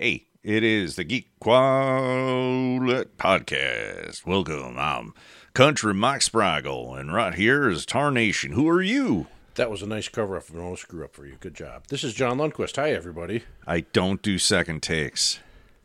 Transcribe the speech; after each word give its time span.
Hey, 0.00 0.26
it 0.44 0.62
is 0.62 0.94
the 0.94 1.02
Geek 1.02 1.28
Quality 1.40 3.10
Podcast. 3.18 4.24
Welcome. 4.24 4.76
I'm 4.78 5.12
Country 5.54 5.92
Mike 5.92 6.20
Spraggle, 6.20 6.96
and 6.96 7.12
right 7.12 7.34
here 7.34 7.68
is 7.68 7.84
Tarnation. 7.84 8.52
Who 8.52 8.68
are 8.68 8.80
you? 8.80 9.26
That 9.56 9.72
was 9.72 9.82
a 9.82 9.86
nice 9.88 10.08
cover 10.08 10.36
up 10.36 10.48
of 10.48 10.54
an 10.54 10.60
old 10.60 10.78
screw 10.78 11.04
up 11.04 11.14
for 11.16 11.26
you. 11.26 11.34
Good 11.40 11.54
job. 11.54 11.88
This 11.88 12.04
is 12.04 12.14
John 12.14 12.38
Lundquist. 12.38 12.76
Hi, 12.76 12.92
everybody. 12.92 13.42
I 13.66 13.80
don't 13.80 14.22
do 14.22 14.38
second 14.38 14.84
takes. 14.84 15.40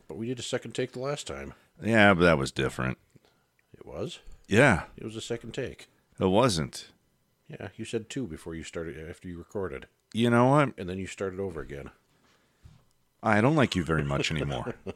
But 0.08 0.18
we 0.18 0.28
did 0.28 0.38
a 0.38 0.44
second 0.44 0.74
take 0.74 0.92
the 0.92 1.00
last 1.00 1.26
time. 1.26 1.56
Yeah, 1.82 2.14
but 2.14 2.22
that 2.22 2.38
was 2.38 2.52
different. 2.52 3.00
It 3.74 3.84
was? 3.84 4.20
Yeah, 4.48 4.84
It 4.96 5.06
was 5.06 5.16
a 5.16 5.22
second 5.22 5.54
take. 5.54 5.88
it 6.20 6.26
wasn't. 6.28 6.90
Yeah, 7.48 7.70
you 7.78 7.86
said 7.86 8.10
two 8.12 8.28
before 8.28 8.54
you 8.54 8.64
started, 8.64 9.10
after 9.10 9.28
you 9.28 9.40
recorded. 9.40 9.88
You 10.14 10.30
know 10.30 10.50
what? 10.50 10.74
And 10.78 10.88
then 10.88 11.00
you 11.00 11.08
started 11.08 11.40
over 11.40 11.60
again. 11.62 11.90
I 13.24 13.42
don't 13.42 13.56
like 13.56 13.76
you 13.76 13.84
very 13.84 14.04
much 14.04 14.30
anymore. 14.32 14.76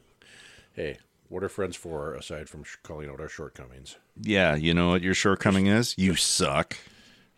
Hey, 0.74 1.00
what 1.28 1.43
are 1.43 1.50
friends 1.50 1.75
for 1.75 2.14
aside 2.14 2.47
from 2.50 2.64
sh- 2.64 2.75
calling 2.83 3.10
out 3.10 3.19
our 3.19 3.28
shortcomings? 3.28 3.96
yeah, 4.21 4.54
you 4.54 4.75
know 4.75 4.89
what 4.89 5.02
your 5.02 5.15
shortcoming 5.15 5.65
is? 5.79 5.96
You 5.97 6.14
suck. 6.14 6.78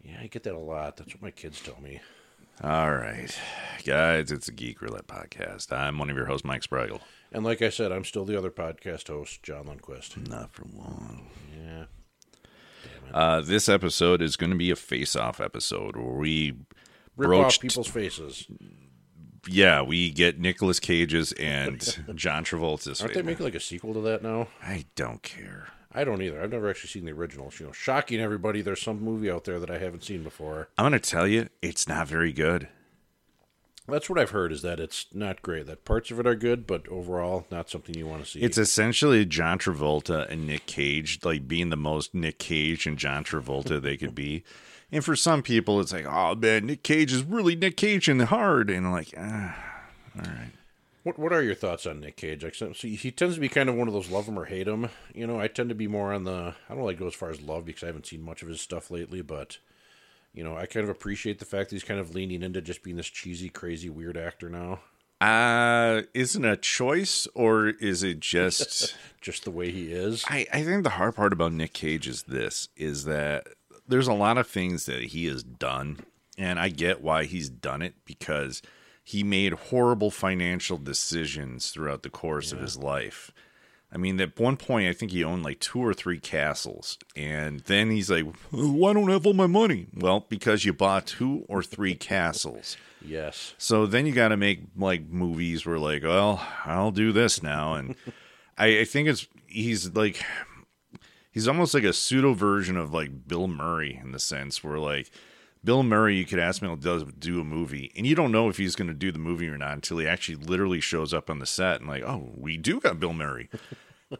Yeah, 0.03 0.17
I 0.21 0.27
get 0.27 0.43
that 0.43 0.55
a 0.55 0.59
lot. 0.59 0.97
That's 0.97 1.13
what 1.13 1.21
my 1.21 1.31
kids 1.31 1.61
tell 1.61 1.79
me. 1.81 2.01
All 2.61 2.91
right. 2.93 3.33
Guys, 3.85 4.29
it's 4.33 4.49
a 4.49 4.51
Geek 4.51 4.81
Roulette 4.81 5.07
podcast. 5.07 5.71
I'm 5.71 5.97
one 5.97 6.09
of 6.09 6.17
your 6.17 6.25
hosts, 6.25 6.43
Mike 6.43 6.63
Spraggle. 6.63 6.99
And 7.31 7.45
like 7.45 7.61
I 7.61 7.69
said, 7.69 7.93
I'm 7.93 8.03
still 8.03 8.25
the 8.25 8.37
other 8.37 8.51
podcast 8.51 9.07
host, 9.07 9.41
John 9.41 9.67
Lundquist. 9.67 10.27
Not 10.27 10.51
for 10.51 10.65
long. 10.75 11.27
Yeah. 11.57 11.85
Uh, 13.13 13.39
this 13.39 13.69
episode 13.69 14.21
is 14.21 14.35
going 14.35 14.51
to 14.51 14.57
be 14.57 14.69
a 14.69 14.75
face-off 14.75 15.39
episode 15.39 15.95
where 15.95 16.05
we 16.13 16.51
Rip 17.15 17.27
broached. 17.29 17.59
off 17.59 17.61
people's 17.61 17.87
faces. 17.87 18.47
Yeah, 19.47 19.81
we 19.81 20.09
get 20.11 20.39
Nicolas 20.39 20.79
Cage's 20.79 21.31
and 21.33 21.79
John 22.15 22.43
Travolta's. 22.43 23.01
Aren't 23.01 23.13
they 23.13 23.21
face. 23.21 23.25
making 23.25 23.45
like 23.45 23.55
a 23.55 23.59
sequel 23.59 23.93
to 23.93 24.01
that 24.01 24.23
now? 24.23 24.47
I 24.61 24.85
don't 24.95 25.21
care. 25.23 25.69
I 25.91 26.03
don't 26.03 26.21
either. 26.21 26.41
I've 26.41 26.51
never 26.51 26.69
actually 26.69 26.89
seen 26.89 27.05
the 27.05 27.11
original. 27.11 27.51
You 27.59 27.67
know, 27.67 27.71
shocking 27.71 28.19
everybody. 28.19 28.61
There's 28.61 28.81
some 28.81 29.01
movie 29.01 29.29
out 29.29 29.45
there 29.45 29.59
that 29.59 29.71
I 29.71 29.79
haven't 29.79 30.03
seen 30.03 30.23
before. 30.23 30.69
I'm 30.77 30.83
going 30.83 30.99
to 30.99 31.09
tell 31.09 31.27
you, 31.27 31.49
it's 31.61 31.87
not 31.87 32.07
very 32.07 32.31
good. 32.31 32.67
That's 33.87 34.09
what 34.09 34.19
I've 34.19 34.29
heard 34.29 34.51
is 34.51 34.61
that 34.61 34.79
it's 34.79 35.07
not 35.13 35.41
great. 35.41 35.65
That 35.65 35.85
parts 35.85 36.11
of 36.11 36.19
it 36.19 36.27
are 36.27 36.35
good, 36.35 36.67
but 36.67 36.87
overall 36.89 37.47
not 37.49 37.69
something 37.69 37.95
you 37.95 38.07
want 38.07 38.23
to 38.23 38.29
see. 38.29 38.39
It's 38.39 38.57
essentially 38.57 39.25
John 39.25 39.57
Travolta 39.57 40.29
and 40.29 40.45
Nick 40.45 40.65
Cage, 40.67 41.19
like 41.23 41.47
being 41.47 41.69
the 41.69 41.77
most 41.77 42.13
Nick 42.13 42.37
Cage 42.39 42.85
and 42.85 42.97
John 42.97 43.23
Travolta 43.23 43.81
they 43.81 43.97
could 43.97 44.15
be. 44.15 44.43
And 44.91 45.05
for 45.05 45.15
some 45.15 45.43
people, 45.43 45.79
it's 45.79 45.93
like, 45.93 46.05
oh 46.05 46.35
man, 46.35 46.65
Nick 46.65 46.83
Cage 46.83 47.13
is 47.13 47.23
really 47.23 47.55
Nick 47.55 47.77
Cage 47.77 48.07
and 48.07 48.19
the 48.19 48.25
hard. 48.25 48.69
And 48.69 48.91
like, 48.91 49.13
ah, 49.17 49.55
all 50.15 50.23
right. 50.23 50.51
what 51.03 51.19
what 51.19 51.31
are 51.31 51.43
your 51.43 51.55
thoughts 51.55 51.85
on 51.85 51.99
Nick 51.99 52.17
Cage? 52.17 52.43
So 52.55 52.71
he 52.71 52.95
he 52.95 53.11
tends 53.11 53.35
to 53.35 53.41
be 53.41 53.49
kind 53.49 53.69
of 53.69 53.75
one 53.75 53.87
of 53.87 53.93
those 53.93 54.09
love 54.09 54.27
him 54.27 54.39
or 54.39 54.45
hate 54.45 54.67
him. 54.67 54.89
You 55.13 55.27
know, 55.27 55.39
I 55.39 55.47
tend 55.47 55.69
to 55.69 55.75
be 55.75 55.87
more 55.87 56.13
on 56.13 56.23
the 56.23 56.55
I 56.69 56.75
don't 56.75 56.85
like 56.85 56.99
go 56.99 57.07
as 57.07 57.13
far 57.13 57.29
as 57.29 57.41
love 57.41 57.65
because 57.65 57.83
I 57.83 57.87
haven't 57.87 58.07
seen 58.07 58.21
much 58.21 58.41
of 58.41 58.47
his 58.47 58.61
stuff 58.61 58.89
lately, 58.89 59.21
but 59.21 59.59
you 60.33 60.43
know, 60.43 60.55
I 60.55 60.65
kind 60.65 60.83
of 60.83 60.89
appreciate 60.89 61.39
the 61.39 61.45
fact 61.45 61.69
that 61.69 61.75
he's 61.75 61.83
kind 61.83 61.99
of 61.99 62.13
leaning 62.15 62.43
into 62.43 62.61
just 62.61 62.83
being 62.83 62.97
this 62.97 63.07
cheesy, 63.09 63.49
crazy, 63.49 63.89
weird 63.89 64.17
actor 64.17 64.49
now. 64.49 64.79
Uh, 65.21 66.03
isn't 66.13 66.45
a 66.45 66.55
choice 66.55 67.27
or 67.35 67.67
is 67.67 68.03
it 68.03 68.19
just. 68.19 68.95
Just 69.21 69.43
the 69.43 69.51
way 69.51 69.69
he 69.69 69.91
is. 69.91 70.23
I, 70.29 70.47
I 70.53 70.63
think 70.63 70.83
the 70.85 70.91
hard 70.91 71.13
part 71.13 71.33
about 71.33 71.51
Nick 71.51 71.73
Cage 71.73 72.07
is 72.07 72.23
this 72.23 72.69
is 72.77 73.03
that 73.03 73.47
there's 73.89 74.07
a 74.07 74.13
lot 74.13 74.37
of 74.37 74.47
things 74.47 74.85
that 74.85 75.03
he 75.03 75.25
has 75.25 75.43
done, 75.43 75.99
and 76.37 76.59
I 76.59 76.69
get 76.69 77.01
why 77.01 77.25
he's 77.25 77.49
done 77.49 77.81
it 77.81 77.95
because 78.05 78.61
he 79.03 79.23
made 79.23 79.53
horrible 79.53 80.11
financial 80.11 80.77
decisions 80.77 81.71
throughout 81.71 82.03
the 82.03 82.09
course 82.09 82.51
of 82.51 82.59
his 82.59 82.77
life. 82.77 83.31
I 83.91 83.97
mean, 83.97 84.21
at 84.21 84.39
one 84.39 84.55
point, 84.55 84.87
I 84.87 84.93
think 84.93 85.11
he 85.11 85.23
owned 85.23 85.43
like 85.43 85.59
two 85.59 85.79
or 85.79 85.95
three 85.95 86.19
castles, 86.19 86.99
and 87.15 87.61
then 87.61 87.89
he's 87.89 88.11
like, 88.11 88.25
"Why 88.51 88.93
don't 88.93 89.09
I 89.09 89.13
have 89.13 89.25
all 89.25 89.33
my 89.33 89.47
money?" 89.47 89.87
Well, 89.95 90.27
because 90.29 90.63
you 90.63 90.73
bought 90.73 91.07
two 91.07 91.43
or 91.47 91.63
three 91.63 91.95
castles. 91.95 92.77
Yes. 93.03 93.55
So 93.57 93.87
then 93.87 94.05
you 94.05 94.11
got 94.11 94.27
to 94.27 94.37
make 94.37 94.61
like 94.77 95.09
movies 95.09 95.65
where 95.65 95.79
like, 95.79 96.03
well, 96.03 96.45
I'll 96.65 96.91
do 96.91 97.11
this 97.11 97.41
now, 97.41 97.73
and 97.73 97.95
I, 98.59 98.81
I 98.81 98.85
think 98.85 99.07
it's 99.07 99.27
he's 99.47 99.95
like 99.95 100.21
he's 101.31 101.47
almost 101.47 101.73
like 101.73 101.83
a 101.83 101.93
pseudo 101.93 102.33
version 102.33 102.77
of 102.77 102.93
like 102.93 103.27
Bill 103.27 103.47
Murray 103.47 103.99
in 104.01 104.11
the 104.11 104.19
sense 104.19 104.63
where 104.63 104.79
like 104.79 105.11
Bill 105.63 105.83
Murray, 105.83 106.15
you 106.15 106.25
could 106.25 106.39
ask 106.39 106.61
him 106.61 106.69
to 106.69 106.81
does 106.81 107.03
do 107.19 107.41
a 107.41 107.43
movie, 107.43 107.91
and 107.97 108.07
you 108.07 108.15
don't 108.15 108.31
know 108.31 108.47
if 108.47 108.57
he's 108.57 108.75
going 108.75 108.87
to 108.87 108.93
do 108.93 109.11
the 109.11 109.19
movie 109.19 109.49
or 109.49 109.57
not 109.57 109.73
until 109.73 109.97
he 109.97 110.07
actually 110.07 110.35
literally 110.35 110.79
shows 110.79 111.13
up 111.13 111.29
on 111.29 111.39
the 111.39 111.45
set 111.45 111.81
and 111.81 111.89
like, 111.89 112.03
oh, 112.03 112.31
we 112.37 112.55
do 112.55 112.79
got 112.79 112.99
Bill 112.99 113.13
Murray. 113.13 113.49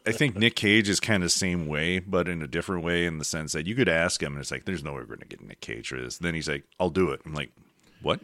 I 0.05 0.11
think 0.11 0.35
Nick 0.35 0.55
Cage 0.55 0.89
is 0.89 0.99
kind 0.99 1.23
of 1.23 1.27
the 1.27 1.31
same 1.31 1.65
way, 1.65 1.99
but 1.99 2.27
in 2.27 2.41
a 2.41 2.47
different 2.47 2.83
way 2.83 3.05
in 3.05 3.17
the 3.17 3.25
sense 3.25 3.53
that 3.53 3.65
you 3.65 3.73
could 3.73 3.89
ask 3.89 4.21
him, 4.21 4.33
and 4.33 4.41
it's 4.41 4.51
like, 4.51 4.65
there's 4.65 4.83
no 4.83 4.91
way 4.91 4.99
we're 4.99 5.05
going 5.05 5.19
to 5.19 5.25
get 5.25 5.41
Nick 5.41 5.61
Cage 5.61 5.87
for 5.87 5.99
this. 5.99 6.17
then 6.17 6.35
he's 6.35 6.49
like, 6.49 6.65
I'll 6.79 6.89
do 6.89 7.09
it. 7.09 7.21
I'm 7.25 7.33
like, 7.33 7.51
what? 8.01 8.19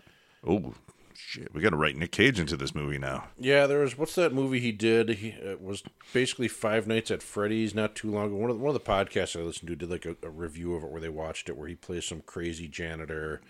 Oh, 0.46 0.74
shit. 1.18 1.54
We 1.54 1.62
got 1.62 1.72
to 1.72 1.76
write 1.78 1.96
Nick 1.98 2.12
Cage 2.12 2.40
into 2.40 2.56
this 2.58 2.74
movie 2.76 2.98
now. 2.98 3.28
Yeah, 3.38 3.68
there 3.68 3.80
was 3.80 3.98
what's 3.98 4.16
that 4.16 4.34
movie 4.34 4.60
he 4.60 4.72
did? 4.72 5.10
He 5.10 5.30
it 5.30 5.62
was 5.62 5.84
basically 6.14 6.48
Five 6.48 6.88
Nights 6.88 7.12
at 7.12 7.22
Freddy's 7.24 7.74
not 7.76 7.96
too 7.96 8.12
long 8.12 8.28
ago. 8.28 8.36
One 8.36 8.50
of 8.50 8.58
the, 8.58 8.64
one 8.64 8.76
of 8.76 8.84
the 8.84 8.90
podcasts 8.92 9.40
I 9.40 9.44
listened 9.44 9.70
to 9.70 9.76
did 9.76 9.90
like 9.90 10.06
a, 10.06 10.16
a 10.24 10.30
review 10.30 10.76
of 10.76 10.84
it 10.84 10.90
where 10.92 11.02
they 11.02 11.10
watched 11.10 11.50
it 11.50 11.58
where 11.58 11.68
he 11.68 11.76
plays 11.76 12.06
some 12.06 12.22
crazy 12.22 12.68
janitor. 12.68 13.42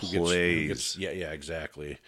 who 0.00 0.06
gets- 0.06 0.12
who 0.14 0.24
Plays. 0.24 0.68
gets- 0.68 0.98
yeah, 0.98 1.10
yeah, 1.12 1.30
exactly. 1.32 1.98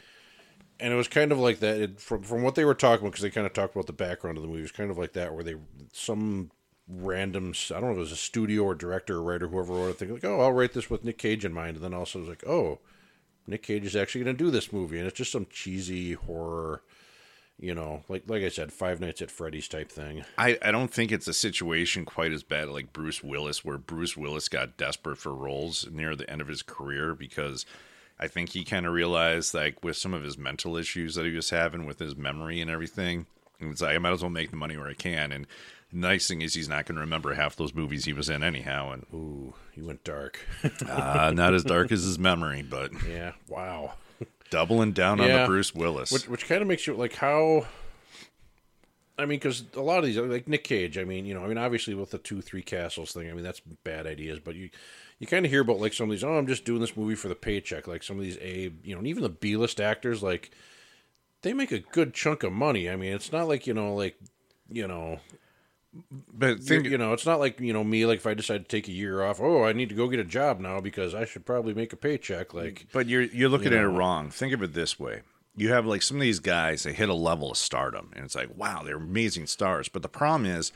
And 0.81 0.93
it 0.93 0.97
was 0.97 1.07
kind 1.09 1.31
of 1.31 1.39
like 1.39 1.61
that 1.61 1.79
it, 1.81 2.01
from 2.01 2.23
from 2.23 2.43
what 2.43 2.55
they 2.57 2.65
were 2.65 2.75
talking 2.75 3.05
about 3.05 3.13
because 3.13 3.23
they 3.23 3.31
kind 3.31 3.47
of 3.47 3.53
talked 3.53 3.75
about 3.77 3.87
the 3.87 3.93
background 3.93 4.37
of 4.39 4.43
the 4.43 4.49
movie. 4.49 4.61
It 4.61 4.63
was 4.63 4.73
kind 4.73 4.91
of 4.91 4.99
like 4.99 5.13
that 5.13 5.33
where 5.35 5.45
they 5.45 5.55
some 5.93 6.51
random 6.89 7.55
I 7.71 7.75
don't 7.75 7.83
know 7.85 7.91
if 7.93 7.97
it 7.97 8.01
was 8.01 8.13
a 8.13 8.17
studio 8.17 8.65
or 8.65 8.75
director 8.75 9.17
or 9.19 9.23
writer 9.23 9.47
whoever 9.47 9.73
wrote 9.75 9.91
it. 9.91 9.99
Think 9.99 10.11
like, 10.11 10.25
oh, 10.25 10.41
I'll 10.41 10.53
write 10.53 10.73
this 10.73 10.91
with 10.91 11.05
Nick 11.05 11.19
Cage 11.19 11.45
in 11.45 11.53
mind, 11.53 11.77
and 11.77 11.85
then 11.85 11.95
also 11.95 12.19
it 12.19 12.23
was 12.23 12.29
like, 12.31 12.47
oh, 12.47 12.81
Nick 13.47 13.63
Cage 13.63 13.85
is 13.85 13.97
actually 13.97 14.25
going 14.25 14.37
to 14.37 14.45
do 14.45 14.51
this 14.51 14.73
movie, 14.73 14.99
and 14.99 15.07
it's 15.07 15.17
just 15.17 15.33
some 15.33 15.47
cheesy 15.51 16.13
horror, 16.13 16.83
you 17.59 17.75
know, 17.75 18.03
like 18.09 18.25
like 18.27 18.43
I 18.43 18.49
said, 18.49 18.73
Five 18.73 19.01
Nights 19.01 19.23
at 19.23 19.31
Freddy's 19.31 19.69
type 19.69 19.91
thing. 19.91 20.25
I, 20.39 20.59
I 20.63 20.71
don't 20.71 20.93
think 20.93 21.13
it's 21.13 21.29
a 21.29 21.35
situation 21.35 22.05
quite 22.05 22.33
as 22.33 22.43
bad 22.43 22.69
like 22.69 22.93
Bruce 22.93 23.23
Willis, 23.23 23.65
where 23.65 23.79
Bruce 23.79 24.17
Willis 24.17 24.49
got 24.49 24.77
desperate 24.77 25.19
for 25.19 25.35
roles 25.35 25.89
near 25.91 26.15
the 26.17 26.29
end 26.31 26.41
of 26.41 26.49
his 26.49 26.63
career 26.63 27.15
because 27.15 27.67
I 28.19 28.29
think 28.29 28.51
he 28.51 28.65
kind 28.65 28.87
of 28.87 28.93
realized, 28.93 29.55
like, 29.55 29.83
with 29.83 29.97
some 29.97 30.15
of 30.15 30.23
his 30.23 30.39
mental 30.39 30.77
issues 30.77 31.17
that 31.17 31.27
he 31.27 31.35
was 31.35 31.51
having 31.51 31.87
with 31.87 31.99
his 31.99 32.15
memory 32.15 32.61
and 32.61 32.71
everything, 32.71 33.27
it's 33.59 33.81
like, 33.81 33.97
I 33.97 33.99
might 33.99 34.13
as 34.13 34.23
well 34.23 34.31
make 34.31 34.51
the 34.51 34.57
money 34.57 34.77
where 34.77 34.89
I 34.89 34.95
can. 34.95 35.33
And 35.33 35.47
nice 35.93 36.29
thing 36.29 36.41
is, 36.43 36.55
he's 36.55 36.69
not 36.69 36.87
going 36.87 36.97
to 36.97 37.01
remember 37.01 37.35
half 37.35 37.57
those 37.57 37.75
movies 37.75 38.05
he 38.05 38.13
was 38.13 38.29
in 38.29 38.43
anyhow. 38.43 38.93
And 38.93 39.07
Ooh, 39.13 39.55
he 39.73 39.83
went 39.83 40.05
dark. 40.05 40.41
uh, 40.89 41.33
not 41.35 41.55
as 41.55 41.65
dark 41.65 41.93
as 41.93 42.03
his 42.03 42.19
memory, 42.19 42.63
but 42.63 42.91
yeah, 43.09 43.33
wow. 43.49 43.93
doubling 44.51 44.93
down 44.93 45.21
on 45.21 45.29
the 45.29 45.45
Bruce 45.47 45.75
Willis. 45.75 46.11
Which 46.11 46.29
which 46.29 46.47
kind 46.47 46.63
of 46.63 46.69
makes 46.69 46.87
you 46.87 46.95
like 46.95 47.15
how. 47.15 47.67
I 49.19 49.27
mean, 49.27 49.39
because 49.39 49.63
a 49.77 49.81
lot 49.81 49.99
of 49.99 50.05
these, 50.07 50.17
like 50.17 50.49
Nick 50.49 50.65
Cage. 50.65 50.97
I 50.97 51.05
mean, 51.05 51.27
you 51.27 51.35
know, 51.35 51.45
I 51.45 51.47
mean, 51.47 51.59
obviously 51.59 51.95
with 51.95 52.11
the 52.11 52.19
two, 52.19 52.41
three 52.41 52.63
castles 52.63 53.13
thing, 53.13 53.31
I 53.31 53.35
mean, 53.35 53.45
that's 53.45 53.61
bad 53.61 54.07
ideas. 54.07 54.41
But 54.41 54.55
you, 54.55 54.71
you 55.19 55.27
kind 55.27 55.45
of 55.45 55.53
hear 55.53 55.61
about 55.61 55.81
like 55.81 55.93
some 55.93 56.09
of 56.09 56.11
these. 56.11 56.25
Oh, 56.25 56.37
I'm 56.37 56.47
just 56.47 56.65
doing 56.65 56.81
this 56.81 56.97
movie 56.97 57.15
for 57.15 57.29
the 57.29 57.35
paycheck. 57.35 57.87
Like 57.87 58.03
some 58.03 58.19
of 58.19 58.25
these 58.25 58.39
A, 58.39 58.73
you 58.83 58.95
know, 58.95 58.99
and 58.99 59.07
even 59.07 59.23
the 59.23 59.29
B 59.29 59.57
list 59.57 59.81
actors, 59.81 60.23
like 60.23 60.51
they 61.43 61.53
make 61.53 61.73
a 61.73 61.81
good 61.81 62.15
chunk 62.15 62.43
of 62.43 62.53
money. 62.53 62.89
I 62.89 62.97
mean, 62.97 63.13
it's 63.13 63.33
not 63.33 63.49
like 63.49 63.67
you 63.67 63.75
know, 63.75 63.95
like 63.95 64.17
you 64.69 64.89
know, 64.89 65.21
but 66.33 66.61
think, 66.61 66.87
you 66.87 66.97
know, 66.97 67.13
it's 67.13 67.27
not 67.27 67.39
like 67.39 67.61
you 67.61 67.73
know 67.73 67.85
me. 67.85 68.07
Like 68.07 68.19
if 68.19 68.27
I 68.27 68.35
decide 68.35 68.59
to 68.59 68.65
take 68.65 68.89
a 68.89 68.93
year 68.93 69.23
off, 69.23 69.41
oh, 69.41 69.65
I 69.65 69.73
need 69.73 69.91
to 69.91 69.95
go 69.95 70.09
get 70.09 70.21
a 70.21 70.25
job 70.25 70.59
now 70.59 70.81
because 70.81 71.15
I 71.15 71.25
should 71.25 71.45
probably 71.45 71.75
make 71.75 71.93
a 71.93 71.97
paycheck. 71.97 72.55
Like, 72.55 72.87
But 72.93 73.09
you're 73.09 73.23
you're 73.23 73.51
looking 73.51 73.73
You 73.73 73.79
at 73.79 73.85
it 73.85 73.89
wrong. 73.89 74.31
Think 74.31 74.55
of 74.55 74.63
it 74.63 74.73
this 74.73 74.99
way: 74.99 75.23
you 75.57 75.71
have 75.71 75.85
like 75.85 76.03
some 76.03 76.17
of 76.17 76.23
these 76.23 76.41
guys, 76.41 76.85
they 76.85 76.93
hit 76.93 77.09
a 77.09 77.15
level 77.15 77.51
of 77.51 77.57
stardom, 77.59 78.11
and 78.15 78.25
it's 78.25 78.35
like, 78.35 78.57
wow, 78.57 78.83
they're 78.85 78.97
amazing 78.97 79.47
stars. 79.47 79.89
But 79.89 80.03
the 80.03 80.09
problem 80.09 80.47
is, 80.47 80.73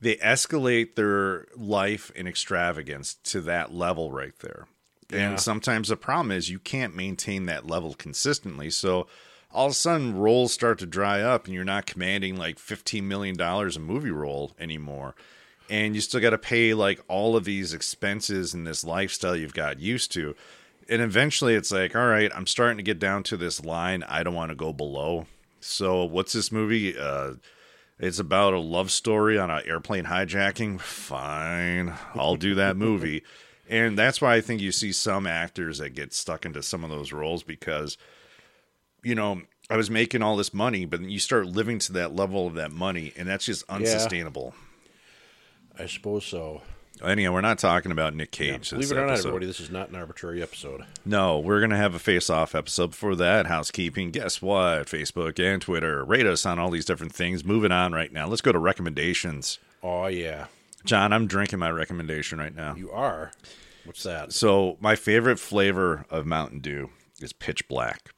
they 0.00 0.16
escalate 0.16 0.94
their 0.94 1.46
life 1.56 2.12
and 2.14 2.28
extravagance 2.28 3.14
to 3.24 3.40
that 3.42 3.72
level 3.72 4.12
right 4.12 4.38
there. 4.40 4.66
Yeah. 5.10 5.30
And 5.30 5.40
sometimes 5.40 5.88
the 5.88 5.96
problem 5.96 6.32
is 6.32 6.50
you 6.50 6.58
can't 6.58 6.94
maintain 6.94 7.46
that 7.46 7.66
level 7.66 7.94
consistently. 7.94 8.70
So 8.70 9.06
all 9.54 9.66
of 9.66 9.72
a 9.72 9.74
sudden 9.74 10.16
roles 10.16 10.52
start 10.52 10.78
to 10.80 10.86
dry 10.86 11.22
up 11.22 11.46
and 11.46 11.54
you're 11.54 11.64
not 11.64 11.86
commanding 11.86 12.36
like 12.36 12.58
$15 12.58 13.04
million 13.04 13.40
a 13.40 13.78
movie 13.78 14.10
role 14.10 14.52
anymore. 14.58 15.14
And 15.70 15.94
you 15.94 16.00
still 16.00 16.20
got 16.20 16.30
to 16.30 16.38
pay 16.38 16.74
like 16.74 17.02
all 17.08 17.36
of 17.36 17.44
these 17.44 17.72
expenses 17.72 18.52
and 18.52 18.66
this 18.66 18.84
lifestyle 18.84 19.36
you've 19.36 19.54
got 19.54 19.80
used 19.80 20.12
to. 20.12 20.34
And 20.88 21.00
eventually 21.00 21.54
it's 21.54 21.72
like, 21.72 21.96
all 21.96 22.06
right, 22.06 22.30
I'm 22.34 22.46
starting 22.46 22.76
to 22.76 22.82
get 22.82 22.98
down 22.98 23.22
to 23.24 23.36
this 23.36 23.64
line. 23.64 24.02
I 24.02 24.22
don't 24.22 24.34
want 24.34 24.50
to 24.50 24.56
go 24.56 24.72
below. 24.72 25.26
So 25.60 26.04
what's 26.04 26.34
this 26.34 26.52
movie? 26.52 26.98
Uh, 26.98 27.34
it's 27.98 28.18
about 28.18 28.54
a 28.54 28.58
love 28.58 28.90
story 28.90 29.38
on 29.38 29.50
an 29.50 29.62
airplane 29.66 30.04
hijacking. 30.04 30.80
Fine, 30.80 31.94
I'll 32.14 32.36
do 32.36 32.54
that 32.56 32.76
movie. 32.76 33.22
and 33.68 33.96
that's 33.96 34.20
why 34.20 34.34
I 34.34 34.40
think 34.40 34.60
you 34.60 34.72
see 34.72 34.92
some 34.92 35.26
actors 35.26 35.78
that 35.78 35.94
get 35.94 36.12
stuck 36.12 36.44
into 36.44 36.62
some 36.62 36.84
of 36.84 36.90
those 36.90 37.12
roles 37.12 37.42
because, 37.42 37.96
you 39.04 39.14
know, 39.14 39.42
I 39.70 39.76
was 39.76 39.90
making 39.90 40.22
all 40.22 40.36
this 40.36 40.52
money, 40.52 40.84
but 40.84 41.00
then 41.00 41.10
you 41.10 41.18
start 41.18 41.46
living 41.46 41.78
to 41.80 41.92
that 41.94 42.14
level 42.14 42.46
of 42.46 42.54
that 42.54 42.72
money, 42.72 43.12
and 43.16 43.28
that's 43.28 43.44
just 43.44 43.64
unsustainable. 43.68 44.54
I 45.78 45.86
suppose 45.86 46.24
so. 46.24 46.62
Anyhow, 47.02 47.32
we're 47.32 47.40
not 47.40 47.58
talking 47.58 47.90
about 47.90 48.14
Nick 48.14 48.30
Cage. 48.30 48.70
Believe 48.70 48.82
this 48.88 48.90
it 48.92 48.98
or 48.98 49.06
not, 49.06 49.18
everybody, 49.18 49.46
this 49.46 49.58
is 49.58 49.70
not 49.70 49.88
an 49.88 49.96
arbitrary 49.96 50.40
episode. 50.40 50.84
No, 51.04 51.40
we're 51.40 51.60
gonna 51.60 51.76
have 51.76 51.94
a 51.94 51.98
face-off 51.98 52.54
episode 52.54 52.88
before 52.90 53.16
that. 53.16 53.46
Housekeeping. 53.46 54.12
Guess 54.12 54.40
what? 54.40 54.86
Facebook 54.86 55.40
and 55.40 55.60
Twitter. 55.60 56.04
Rate 56.04 56.26
us 56.26 56.46
on 56.46 56.60
all 56.60 56.70
these 56.70 56.84
different 56.84 57.12
things. 57.12 57.44
Moving 57.44 57.72
on 57.72 57.92
right 57.92 58.12
now. 58.12 58.28
Let's 58.28 58.42
go 58.42 58.52
to 58.52 58.60
recommendations. 58.60 59.58
Oh 59.82 60.06
yeah, 60.06 60.46
John, 60.84 61.12
I'm 61.12 61.26
drinking 61.26 61.58
my 61.58 61.70
recommendation 61.70 62.38
right 62.38 62.54
now. 62.54 62.76
you 62.76 62.92
are. 62.92 63.32
What's 63.84 64.04
that? 64.04 64.32
So 64.32 64.76
my 64.80 64.94
favorite 64.94 65.38
flavor 65.40 66.06
of 66.10 66.26
Mountain 66.26 66.60
Dew 66.60 66.90
is 67.20 67.32
Pitch 67.32 67.66
Black. 67.66 68.13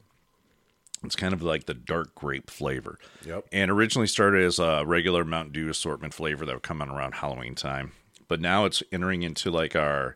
It's 1.03 1.15
kind 1.15 1.33
of 1.33 1.43
like 1.43 1.65
the 1.65 1.73
dark 1.73 2.15
grape 2.15 2.49
flavor. 2.49 2.97
Yep. 3.25 3.47
And 3.51 3.69
originally 3.69 4.07
started 4.07 4.43
as 4.43 4.59
a 4.59 4.83
regular 4.85 5.23
Mountain 5.23 5.53
Dew 5.53 5.69
assortment 5.69 6.13
flavor 6.13 6.45
that 6.45 6.53
would 6.53 6.63
come 6.63 6.81
out 6.81 6.89
around 6.89 7.15
Halloween 7.15 7.55
time. 7.55 7.91
But 8.27 8.41
now 8.41 8.65
it's 8.65 8.83
entering 8.91 9.23
into 9.23 9.51
like 9.51 9.75
our 9.75 10.15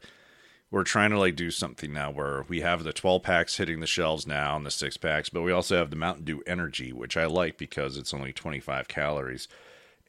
we're 0.71 0.83
trying 0.83 1.09
to 1.11 1.19
like 1.19 1.35
do 1.35 1.51
something 1.51 1.91
now 1.91 2.09
where 2.11 2.45
we 2.47 2.61
have 2.61 2.83
the 2.83 2.93
12 2.93 3.21
packs 3.21 3.57
hitting 3.57 3.81
the 3.81 3.87
shelves 3.87 4.25
now 4.25 4.55
and 4.55 4.65
the 4.65 4.71
six 4.71 4.95
packs, 4.95 5.29
but 5.29 5.41
we 5.41 5.51
also 5.51 5.77
have 5.77 5.89
the 5.89 5.97
Mountain 5.97 6.23
Dew 6.23 6.41
Energy, 6.47 6.93
which 6.93 7.17
I 7.17 7.25
like 7.25 7.57
because 7.57 7.97
it's 7.97 8.13
only 8.13 8.31
25 8.31 8.87
calories. 8.87 9.49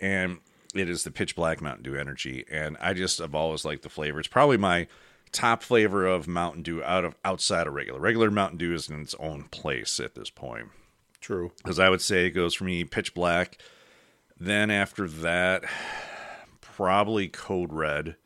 And 0.00 0.38
it 0.72 0.88
is 0.88 1.02
the 1.02 1.10
pitch 1.10 1.34
black 1.34 1.60
Mountain 1.60 1.82
Dew 1.82 1.96
Energy. 1.96 2.44
And 2.48 2.76
I 2.80 2.94
just 2.94 3.19
have 3.19 3.34
always 3.34 3.64
liked 3.64 3.82
the 3.82 3.88
flavor. 3.88 4.20
It's 4.20 4.28
probably 4.28 4.56
my 4.56 4.86
top 5.32 5.62
flavor 5.62 6.06
of 6.06 6.29
Mountain 6.29 6.62
Dew 6.62 6.82
out 6.82 7.05
of 7.05 7.14
outside 7.25 7.67
of 7.67 7.75
regular. 7.75 7.99
Regular 7.99 8.31
Mountain 8.31 8.58
Dew 8.58 8.75
is 8.75 8.88
in 8.88 9.00
its 9.00 9.14
own 9.19 9.44
place 9.44 9.99
at 9.99 10.14
this 10.14 10.31
point 10.31 10.69
True. 11.20 11.52
because 11.58 11.79
I 11.79 11.88
would 11.88 12.02
say 12.02 12.26
it 12.26 12.31
goes 12.31 12.55
for 12.55 12.64
me 12.64 12.84
pitch 12.84 13.14
black. 13.14 13.58
Then 14.38 14.70
after 14.70 15.08
that, 15.08 15.64
probably 16.61 17.29
code 17.29 17.73
red. 17.73 18.17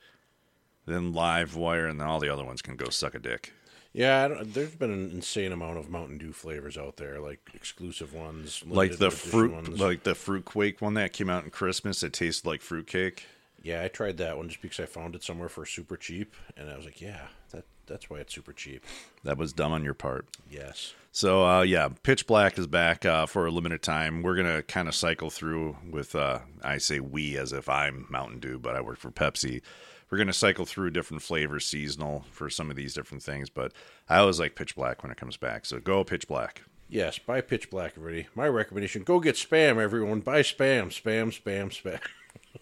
Then 0.87 1.13
live 1.13 1.57
wire, 1.57 1.87
and 1.89 2.01
then 2.01 2.07
all 2.07 2.21
the 2.21 2.33
other 2.33 2.45
ones 2.45 2.63
can 2.63 2.77
go 2.77 2.89
suck 2.91 3.15
a 3.15 3.19
dick. 3.19 3.53
Yeah, 3.93 4.25
I 4.25 4.29
don't, 4.29 4.55
there's 4.55 4.75
been 4.77 4.93
an 4.93 5.11
insane 5.11 5.51
amount 5.53 5.79
of 5.79 5.89
Mountain 5.91 6.19
Dew 6.19 6.33
flavors 6.33 6.77
out 6.79 6.97
there, 6.97 7.19
like 7.19 7.41
exclusive 7.55 8.13
ones, 8.15 8.63
Like 8.67 8.99
the 8.99 9.11
fruit, 9.11 9.53
ones. 9.53 9.81
like 9.81 10.05
the 10.05 10.15
fruit 10.15 10.45
quake 10.45 10.81
one 10.81 10.95
that 10.95 11.13
came 11.13 11.29
out 11.31 11.45
in 11.45 11.51
Christmas. 11.51 12.03
It 12.03 12.13
tasted 12.13 12.47
like 12.47 12.61
fruitcake. 12.61 13.25
Yeah, 13.67 13.83
I 13.83 13.89
tried 13.89 14.19
that 14.19 14.37
one 14.37 14.49
just 14.49 14.63
because 14.63 14.79
I 14.79 14.87
found 14.87 15.17
it 15.17 15.25
somewhere 15.25 15.49
for 15.49 15.67
super 15.67 15.97
cheap, 15.97 16.37
and 16.57 16.71
I 16.71 16.77
was 16.77 16.85
like, 16.85 17.01
yeah, 17.01 17.27
that 17.51 17.65
that's 17.87 18.09
why 18.09 18.19
it's 18.19 18.33
super 18.33 18.53
cheap. 18.53 18.85
That 19.25 19.39
was 19.39 19.53
dumb 19.53 19.73
on 19.73 19.83
your 19.83 19.93
part. 19.93 20.27
Yes. 20.49 20.95
So 21.11 21.45
uh, 21.45 21.63
yeah, 21.63 21.89
Pitch 22.05 22.29
Black 22.29 22.59
is 22.59 22.69
back 22.69 23.05
uh, 23.05 23.27
for 23.27 23.45
a 23.45 23.51
limited 23.51 23.83
time. 23.83 24.23
We're 24.23 24.37
gonna 24.37 24.63
kind 24.63 24.87
of 24.87 24.95
cycle 24.95 25.31
through 25.31 25.77
with. 25.91 26.15
Uh, 26.15 26.41
I 26.63 26.79
say 26.79 27.01
we 27.01 27.37
as 27.37 27.53
if 27.53 27.69
I'm 27.69 28.07
Mountain 28.09 28.39
Dew, 28.39 28.61
but 28.61 28.77
I 28.77 28.81
work 28.81 28.99
for 28.99 29.11
Pepsi. 29.11 29.63
We're 30.11 30.19
gonna 30.19 30.33
cycle 30.33 30.65
through 30.65 30.91
different 30.91 31.25
flavors, 31.25 31.67
seasonal 31.67 32.25
for 32.31 32.49
some 32.49 32.71
of 32.71 32.77
these 32.77 32.95
different 32.95 33.25
things. 33.25 33.51
But 33.51 33.73
I 34.09 34.19
always 34.19 34.39
like 34.39 34.55
Pitch 34.55 34.77
Black 34.77 35.03
when 35.03 35.11
it 35.11 35.19
comes 35.19 35.37
back. 35.37 35.67
So 35.67 35.81
go 35.81 36.05
Pitch 36.05 36.29
Black. 36.29 36.63
Yes, 36.89 37.19
buy 37.19 37.41
Pitch 37.41 37.69
Black, 37.69 37.95
everybody. 37.97 38.29
My 38.37 38.47
recommendation: 38.47 39.03
go 39.03 39.19
get 39.19 39.35
spam, 39.35 39.79
everyone. 39.79 40.21
Buy 40.21 40.43
spam, 40.43 40.87
spam, 40.87 41.37
spam, 41.37 41.71
spam. 41.71 41.99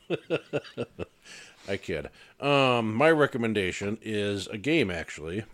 I 1.68 1.76
kid. 1.76 2.10
Um, 2.40 2.94
my 2.94 3.10
recommendation 3.10 3.98
is 4.02 4.46
a 4.48 4.58
game, 4.58 4.90
actually. 4.90 5.44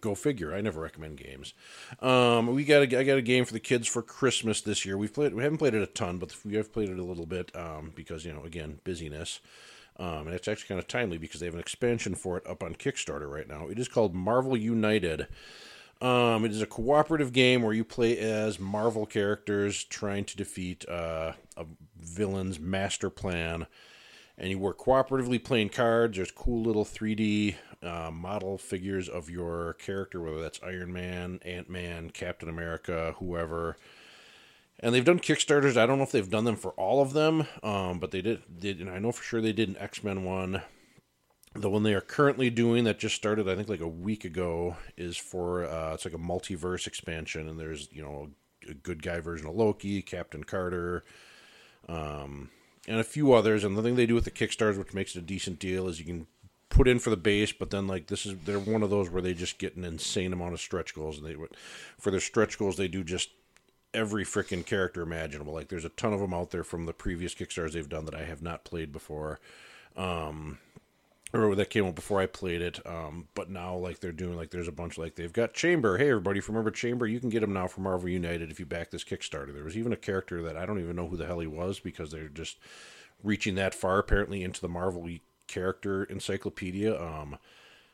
Go 0.00 0.14
figure. 0.14 0.54
I 0.54 0.60
never 0.60 0.82
recommend 0.82 1.16
games. 1.16 1.54
Um, 2.00 2.54
we 2.54 2.64
got 2.64 2.92
a, 2.92 2.98
I 2.98 3.04
got 3.04 3.16
a 3.16 3.22
game 3.22 3.46
for 3.46 3.54
the 3.54 3.60
kids 3.60 3.88
for 3.88 4.02
Christmas 4.02 4.60
this 4.60 4.84
year. 4.84 4.98
We've 4.98 5.12
played. 5.12 5.34
We 5.34 5.42
haven't 5.42 5.58
played 5.58 5.74
it 5.74 5.82
a 5.82 5.86
ton, 5.86 6.18
but 6.18 6.36
we 6.44 6.56
have 6.56 6.72
played 6.72 6.90
it 6.90 6.98
a 6.98 7.04
little 7.04 7.24
bit 7.24 7.54
um, 7.56 7.92
because 7.94 8.24
you 8.24 8.32
know, 8.32 8.44
again, 8.44 8.80
busyness. 8.84 9.40
Um, 9.98 10.26
and 10.26 10.34
it's 10.34 10.46
actually 10.46 10.68
kind 10.68 10.78
of 10.78 10.86
timely 10.86 11.18
because 11.18 11.40
they 11.40 11.46
have 11.46 11.54
an 11.54 11.60
expansion 11.60 12.14
for 12.14 12.36
it 12.36 12.46
up 12.46 12.62
on 12.62 12.74
Kickstarter 12.74 13.30
right 13.30 13.48
now. 13.48 13.66
It 13.68 13.78
is 13.78 13.88
called 13.88 14.14
Marvel 14.14 14.56
United. 14.56 15.26
Um, 16.00 16.44
it 16.44 16.52
is 16.52 16.62
a 16.62 16.66
cooperative 16.66 17.32
game 17.32 17.62
where 17.62 17.72
you 17.72 17.84
play 17.84 18.18
as 18.18 18.60
Marvel 18.60 19.06
characters 19.06 19.82
trying 19.82 20.24
to 20.26 20.36
defeat 20.36 20.88
uh, 20.88 21.32
a 21.56 21.64
villain's 22.00 22.58
master 22.58 23.10
plan, 23.10 23.66
and 24.36 24.50
you 24.50 24.58
work 24.58 24.78
cooperatively 24.78 25.42
playing 25.42 25.70
cards. 25.70 26.16
There's 26.16 26.30
cool 26.30 26.62
little 26.62 26.84
3D 26.84 27.56
uh, 27.82 28.10
model 28.12 28.58
figures 28.58 29.08
of 29.08 29.30
your 29.30 29.74
character, 29.74 30.20
whether 30.20 30.40
that's 30.40 30.60
Iron 30.62 30.92
Man, 30.92 31.40
Ant 31.44 31.68
Man, 31.68 32.10
Captain 32.10 32.48
America, 32.48 33.14
whoever. 33.18 33.76
And 34.80 34.94
they've 34.94 35.04
done 35.04 35.18
Kickstarters. 35.18 35.76
I 35.76 35.86
don't 35.86 35.98
know 35.98 36.04
if 36.04 36.12
they've 36.12 36.30
done 36.30 36.44
them 36.44 36.56
for 36.56 36.70
all 36.72 37.02
of 37.02 37.12
them, 37.12 37.46
um, 37.62 37.98
but 37.98 38.12
they 38.12 38.22
did. 38.22 38.42
Did 38.60 38.80
and 38.80 38.88
I 38.88 38.98
know 38.98 39.10
for 39.10 39.24
sure 39.24 39.40
they 39.40 39.52
did 39.52 39.68
an 39.68 39.76
X 39.78 40.04
Men 40.04 40.24
one. 40.24 40.62
The 41.54 41.70
one 41.70 41.82
they 41.82 41.94
are 41.94 42.00
currently 42.00 42.50
doing 42.50 42.84
that 42.84 43.00
just 43.00 43.16
started, 43.16 43.48
I 43.48 43.56
think, 43.56 43.68
like 43.68 43.80
a 43.80 43.88
week 43.88 44.24
ago, 44.24 44.76
is 44.96 45.16
for 45.16 45.64
uh, 45.64 45.94
it's 45.94 46.04
like 46.04 46.14
a 46.14 46.18
multiverse 46.18 46.86
expansion, 46.86 47.48
and 47.48 47.58
there's 47.58 47.88
you 47.90 48.02
know 48.02 48.30
a 48.68 48.74
good 48.74 49.02
guy 49.02 49.18
version 49.18 49.48
of 49.48 49.56
Loki, 49.56 50.00
Captain 50.00 50.44
Carter, 50.44 51.02
um, 51.88 52.50
and 52.86 53.00
a 53.00 53.04
few 53.04 53.32
others. 53.32 53.64
And 53.64 53.76
the 53.76 53.82
thing 53.82 53.96
they 53.96 54.06
do 54.06 54.14
with 54.14 54.24
the 54.24 54.30
Kickstarters, 54.30 54.78
which 54.78 54.94
makes 54.94 55.14
it 55.14 55.20
a 55.20 55.22
decent 55.22 55.58
deal, 55.58 55.88
is 55.88 55.98
you 55.98 56.06
can 56.06 56.26
put 56.68 56.88
in 56.88 56.98
for 56.98 57.10
the 57.10 57.16
base, 57.16 57.52
but 57.52 57.70
then 57.70 57.86
like 57.86 58.06
this 58.06 58.26
is 58.26 58.36
they're 58.44 58.58
one 58.58 58.82
of 58.82 58.90
those 58.90 59.10
where 59.10 59.22
they 59.22 59.34
just 59.34 59.58
get 59.58 59.76
an 59.76 59.84
insane 59.84 60.32
amount 60.32 60.52
of 60.52 60.60
stretch 60.60 60.94
goals, 60.94 61.18
and 61.18 61.26
they 61.26 61.36
for 61.98 62.10
their 62.10 62.20
stretch 62.20 62.58
goals 62.58 62.76
they 62.76 62.88
do 62.88 63.02
just 63.02 63.30
every 63.94 64.24
freaking 64.24 64.64
character 64.64 65.02
imaginable. 65.02 65.52
Like 65.52 65.68
there's 65.68 65.84
a 65.84 65.90
ton 65.90 66.12
of 66.12 66.20
them 66.20 66.34
out 66.34 66.50
there 66.50 66.64
from 66.64 66.86
the 66.86 66.92
previous 66.92 67.34
Kickstarters 67.34 67.72
they've 67.72 67.88
done 67.88 68.04
that 68.04 68.14
I 68.14 68.24
have 68.24 68.42
not 68.42 68.64
played 68.64 68.92
before. 68.92 69.40
Um, 69.96 70.58
or 71.32 71.54
that 71.54 71.70
came 71.70 71.84
out 71.84 71.94
before 71.94 72.20
I 72.20 72.26
played 72.26 72.62
it. 72.62 72.84
Um, 72.86 73.28
but 73.34 73.50
now 73.50 73.76
like 73.76 74.00
they're 74.00 74.12
doing 74.12 74.36
like 74.36 74.50
there's 74.50 74.68
a 74.68 74.72
bunch 74.72 74.98
like 74.98 75.16
they've 75.16 75.32
got 75.32 75.54
Chamber. 75.54 75.98
Hey 75.98 76.08
everybody, 76.08 76.38
if 76.38 76.48
you 76.48 76.52
remember 76.52 76.70
Chamber, 76.70 77.06
you 77.06 77.20
can 77.20 77.28
get 77.28 77.42
him 77.42 77.52
now 77.52 77.66
from 77.66 77.84
Marvel 77.84 78.08
United 78.08 78.50
if 78.50 78.58
you 78.58 78.66
back 78.66 78.90
this 78.90 79.04
Kickstarter. 79.04 79.52
There 79.52 79.64
was 79.64 79.76
even 79.76 79.92
a 79.92 79.96
character 79.96 80.42
that 80.42 80.56
I 80.56 80.66
don't 80.66 80.80
even 80.80 80.96
know 80.96 81.08
who 81.08 81.16
the 81.16 81.26
hell 81.26 81.40
he 81.40 81.46
was 81.46 81.80
because 81.80 82.10
they're 82.10 82.28
just 82.28 82.58
reaching 83.22 83.54
that 83.56 83.74
far 83.74 83.98
apparently 83.98 84.42
into 84.42 84.60
the 84.60 84.68
Marvel 84.68 85.08
character 85.46 86.04
encyclopedia. 86.04 87.00
Um, 87.00 87.38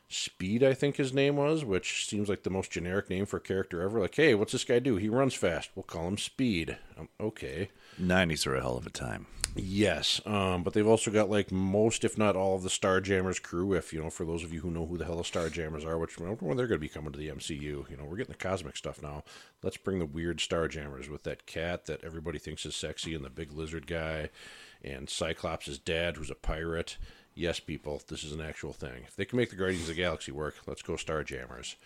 Speed, 0.06 0.62
I 0.62 0.74
think 0.74 0.96
his 0.96 1.14
name 1.14 1.36
was, 1.36 1.64
which 1.64 2.06
seems 2.06 2.28
like 2.28 2.42
the 2.42 2.50
most 2.50 2.70
generic 2.70 3.08
name 3.08 3.24
for 3.24 3.38
a 3.38 3.40
character 3.40 3.80
ever. 3.80 3.98
Like, 4.00 4.14
hey, 4.14 4.34
what's 4.34 4.52
this 4.52 4.64
guy 4.64 4.78
do? 4.78 4.96
He 4.96 5.08
runs 5.08 5.34
fast. 5.34 5.70
We'll 5.74 5.84
call 5.84 6.06
him 6.06 6.18
Speed. 6.18 6.76
Um, 6.98 7.08
okay. 7.18 7.70
90s 8.00 8.46
are 8.46 8.56
a 8.56 8.60
hell 8.60 8.76
of 8.76 8.86
a 8.86 8.90
time. 8.90 9.26
Yes, 9.56 10.20
um, 10.26 10.64
but 10.64 10.72
they've 10.72 10.86
also 10.86 11.12
got 11.12 11.30
like 11.30 11.52
most, 11.52 12.02
if 12.02 12.18
not 12.18 12.34
all, 12.34 12.56
of 12.56 12.64
the 12.64 12.68
Starjammers 12.68 13.40
crew. 13.40 13.72
If 13.74 13.92
you 13.92 14.02
know, 14.02 14.10
for 14.10 14.24
those 14.24 14.42
of 14.42 14.52
you 14.52 14.60
who 14.60 14.70
know 14.70 14.84
who 14.84 14.98
the 14.98 15.04
hell 15.04 15.16
the 15.16 15.22
Starjammers 15.22 15.86
are, 15.86 15.96
which 15.96 16.18
when 16.18 16.56
they're 16.56 16.66
going 16.66 16.70
to 16.70 16.78
be 16.78 16.88
coming 16.88 17.12
to 17.12 17.18
the 17.18 17.28
MCU. 17.28 17.60
You 17.60 17.96
know, 17.96 18.04
we're 18.04 18.16
getting 18.16 18.32
the 18.32 18.38
cosmic 18.38 18.76
stuff 18.76 19.00
now. 19.00 19.22
Let's 19.62 19.76
bring 19.76 20.00
the 20.00 20.06
weird 20.06 20.38
Starjammers 20.38 21.08
with 21.08 21.22
that 21.22 21.46
cat 21.46 21.86
that 21.86 22.02
everybody 22.02 22.40
thinks 22.40 22.66
is 22.66 22.74
sexy, 22.74 23.14
and 23.14 23.24
the 23.24 23.30
big 23.30 23.52
lizard 23.52 23.86
guy, 23.86 24.30
and 24.82 25.08
Cyclops' 25.08 25.78
dad, 25.78 26.16
who's 26.16 26.30
a 26.30 26.36
pirate. 26.36 26.96
Yes, 27.36 27.60
people, 27.60 28.02
this 28.08 28.24
is 28.24 28.32
an 28.32 28.40
actual 28.40 28.72
thing. 28.72 29.04
If 29.06 29.14
they 29.14 29.24
can 29.24 29.36
make 29.36 29.50
the 29.50 29.56
Guardians 29.56 29.88
of 29.88 29.94
the 29.94 30.02
Galaxy 30.02 30.32
work, 30.32 30.56
let's 30.66 30.82
go 30.82 30.94
Starjammers. 30.94 31.76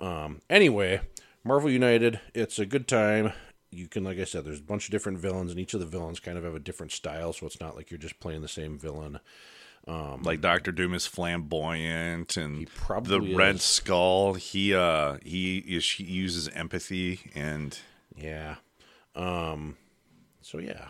Um, 0.00 0.40
anyway, 0.50 1.02
Marvel 1.44 1.70
United, 1.70 2.20
it's 2.34 2.58
a 2.58 2.66
good 2.66 2.88
time. 2.88 3.32
You 3.72 3.88
can, 3.88 4.04
like 4.04 4.18
I 4.18 4.24
said, 4.24 4.44
there's 4.44 4.60
a 4.60 4.62
bunch 4.64 4.86
of 4.86 4.92
different 4.92 5.18
villains, 5.18 5.50
and 5.50 5.58
each 5.58 5.74
of 5.74 5.80
the 5.80 5.86
villains 5.86 6.20
kind 6.20 6.36
of 6.36 6.44
have 6.44 6.54
a 6.54 6.60
different 6.60 6.92
style, 6.92 7.32
so 7.32 7.46
it's 7.46 7.60
not 7.60 7.74
like 7.74 7.90
you're 7.90 7.98
just 7.98 8.20
playing 8.20 8.42
the 8.42 8.48
same 8.48 8.78
villain. 8.78 9.18
like 10.22 10.40
Doctor 10.40 10.70
Doom 10.70 10.94
is 10.94 11.06
flamboyant, 11.06 12.36
and 12.36 12.68
the 13.04 13.20
Red. 13.20 13.60
Skull. 13.60 14.34
He 14.34 14.74
uh 14.74 15.18
he 15.24 15.58
is 15.58 15.90
he 15.90 16.04
uses 16.04 16.48
empathy 16.48 17.20
and 17.34 17.76
Yeah. 18.16 18.56
Um, 19.16 19.76
so 20.40 20.58
yeah, 20.58 20.88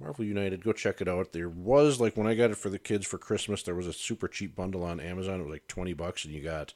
Marvel 0.00 0.24
United, 0.24 0.64
go 0.64 0.72
check 0.72 1.00
it 1.00 1.08
out. 1.08 1.32
There 1.32 1.48
was 1.48 2.00
like 2.00 2.16
when 2.16 2.26
I 2.26 2.34
got 2.34 2.50
it 2.50 2.56
for 2.56 2.68
the 2.68 2.78
kids 2.78 3.06
for 3.06 3.18
Christmas, 3.18 3.62
there 3.62 3.76
was 3.76 3.86
a 3.86 3.92
super 3.92 4.26
cheap 4.26 4.56
bundle 4.56 4.82
on 4.82 4.98
Amazon. 4.98 5.40
It 5.40 5.44
was 5.44 5.52
like 5.52 5.68
twenty 5.68 5.92
bucks, 5.92 6.24
and 6.24 6.34
you 6.34 6.42
got 6.42 6.74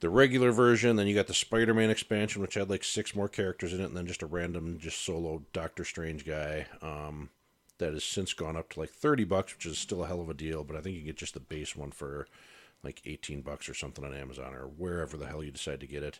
the 0.00 0.10
regular 0.10 0.52
version, 0.52 0.96
then 0.96 1.06
you 1.06 1.14
got 1.14 1.26
the 1.26 1.34
Spider-Man 1.34 1.90
expansion, 1.90 2.42
which 2.42 2.54
had 2.54 2.68
like 2.68 2.84
six 2.84 3.14
more 3.14 3.28
characters 3.28 3.72
in 3.72 3.80
it, 3.80 3.84
and 3.84 3.96
then 3.96 4.06
just 4.06 4.22
a 4.22 4.26
random, 4.26 4.78
just 4.78 5.02
solo 5.04 5.42
Doctor 5.52 5.84
Strange 5.84 6.26
guy. 6.26 6.66
Um, 6.82 7.30
that 7.78 7.92
has 7.92 8.04
since 8.04 8.32
gone 8.32 8.56
up 8.56 8.70
to 8.70 8.80
like 8.80 8.90
thirty 8.90 9.24
bucks, 9.24 9.54
which 9.54 9.66
is 9.66 9.78
still 9.78 10.04
a 10.04 10.06
hell 10.06 10.20
of 10.20 10.30
a 10.30 10.34
deal. 10.34 10.64
But 10.64 10.76
I 10.76 10.80
think 10.80 10.96
you 10.96 11.02
get 11.02 11.16
just 11.16 11.34
the 11.34 11.40
base 11.40 11.76
one 11.76 11.90
for 11.90 12.26
like 12.82 13.02
eighteen 13.04 13.42
bucks 13.42 13.68
or 13.68 13.74
something 13.74 14.04
on 14.04 14.14
Amazon 14.14 14.54
or 14.54 14.66
wherever 14.66 15.16
the 15.16 15.26
hell 15.26 15.42
you 15.42 15.50
decide 15.50 15.80
to 15.80 15.86
get 15.86 16.02
it. 16.02 16.18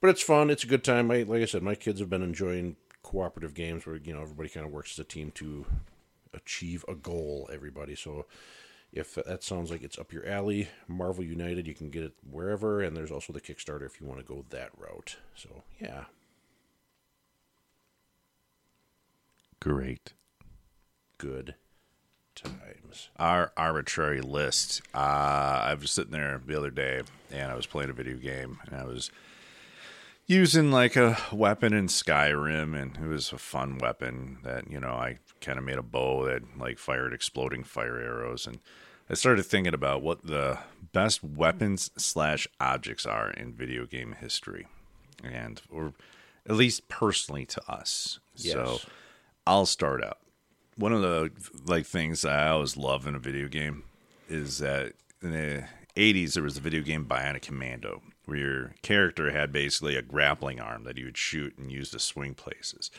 But 0.00 0.10
it's 0.10 0.22
fun. 0.22 0.50
It's 0.50 0.64
a 0.64 0.68
good 0.68 0.84
time. 0.84 1.08
My, 1.08 1.22
like 1.22 1.42
I 1.42 1.46
said, 1.46 1.62
my 1.62 1.74
kids 1.74 2.00
have 2.00 2.10
been 2.10 2.22
enjoying 2.22 2.76
cooperative 3.02 3.54
games 3.54 3.86
where 3.86 3.96
you 3.96 4.14
know 4.14 4.22
everybody 4.22 4.48
kind 4.48 4.66
of 4.66 4.72
works 4.72 4.92
as 4.92 4.98
a 5.00 5.04
team 5.04 5.30
to 5.32 5.66
achieve 6.32 6.84
a 6.88 6.94
goal. 6.94 7.48
Everybody. 7.52 7.94
So 7.96 8.26
if 8.94 9.16
that 9.16 9.42
sounds 9.42 9.70
like 9.70 9.82
it's 9.82 9.98
up 9.98 10.12
your 10.12 10.26
alley, 10.26 10.68
Marvel 10.86 11.24
United, 11.24 11.66
you 11.66 11.74
can 11.74 11.90
get 11.90 12.04
it 12.04 12.12
wherever, 12.30 12.80
and 12.80 12.96
there's 12.96 13.10
also 13.10 13.32
the 13.32 13.40
Kickstarter 13.40 13.84
if 13.84 14.00
you 14.00 14.06
want 14.06 14.20
to 14.20 14.24
go 14.24 14.44
that 14.50 14.70
route. 14.78 15.16
So 15.34 15.64
yeah. 15.80 16.04
great. 19.64 20.12
Good 21.18 21.54
times. 22.34 23.08
Our 23.18 23.52
arbitrary 23.56 24.20
list. 24.20 24.82
Uh, 24.94 24.98
I 24.98 25.74
was 25.74 25.90
sitting 25.90 26.12
there 26.12 26.40
the 26.44 26.56
other 26.56 26.70
day 26.70 27.02
and 27.32 27.50
I 27.50 27.54
was 27.54 27.66
playing 27.66 27.90
a 27.90 27.94
video 27.94 28.16
game 28.16 28.58
and 28.66 28.76
I 28.76 28.84
was 28.84 29.10
using 30.26 30.70
like 30.70 30.96
a 30.96 31.18
weapon 31.32 31.72
in 31.72 31.86
Skyrim 31.86 32.80
and 32.80 32.96
it 32.96 33.08
was 33.08 33.32
a 33.32 33.38
fun 33.38 33.78
weapon 33.78 34.38
that, 34.42 34.70
you 34.70 34.78
know, 34.80 34.92
I 34.92 35.18
kind 35.40 35.58
of 35.58 35.64
made 35.64 35.78
a 35.78 35.82
bow 35.82 36.26
that 36.26 36.42
like 36.58 36.78
fired 36.78 37.14
exploding 37.14 37.64
fire 37.64 37.98
arrows 37.98 38.46
and 38.46 38.58
I 39.08 39.14
started 39.14 39.44
thinking 39.44 39.74
about 39.74 40.02
what 40.02 40.26
the 40.26 40.58
best 40.92 41.22
weapons 41.22 41.90
slash 41.96 42.46
objects 42.60 43.04
are 43.04 43.30
in 43.30 43.52
video 43.52 43.86
game 43.86 44.16
history. 44.18 44.66
And 45.22 45.60
or 45.70 45.92
at 46.48 46.56
least 46.56 46.88
personally 46.88 47.46
to 47.46 47.70
us. 47.70 48.18
So 48.34 48.80
I'll 49.46 49.66
start 49.66 50.02
out. 50.02 50.18
One 50.76 50.92
of 50.92 51.02
the 51.02 51.30
like 51.66 51.86
things 51.86 52.24
I 52.24 52.48
always 52.48 52.76
love 52.76 53.06
in 53.06 53.14
a 53.14 53.20
video 53.20 53.48
game 53.48 53.84
is 54.28 54.58
that 54.58 54.94
in 55.22 55.32
the 55.32 55.64
80s 55.96 56.34
there 56.34 56.42
was 56.42 56.56
a 56.56 56.60
video 56.60 56.82
game 56.82 57.06
Bionic 57.06 57.42
Commando 57.42 58.02
where 58.24 58.38
your 58.38 58.74
character 58.82 59.30
had 59.30 59.52
basically 59.52 59.96
a 59.96 60.02
grappling 60.02 60.60
arm 60.60 60.84
that 60.84 60.98
you 60.98 61.04
would 61.04 61.16
shoot 61.16 61.56
and 61.58 61.70
use 61.70 61.90
to 61.90 61.98
swing 61.98 62.34
places. 62.34 62.90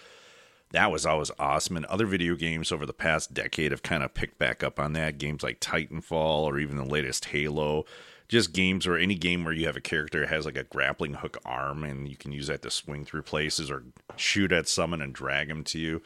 That 0.75 0.91
was 0.91 1.05
always 1.05 1.31
awesome. 1.39 1.77
And 1.77 1.85
other 1.85 2.05
video 2.05 2.35
games 2.35 2.69
over 2.69 2.85
the 2.85 2.91
past 2.91 3.33
decade 3.33 3.71
have 3.71 3.81
kind 3.81 4.03
of 4.03 4.13
picked 4.13 4.37
back 4.37 4.61
up 4.61 4.77
on 4.77 4.91
that. 4.91 5.17
Games 5.17 5.41
like 5.41 5.61
Titanfall 5.61 6.43
or 6.43 6.59
even 6.59 6.75
the 6.75 6.83
latest 6.83 7.23
Halo. 7.23 7.85
Just 8.27 8.51
games 8.51 8.85
or 8.85 8.97
any 8.97 9.15
game 9.15 9.45
where 9.45 9.53
you 9.53 9.67
have 9.67 9.77
a 9.77 9.81
character 9.81 10.19
that 10.19 10.27
has 10.27 10.45
like 10.45 10.57
a 10.57 10.65
grappling 10.65 11.13
hook 11.13 11.37
arm 11.45 11.85
and 11.85 12.09
you 12.09 12.17
can 12.17 12.33
use 12.33 12.47
that 12.47 12.61
to 12.63 12.69
swing 12.69 13.05
through 13.05 13.21
places 13.21 13.71
or 13.71 13.83
shoot 14.17 14.51
at 14.51 14.67
someone 14.67 15.01
and 15.01 15.13
drag 15.13 15.47
them 15.47 15.63
to 15.63 15.79
you. 15.79 16.01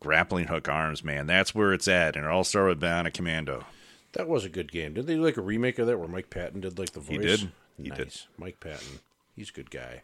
Grappling 0.00 0.48
hook 0.48 0.68
arms, 0.68 1.02
man, 1.02 1.26
that's 1.26 1.54
where 1.54 1.72
it's 1.72 1.88
at. 1.88 2.14
And 2.14 2.26
it 2.26 2.30
all 2.30 2.44
started 2.44 2.78
with 2.78 2.82
Bionic 2.82 3.14
Commando. 3.14 3.64
That 4.12 4.28
was 4.28 4.44
a 4.44 4.50
good 4.50 4.70
game. 4.70 4.92
Did 4.92 5.06
they 5.06 5.14
do 5.14 5.24
like 5.24 5.38
a 5.38 5.42
remake 5.42 5.78
of 5.78 5.86
that 5.86 5.98
where 5.98 6.08
Mike 6.08 6.28
Patton 6.28 6.60
did 6.60 6.78
like 6.78 6.90
the 6.90 7.00
voice? 7.00 7.16
He 7.16 7.18
did. 7.22 7.52
He 7.78 7.88
nice. 7.88 7.96
did. 7.96 8.08
Mm-hmm. 8.08 8.42
Mike 8.44 8.60
Patton. 8.60 8.98
He's 9.34 9.48
a 9.48 9.54
good 9.54 9.70
guy. 9.70 10.02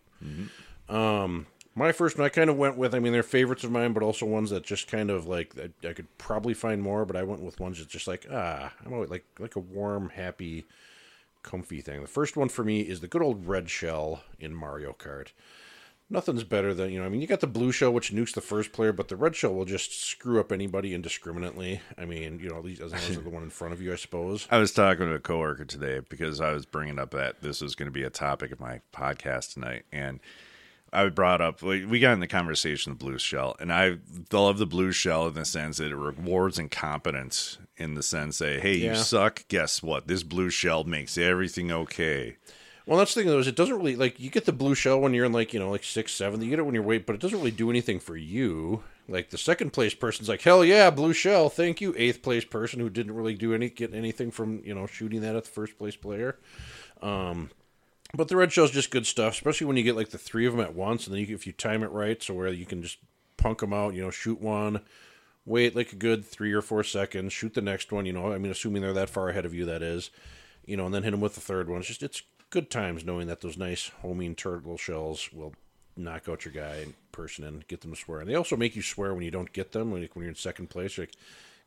Um, 0.88 1.46
my 1.74 1.92
first 1.92 2.18
one 2.18 2.26
I 2.26 2.28
kind 2.28 2.50
of 2.50 2.56
went 2.56 2.76
with. 2.76 2.94
I 2.94 2.98
mean, 2.98 3.12
they're 3.12 3.22
favorites 3.22 3.64
of 3.64 3.70
mine, 3.70 3.92
but 3.92 4.02
also 4.02 4.26
ones 4.26 4.50
that 4.50 4.64
just 4.64 4.88
kind 4.88 5.10
of 5.10 5.26
like 5.26 5.54
I, 5.58 5.88
I 5.88 5.92
could 5.92 6.06
probably 6.18 6.54
find 6.54 6.82
more, 6.82 7.04
but 7.04 7.16
I 7.16 7.22
went 7.22 7.42
with 7.42 7.60
ones 7.60 7.78
that 7.78 7.88
just 7.88 8.08
like 8.08 8.26
ah, 8.30 8.72
I'm 8.84 8.92
always 8.92 9.10
like 9.10 9.24
like 9.38 9.56
a 9.56 9.60
warm, 9.60 10.10
happy, 10.10 10.64
comfy 11.42 11.80
thing. 11.80 12.00
The 12.00 12.08
first 12.08 12.36
one 12.36 12.48
for 12.48 12.64
me 12.64 12.80
is 12.80 13.00
the 13.00 13.08
good 13.08 13.22
old 13.22 13.46
red 13.46 13.70
shell 13.70 14.22
in 14.38 14.54
Mario 14.54 14.92
Kart. 14.92 15.28
Nothing's 16.12 16.42
better 16.42 16.74
than 16.74 16.90
you 16.90 16.98
know. 16.98 17.06
I 17.06 17.08
mean, 17.08 17.20
you 17.20 17.28
got 17.28 17.38
the 17.38 17.46
blue 17.46 17.70
shell, 17.70 17.92
which 17.92 18.12
nukes 18.12 18.34
the 18.34 18.40
first 18.40 18.72
player, 18.72 18.92
but 18.92 19.06
the 19.06 19.14
red 19.14 19.36
shell 19.36 19.54
will 19.54 19.64
just 19.64 20.04
screw 20.04 20.40
up 20.40 20.50
anybody 20.50 20.92
indiscriminately. 20.92 21.80
I 21.96 22.04
mean, 22.04 22.40
you 22.40 22.48
know, 22.50 22.56
at 22.56 22.64
least 22.64 22.82
as 22.82 22.90
long 22.90 23.00
as 23.00 23.22
the 23.22 23.30
one 23.30 23.44
in 23.44 23.50
front 23.50 23.74
of 23.74 23.80
you, 23.80 23.92
I 23.92 23.96
suppose. 23.96 24.48
I 24.50 24.58
was 24.58 24.72
talking 24.72 25.06
to 25.06 25.14
a 25.14 25.20
coworker 25.20 25.64
today 25.64 26.00
because 26.08 26.40
I 26.40 26.50
was 26.50 26.66
bringing 26.66 26.98
up 26.98 27.12
that 27.12 27.42
this 27.42 27.60
was 27.60 27.76
going 27.76 27.86
to 27.86 27.92
be 27.92 28.02
a 28.02 28.10
topic 28.10 28.50
of 28.50 28.58
my 28.58 28.80
podcast 28.92 29.54
tonight, 29.54 29.84
and 29.92 30.18
I 30.92 31.08
brought 31.08 31.40
up 31.40 31.62
we 31.62 31.84
we 31.84 32.00
got 32.00 32.12
in 32.14 32.20
the 32.20 32.26
conversation 32.26 32.92
the 32.92 32.96
blue 32.98 33.18
shell, 33.18 33.56
and 33.60 33.72
I 33.72 33.98
love 34.32 34.58
the 34.58 34.66
blue 34.66 34.92
shell 34.92 35.26
in 35.28 35.34
the 35.34 35.44
sense 35.44 35.76
that 35.78 35.92
it 35.92 35.96
rewards 35.96 36.58
incompetence 36.58 37.58
in 37.76 37.94
the 37.94 38.02
sense 38.02 38.38
that 38.38 38.60
hey, 38.60 38.74
Yeah. 38.76 38.90
you 38.90 38.96
suck. 38.96 39.44
Guess 39.48 39.82
what? 39.82 40.06
This 40.08 40.22
blue 40.22 40.50
shell 40.50 40.84
makes 40.84 41.16
everything 41.16 41.70
okay. 41.70 42.36
Well, 42.86 42.98
that's 42.98 43.14
the 43.14 43.20
thing 43.20 43.30
though 43.30 43.38
is 43.38 43.46
it 43.46 43.54
doesn't 43.54 43.76
really 43.76 43.94
like 43.94 44.18
you 44.18 44.30
get 44.30 44.46
the 44.46 44.52
blue 44.52 44.74
shell 44.74 45.00
when 45.00 45.14
you're 45.14 45.26
in 45.26 45.32
like 45.32 45.54
you 45.54 45.60
know 45.60 45.70
like 45.70 45.84
six 45.84 46.12
seven. 46.12 46.40
You 46.42 46.50
get 46.50 46.58
it 46.58 46.62
when 46.66 46.74
you're 46.74 46.82
weight, 46.82 47.06
but 47.06 47.14
it 47.14 47.20
doesn't 47.20 47.38
really 47.38 47.50
do 47.52 47.70
anything 47.70 48.00
for 48.00 48.16
you. 48.16 48.82
Like 49.08 49.30
the 49.30 49.38
second 49.38 49.72
place 49.72 49.94
person's 49.94 50.28
like 50.28 50.42
hell 50.42 50.64
yeah, 50.64 50.90
blue 50.90 51.12
shell, 51.12 51.48
thank 51.48 51.80
you. 51.80 51.94
Eighth 51.96 52.22
place 52.22 52.44
person 52.44 52.80
who 52.80 52.90
didn't 52.90 53.14
really 53.14 53.34
do 53.34 53.54
any 53.54 53.68
get 53.70 53.94
anything 53.94 54.30
from 54.32 54.60
you 54.64 54.74
know 54.74 54.86
shooting 54.86 55.20
that 55.20 55.36
at 55.36 55.44
the 55.44 55.50
first 55.50 55.78
place 55.78 55.94
player. 55.96 56.36
Um, 57.02 57.50
but 58.14 58.28
the 58.28 58.36
red 58.36 58.52
shell's 58.52 58.70
just 58.70 58.90
good 58.90 59.06
stuff, 59.06 59.34
especially 59.34 59.66
when 59.66 59.76
you 59.76 59.82
get 59.82 59.96
like 59.96 60.10
the 60.10 60.18
three 60.18 60.46
of 60.46 60.52
them 60.52 60.60
at 60.60 60.74
once, 60.74 61.06
and 61.06 61.14
then 61.14 61.24
you, 61.24 61.34
if 61.34 61.46
you 61.46 61.52
time 61.52 61.82
it 61.82 61.90
right, 61.90 62.22
so 62.22 62.34
where 62.34 62.48
you 62.48 62.66
can 62.66 62.82
just 62.82 62.98
punk 63.36 63.58
them 63.58 63.72
out. 63.72 63.94
You 63.94 64.02
know, 64.02 64.10
shoot 64.10 64.40
one, 64.40 64.80
wait 65.44 65.76
like 65.76 65.92
a 65.92 65.96
good 65.96 66.24
three 66.24 66.52
or 66.52 66.62
four 66.62 66.84
seconds, 66.84 67.32
shoot 67.32 67.54
the 67.54 67.60
next 67.60 67.92
one. 67.92 68.06
You 68.06 68.12
know, 68.12 68.32
I 68.32 68.38
mean, 68.38 68.52
assuming 68.52 68.82
they're 68.82 68.92
that 68.92 69.10
far 69.10 69.28
ahead 69.28 69.46
of 69.46 69.54
you, 69.54 69.64
that 69.66 69.82
is. 69.82 70.10
You 70.66 70.76
know, 70.76 70.86
and 70.86 70.94
then 70.94 71.02
hit 71.02 71.10
them 71.10 71.20
with 71.20 71.34
the 71.34 71.40
third 71.40 71.68
one. 71.68 71.78
It's 71.78 71.88
just 71.88 72.02
it's 72.02 72.22
good 72.50 72.70
times 72.70 73.04
knowing 73.04 73.26
that 73.28 73.40
those 73.40 73.56
nice 73.56 73.90
homing 74.02 74.34
turtle 74.34 74.76
shells 74.76 75.30
will 75.32 75.54
knock 75.96 76.28
out 76.28 76.44
your 76.44 76.52
guy 76.52 76.78
in 76.78 76.94
person 77.12 77.44
and 77.44 77.66
get 77.66 77.80
them 77.80 77.92
to 77.92 77.96
swear. 77.96 78.20
And 78.20 78.28
they 78.28 78.34
also 78.34 78.56
make 78.56 78.76
you 78.76 78.82
swear 78.82 79.14
when 79.14 79.24
you 79.24 79.30
don't 79.30 79.52
get 79.52 79.72
them. 79.72 79.92
Like 79.92 80.14
when 80.14 80.24
you're 80.24 80.30
in 80.30 80.36
second 80.36 80.68
place, 80.68 80.98
like, 80.98 81.14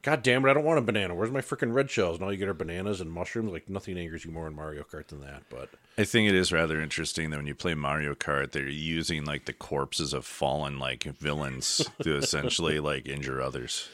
God 0.04 0.22
damn 0.22 0.46
it, 0.46 0.50
I 0.50 0.54
don't 0.54 0.66
want 0.66 0.80
a 0.80 0.82
banana. 0.82 1.16
Where's 1.16 1.32
my 1.32 1.40
freaking 1.40 1.74
red 1.74 1.90
shells? 1.90 2.18
And 2.18 2.26
all 2.26 2.32
you 2.32 2.38
get 2.38 2.50
are 2.50 2.54
bananas 2.54 3.00
and 3.00 3.10
mushrooms. 3.10 3.52
Like 3.54 3.70
nothing 3.70 3.98
angers 3.98 4.26
you 4.26 4.32
more 4.32 4.48
in 4.48 4.56
Mario 4.56 4.84
Kart 4.84 5.08
than 5.08 5.22
that. 5.22 5.44
But 5.50 5.70
I 5.98 6.04
think 6.04 6.28
it 6.28 6.36
is 6.36 6.52
rather 6.52 6.82
interesting 6.82 7.30
that 7.30 7.38
when 7.38 7.48
you 7.48 7.56
play 7.56 7.74
Mario 7.74 8.14
Kart, 8.14 8.52
they're 8.52 8.68
using 8.68 9.24
like 9.24 9.46
the 9.46 9.54
corpses 9.54 10.12
of 10.14 10.26
fallen 10.26 10.78
like 10.78 11.04
villains 11.04 11.90
to 12.02 12.18
essentially 12.18 12.82
like 12.82 13.08
injure 13.08 13.42
others. 13.42 13.88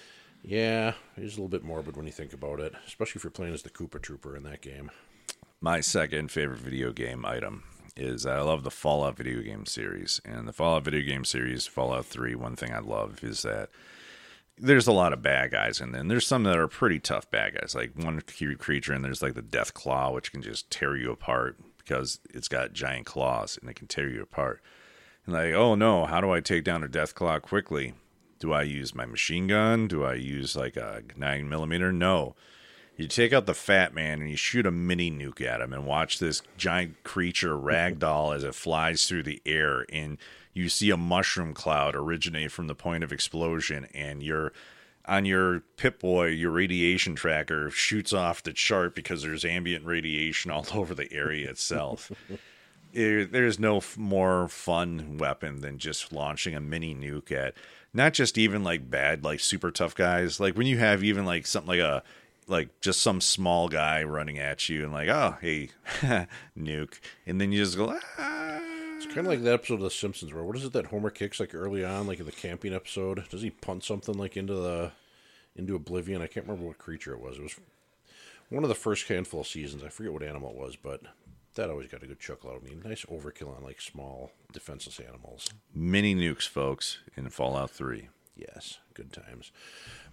yeah, 0.43 0.93
it 1.15 1.23
is 1.23 1.33
a 1.37 1.41
little 1.41 1.47
bit 1.47 1.63
morbid 1.63 1.95
when 1.95 2.07
you 2.07 2.11
think 2.11 2.33
about 2.33 2.59
it, 2.59 2.73
especially 2.87 3.19
if 3.19 3.23
you're 3.23 3.31
playing 3.31 3.53
as 3.53 3.61
the 3.61 3.69
Koopa 3.69 4.01
Trooper 4.01 4.35
in 4.35 4.43
that 4.43 4.61
game. 4.61 4.89
My 5.61 5.79
second 5.79 6.31
favorite 6.31 6.59
video 6.59 6.91
game 6.91 7.23
item 7.23 7.63
is 7.95 8.25
I 8.25 8.39
love 8.41 8.63
the 8.63 8.71
Fallout 8.71 9.17
video 9.17 9.41
game 9.41 9.67
series. 9.67 10.21
And 10.25 10.47
the 10.47 10.53
Fallout 10.53 10.85
video 10.85 11.01
game 11.01 11.25
series, 11.25 11.67
Fallout 11.67 12.05
3, 12.05 12.33
one 12.33 12.55
thing 12.55 12.73
I 12.73 12.79
love 12.79 13.23
is 13.23 13.43
that 13.43 13.69
there's 14.59 14.87
a 14.87 14.91
lot 14.91 15.13
of 15.13 15.21
bad 15.21 15.51
guys 15.51 15.79
in 15.79 15.91
there. 15.91 16.01
And 16.01 16.11
there's 16.11 16.27
some 16.27 16.43
that 16.43 16.57
are 16.57 16.67
pretty 16.67 16.99
tough 16.99 17.29
bad 17.31 17.55
guys. 17.55 17.75
Like 17.75 17.91
one 17.95 18.21
cre- 18.21 18.53
creature, 18.53 18.93
and 18.93 19.03
there's 19.03 19.21
like 19.21 19.33
the 19.33 19.41
Death 19.41 19.73
Claw, 19.73 20.11
which 20.11 20.31
can 20.31 20.41
just 20.41 20.69
tear 20.69 20.95
you 20.95 21.11
apart 21.11 21.57
because 21.77 22.19
it's 22.29 22.47
got 22.47 22.73
giant 22.73 23.05
claws 23.05 23.57
and 23.59 23.69
it 23.69 23.75
can 23.75 23.87
tear 23.87 24.09
you 24.09 24.21
apart. 24.21 24.61
And 25.25 25.33
like, 25.33 25.53
oh 25.53 25.75
no, 25.75 26.05
how 26.05 26.21
do 26.21 26.31
I 26.31 26.39
take 26.39 26.63
down 26.63 26.83
a 26.83 26.87
Death 26.87 27.15
Claw 27.15 27.39
quickly? 27.39 27.93
Do 28.39 28.53
I 28.53 28.61
use 28.63 28.95
my 28.95 29.05
machine 29.05 29.47
gun? 29.47 29.87
Do 29.87 30.03
I 30.03 30.13
use 30.13 30.55
like 30.55 30.77
a 30.77 31.01
nine 31.17 31.49
millimeter? 31.49 31.91
No. 31.91 32.35
You 32.99 33.07
take 33.07 33.31
out 33.31 33.45
the 33.45 33.53
fat 33.53 33.93
man 33.93 34.19
and 34.19 34.29
you 34.29 34.35
shoot 34.35 34.65
a 34.65 34.71
mini 34.71 35.09
nuke 35.09 35.41
at 35.41 35.61
him 35.61 35.71
and 35.71 35.85
watch 35.85 36.19
this 36.19 36.41
giant 36.57 37.01
creature 37.03 37.55
ragdoll 37.55 38.35
as 38.35 38.43
it 38.43 38.53
flies 38.53 39.05
through 39.07 39.23
the 39.23 39.41
air 39.45 39.85
and 39.89 40.17
you 40.53 40.67
see 40.67 40.89
a 40.89 40.97
mushroom 40.97 41.53
cloud 41.53 41.95
originate 41.95 42.51
from 42.51 42.67
the 42.67 42.75
point 42.75 43.03
of 43.05 43.13
explosion 43.13 43.87
and 43.93 44.21
you're 44.21 44.51
on 45.05 45.23
your 45.23 45.61
Pip 45.77 45.99
Boy, 46.01 46.27
your 46.27 46.51
radiation 46.51 47.15
tracker 47.15 47.71
shoots 47.71 48.11
off 48.11 48.43
the 48.43 48.51
chart 48.53 48.93
because 48.95 49.23
there's 49.23 49.45
ambient 49.45 49.85
radiation 49.85 50.51
all 50.51 50.65
over 50.73 50.93
the 50.93 51.11
area 51.13 51.49
itself. 51.49 52.11
There- 52.91 53.25
there's 53.25 53.59
no 53.59 53.77
f- 53.77 53.97
more 53.99 54.47
fun 54.47 55.19
weapon 55.19 55.61
than 55.61 55.77
just 55.77 56.11
launching 56.11 56.55
a 56.55 56.59
mini 56.59 56.95
nuke 56.95 57.31
at 57.31 57.53
not 57.93 58.13
just 58.13 58.35
even 58.35 58.63
like 58.63 58.89
bad 58.89 59.23
like 59.23 59.39
super 59.39 59.69
tough 59.69 59.93
guys 59.93 60.39
like 60.39 60.57
when 60.57 60.65
you 60.65 60.79
have 60.79 61.03
even 61.03 61.23
like 61.23 61.45
something 61.45 61.67
like 61.67 61.79
a 61.79 62.01
like 62.49 62.81
just 62.81 63.01
some 63.01 63.21
small 63.21 63.69
guy 63.69 64.03
running 64.03 64.39
at 64.39 64.67
you 64.69 64.83
and 64.83 64.91
like 64.91 65.07
oh 65.09 65.37
hey 65.41 65.69
nuke 66.57 66.99
and 67.25 67.39
then 67.39 67.51
you 67.51 67.63
just 67.63 67.77
go 67.77 67.97
ah. 68.17 68.59
It's 68.97 69.05
kind 69.05 69.19
of 69.19 69.27
like 69.27 69.43
that 69.43 69.53
episode 69.53 69.75
of 69.75 69.79
The 69.79 69.89
Simpsons 69.91 70.33
where 70.33 70.43
what 70.43 70.57
is 70.57 70.65
it 70.65 70.73
that 70.73 70.87
Homer 70.87 71.09
kicks 71.09 71.39
like 71.39 71.55
early 71.55 71.85
on, 71.85 72.05
like 72.05 72.19
in 72.19 72.25
the 72.25 72.33
camping 72.33 72.73
episode? 72.73 73.23
Does 73.29 73.41
he 73.41 73.49
punt 73.49 73.85
something 73.85 74.15
like 74.17 74.35
into 74.35 74.53
the 74.55 74.91
into 75.55 75.73
oblivion? 75.75 76.21
I 76.21 76.27
can't 76.27 76.45
remember 76.45 76.67
what 76.67 76.79
creature 76.79 77.13
it 77.13 77.21
was. 77.21 77.37
It 77.37 77.43
was 77.43 77.55
one 78.49 78.63
of 78.63 78.69
the 78.69 78.75
first 78.75 79.07
handful 79.07 79.39
of 79.39 79.47
seasons. 79.47 79.85
I 79.85 79.87
forget 79.87 80.11
what 80.11 80.21
animal 80.21 80.49
it 80.49 80.57
was, 80.57 80.75
but 80.75 81.01
that 81.55 81.69
always 81.69 81.87
got 81.87 82.03
a 82.03 82.07
good 82.07 82.19
chuckle 82.19 82.49
out 82.49 82.57
of 82.57 82.63
me. 82.63 82.75
Nice 82.83 83.05
overkill 83.05 83.55
on 83.55 83.63
like 83.63 83.79
small 83.79 84.31
defenseless 84.51 84.99
animals. 84.99 85.47
mini 85.73 86.13
nukes 86.13 86.47
folks 86.47 86.97
in 87.15 87.29
fallout 87.29 87.71
3 87.71 88.09
Yes, 88.39 88.79
good 88.93 89.11
times. 89.11 89.51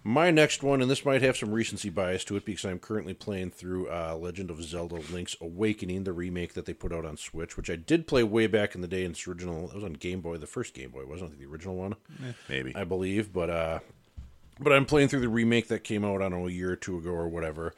My 0.03 0.31
next 0.31 0.63
one, 0.63 0.81
and 0.81 0.91
this 0.91 1.05
might 1.05 1.21
have 1.21 1.37
some 1.37 1.51
recency 1.51 1.89
bias 1.89 2.23
to 2.25 2.35
it 2.35 2.45
because 2.45 2.65
I'm 2.65 2.79
currently 2.79 3.13
playing 3.13 3.51
through 3.51 3.89
uh, 3.89 4.17
Legend 4.19 4.49
of 4.49 4.63
Zelda 4.63 4.95
Link's 5.11 5.35
Awakening, 5.41 6.03
the 6.03 6.13
remake 6.13 6.53
that 6.53 6.65
they 6.65 6.73
put 6.73 6.93
out 6.93 7.05
on 7.05 7.17
Switch, 7.17 7.57
which 7.57 7.69
I 7.69 7.75
did 7.75 8.07
play 8.07 8.23
way 8.23 8.47
back 8.47 8.75
in 8.75 8.81
the 8.81 8.87
day 8.87 9.05
in 9.05 9.11
its 9.11 9.27
original. 9.27 9.69
It 9.69 9.75
was 9.75 9.83
on 9.83 9.93
Game 9.93 10.21
Boy, 10.21 10.37
the 10.37 10.47
first 10.47 10.73
Game 10.73 10.91
Boy, 10.91 11.05
wasn't 11.05 11.33
it? 11.33 11.39
The 11.39 11.45
original 11.45 11.75
one, 11.75 11.95
maybe 12.49 12.75
I 12.75 12.83
believe. 12.83 13.31
But 13.31 13.49
uh, 13.49 13.79
but 14.59 14.73
I'm 14.73 14.85
playing 14.85 15.07
through 15.09 15.21
the 15.21 15.29
remake 15.29 15.67
that 15.67 15.83
came 15.83 16.03
out, 16.03 16.21
I 16.21 16.29
don't 16.29 16.39
know, 16.39 16.47
a 16.47 16.51
year 16.51 16.71
or 16.71 16.75
two 16.75 16.97
ago 16.97 17.11
or 17.11 17.27
whatever. 17.27 17.73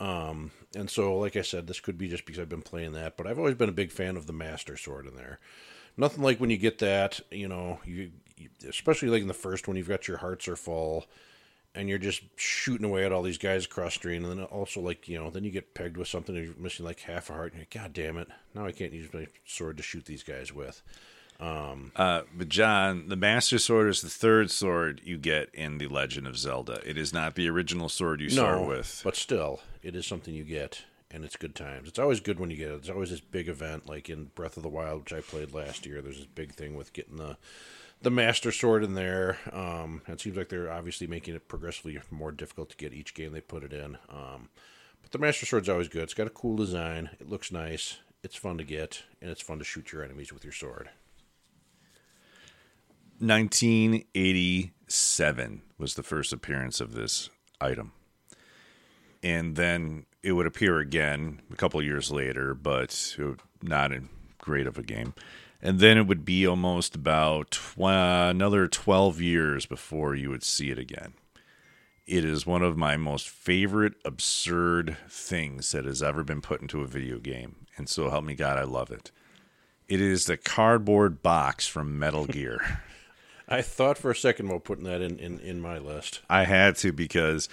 Um, 0.00 0.50
and 0.74 0.90
so, 0.90 1.16
like 1.16 1.36
I 1.36 1.42
said, 1.42 1.66
this 1.66 1.80
could 1.80 1.96
be 1.96 2.08
just 2.08 2.26
because 2.26 2.40
I've 2.40 2.48
been 2.48 2.62
playing 2.62 2.92
that, 2.92 3.16
but 3.16 3.26
I've 3.26 3.38
always 3.38 3.54
been 3.54 3.68
a 3.68 3.72
big 3.72 3.92
fan 3.92 4.16
of 4.16 4.26
the 4.26 4.32
Master 4.32 4.76
Sword 4.76 5.06
in 5.06 5.14
there. 5.14 5.38
Nothing 5.96 6.24
like 6.24 6.40
when 6.40 6.50
you 6.50 6.56
get 6.56 6.78
that, 6.78 7.20
you 7.30 7.46
know, 7.46 7.78
you, 7.84 7.94
you 7.94 8.10
especially 8.68 9.08
like 9.08 9.22
in 9.22 9.28
the 9.28 9.34
first 9.34 9.66
one, 9.68 9.76
you've 9.76 9.88
got 9.88 10.08
your 10.08 10.18
hearts 10.18 10.48
are 10.48 10.56
full, 10.56 11.06
and 11.74 11.88
you're 11.88 11.98
just 11.98 12.22
shooting 12.36 12.84
away 12.86 13.04
at 13.04 13.12
all 13.12 13.22
these 13.22 13.38
guys 13.38 13.64
across 13.64 13.94
screen, 13.94 14.24
and 14.24 14.38
then 14.38 14.44
also 14.46 14.80
like 14.80 15.08
you 15.08 15.18
know, 15.18 15.30
then 15.30 15.44
you 15.44 15.50
get 15.50 15.74
pegged 15.74 15.96
with 15.96 16.08
something, 16.08 16.36
and 16.36 16.44
you're 16.46 16.54
missing 16.56 16.84
like 16.84 17.00
half 17.00 17.30
a 17.30 17.32
heart, 17.32 17.52
and 17.52 17.54
you're 17.54 17.62
like, 17.62 17.70
God 17.84 17.92
damn 17.92 18.16
it, 18.18 18.28
now 18.54 18.66
I 18.66 18.72
can't 18.72 18.92
use 18.92 19.12
my 19.12 19.26
sword 19.46 19.76
to 19.78 19.82
shoot 19.82 20.04
these 20.04 20.22
guys 20.22 20.52
with. 20.52 20.82
Um, 21.40 21.90
Uh, 21.96 22.22
but 22.36 22.48
John, 22.48 23.08
the 23.08 23.16
Master 23.16 23.58
Sword 23.58 23.88
is 23.88 24.00
the 24.00 24.08
third 24.08 24.50
sword 24.50 25.00
you 25.02 25.18
get 25.18 25.52
in 25.54 25.78
the 25.78 25.88
Legend 25.88 26.26
of 26.28 26.38
Zelda. 26.38 26.80
It 26.88 26.96
is 26.96 27.12
not 27.12 27.34
the 27.34 27.48
original 27.48 27.88
sword 27.88 28.20
you 28.20 28.30
start 28.30 28.64
with. 28.64 29.00
but 29.02 29.16
still, 29.16 29.60
it 29.82 29.96
is 29.96 30.06
something 30.06 30.34
you 30.34 30.44
get, 30.44 30.84
and 31.12 31.24
it's 31.24 31.36
good 31.36 31.54
times. 31.54 31.88
It's 31.88 31.98
always 31.98 32.20
good 32.20 32.40
when 32.40 32.50
you 32.50 32.56
get 32.56 32.70
it. 32.70 32.74
It's 32.74 32.90
always 32.90 33.10
this 33.10 33.20
big 33.20 33.48
event, 33.48 33.88
like 33.88 34.08
in 34.08 34.30
Breath 34.34 34.56
of 34.56 34.62
the 34.62 34.68
Wild, 34.68 35.00
which 35.00 35.12
I 35.12 35.20
played 35.20 35.52
last 35.52 35.86
year. 35.86 36.00
There's 36.00 36.16
this 36.16 36.26
big 36.26 36.54
thing 36.54 36.74
with 36.74 36.92
getting 36.92 37.16
the 37.16 37.36
the 38.00 38.10
Master 38.10 38.50
Sword 38.50 38.82
in 38.82 38.94
there. 38.94 39.38
Um, 39.52 40.02
it 40.08 40.20
seems 40.20 40.36
like 40.36 40.48
they're 40.48 40.72
obviously 40.72 41.06
making 41.06 41.36
it 41.36 41.46
progressively 41.46 42.00
more 42.10 42.32
difficult 42.32 42.70
to 42.70 42.76
get 42.76 42.92
each 42.92 43.14
game 43.14 43.32
they 43.32 43.40
put 43.40 43.62
it 43.62 43.72
in. 43.72 43.96
Um, 44.08 44.48
but 45.02 45.12
the 45.12 45.18
Master 45.18 45.46
Sword's 45.46 45.68
always 45.68 45.88
good. 45.88 46.02
It's 46.02 46.14
got 46.14 46.26
a 46.26 46.30
cool 46.30 46.56
design. 46.56 47.10
It 47.20 47.28
looks 47.28 47.52
nice. 47.52 47.98
It's 48.24 48.34
fun 48.34 48.58
to 48.58 48.64
get, 48.64 49.04
and 49.20 49.30
it's 49.30 49.42
fun 49.42 49.58
to 49.58 49.64
shoot 49.64 49.92
your 49.92 50.02
enemies 50.02 50.32
with 50.32 50.42
your 50.42 50.52
sword. 50.52 50.90
1987 53.18 55.62
was 55.78 55.94
the 55.94 56.02
first 56.02 56.32
appearance 56.32 56.80
of 56.80 56.94
this 56.94 57.30
item. 57.60 57.92
And 59.22 59.54
then 59.54 60.06
it 60.22 60.32
would 60.32 60.46
appear 60.46 60.78
again 60.78 61.40
a 61.52 61.56
couple 61.56 61.82
years 61.82 62.10
later, 62.10 62.54
but 62.54 63.16
not 63.62 63.92
in 63.92 64.08
great 64.38 64.66
of 64.66 64.78
a 64.78 64.82
game. 64.82 65.14
And 65.60 65.78
then 65.78 65.96
it 65.96 66.06
would 66.06 66.24
be 66.24 66.46
almost 66.46 66.96
about 66.96 67.52
tw- 67.52 67.78
another 67.80 68.66
12 68.66 69.20
years 69.20 69.66
before 69.66 70.14
you 70.14 70.30
would 70.30 70.42
see 70.42 70.70
it 70.70 70.78
again. 70.78 71.14
It 72.06 72.24
is 72.24 72.44
one 72.44 72.62
of 72.62 72.76
my 72.76 72.96
most 72.96 73.28
favorite 73.28 73.94
absurd 74.04 74.96
things 75.08 75.70
that 75.70 75.84
has 75.84 76.02
ever 76.02 76.24
been 76.24 76.40
put 76.40 76.60
into 76.60 76.82
a 76.82 76.88
video 76.88 77.18
game. 77.18 77.66
And 77.76 77.88
so 77.88 78.10
help 78.10 78.24
me 78.24 78.34
God, 78.34 78.58
I 78.58 78.64
love 78.64 78.90
it. 78.90 79.12
It 79.88 80.00
is 80.00 80.26
the 80.26 80.36
cardboard 80.36 81.22
box 81.22 81.68
from 81.68 81.98
Metal 81.98 82.26
Gear. 82.26 82.80
I 83.48 83.62
thought 83.62 83.98
for 83.98 84.10
a 84.10 84.16
second 84.16 84.46
about 84.46 84.64
putting 84.64 84.84
that 84.84 85.00
in, 85.00 85.18
in, 85.18 85.38
in 85.38 85.60
my 85.60 85.78
list. 85.78 86.22
I 86.28 86.44
had 86.44 86.76
to 86.76 86.92
because 86.92 87.48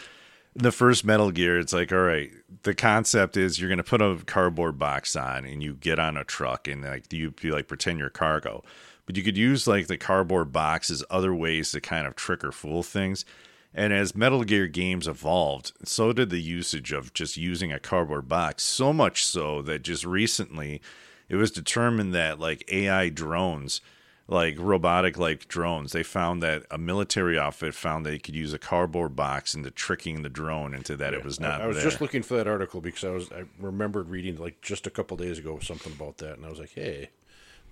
the 0.56 0.72
first 0.72 1.06
Metal 1.06 1.32
Gear, 1.32 1.60
it's 1.60 1.74
like, 1.74 1.92
all 1.92 2.00
right, 2.00 2.32
the 2.64 2.74
concept 2.74 3.38
is 3.38 3.60
you're 3.60 3.70
going 3.70 3.78
to 3.78 3.84
put 3.84 4.02
a 4.02 4.18
cardboard 4.26 4.78
box 4.78 5.16
on 5.16 5.46
and 5.46 5.62
you 5.64 5.76
get 5.76 6.00
on 6.00 6.18
a 6.18 6.24
truck 6.24 6.68
and 6.68 6.84
like 6.84 7.12
you, 7.14 7.34
you 7.42 7.54
like 7.54 7.68
pretend 7.68 8.00
you're 8.00 8.10
cargo. 8.10 8.64
But 9.06 9.18
you 9.18 9.24
could 9.24 9.38
use 9.38 9.68
like 9.68 9.88
the 9.88 9.98
cardboard 9.98 10.52
box 10.52 10.90
as 10.90 11.04
other 11.10 11.34
ways 11.34 11.72
to 11.72 11.82
kind 11.82 12.06
of 12.06 12.16
trick 12.16 12.44
or 12.44 12.52
fool 12.52 12.84
things. 12.84 13.26
And 13.74 13.94
as 13.94 14.16
Metal 14.16 14.44
Gear 14.44 14.68
games 14.68 15.08
evolved, 15.08 15.74
so 15.84 16.12
did 16.12 16.32
the 16.32 16.42
usage 16.42 16.92
of 16.92 17.14
just 17.14 17.38
using 17.38 17.72
a 17.72 17.80
cardboard 17.80 18.28
box. 18.28 18.64
So 18.64 18.92
much 18.92 19.24
so 19.26 19.62
that 19.64 19.84
just 19.84 20.04
recently 20.06 20.82
it 21.28 21.36
was 21.36 21.52
determined 21.52 22.14
that 22.16 22.40
like 22.40 22.68
AI 22.72 23.10
drones 23.10 23.82
like 24.30 24.56
robotic 24.60 25.18
like 25.18 25.48
drones. 25.48 25.92
They 25.92 26.04
found 26.04 26.44
that 26.44 26.64
a 26.70 26.78
military 26.78 27.38
outfit 27.38 27.74
found 27.74 28.06
they 28.06 28.20
could 28.20 28.36
use 28.36 28.54
a 28.54 28.60
cardboard 28.60 29.16
box 29.16 29.56
into 29.56 29.72
tricking 29.72 30.22
the 30.22 30.30
drone 30.30 30.76
into 30.76 30.96
that 30.98 31.14
it 31.16 31.26
was 31.26 31.40
not 31.40 31.62
I, 31.62 31.64
I 31.64 31.68
was 31.68 31.78
there. 31.78 31.86
just 31.86 32.00
looking 32.00 32.22
for 32.22 32.36
that 32.36 32.48
article 32.48 32.80
because 32.80 33.04
I 33.04 33.10
was 33.10 33.32
I 33.32 33.46
remembered 33.60 34.10
reading 34.10 34.38
like 34.38 34.62
just 34.62 34.86
a 34.86 34.92
couple 34.92 35.18
days 35.18 35.40
ago 35.40 35.58
something 35.60 35.92
about 35.94 36.18
that, 36.18 36.38
and 36.38 36.46
I 36.46 36.50
was 36.50 36.60
like, 36.60 36.74
hey, 36.74 37.10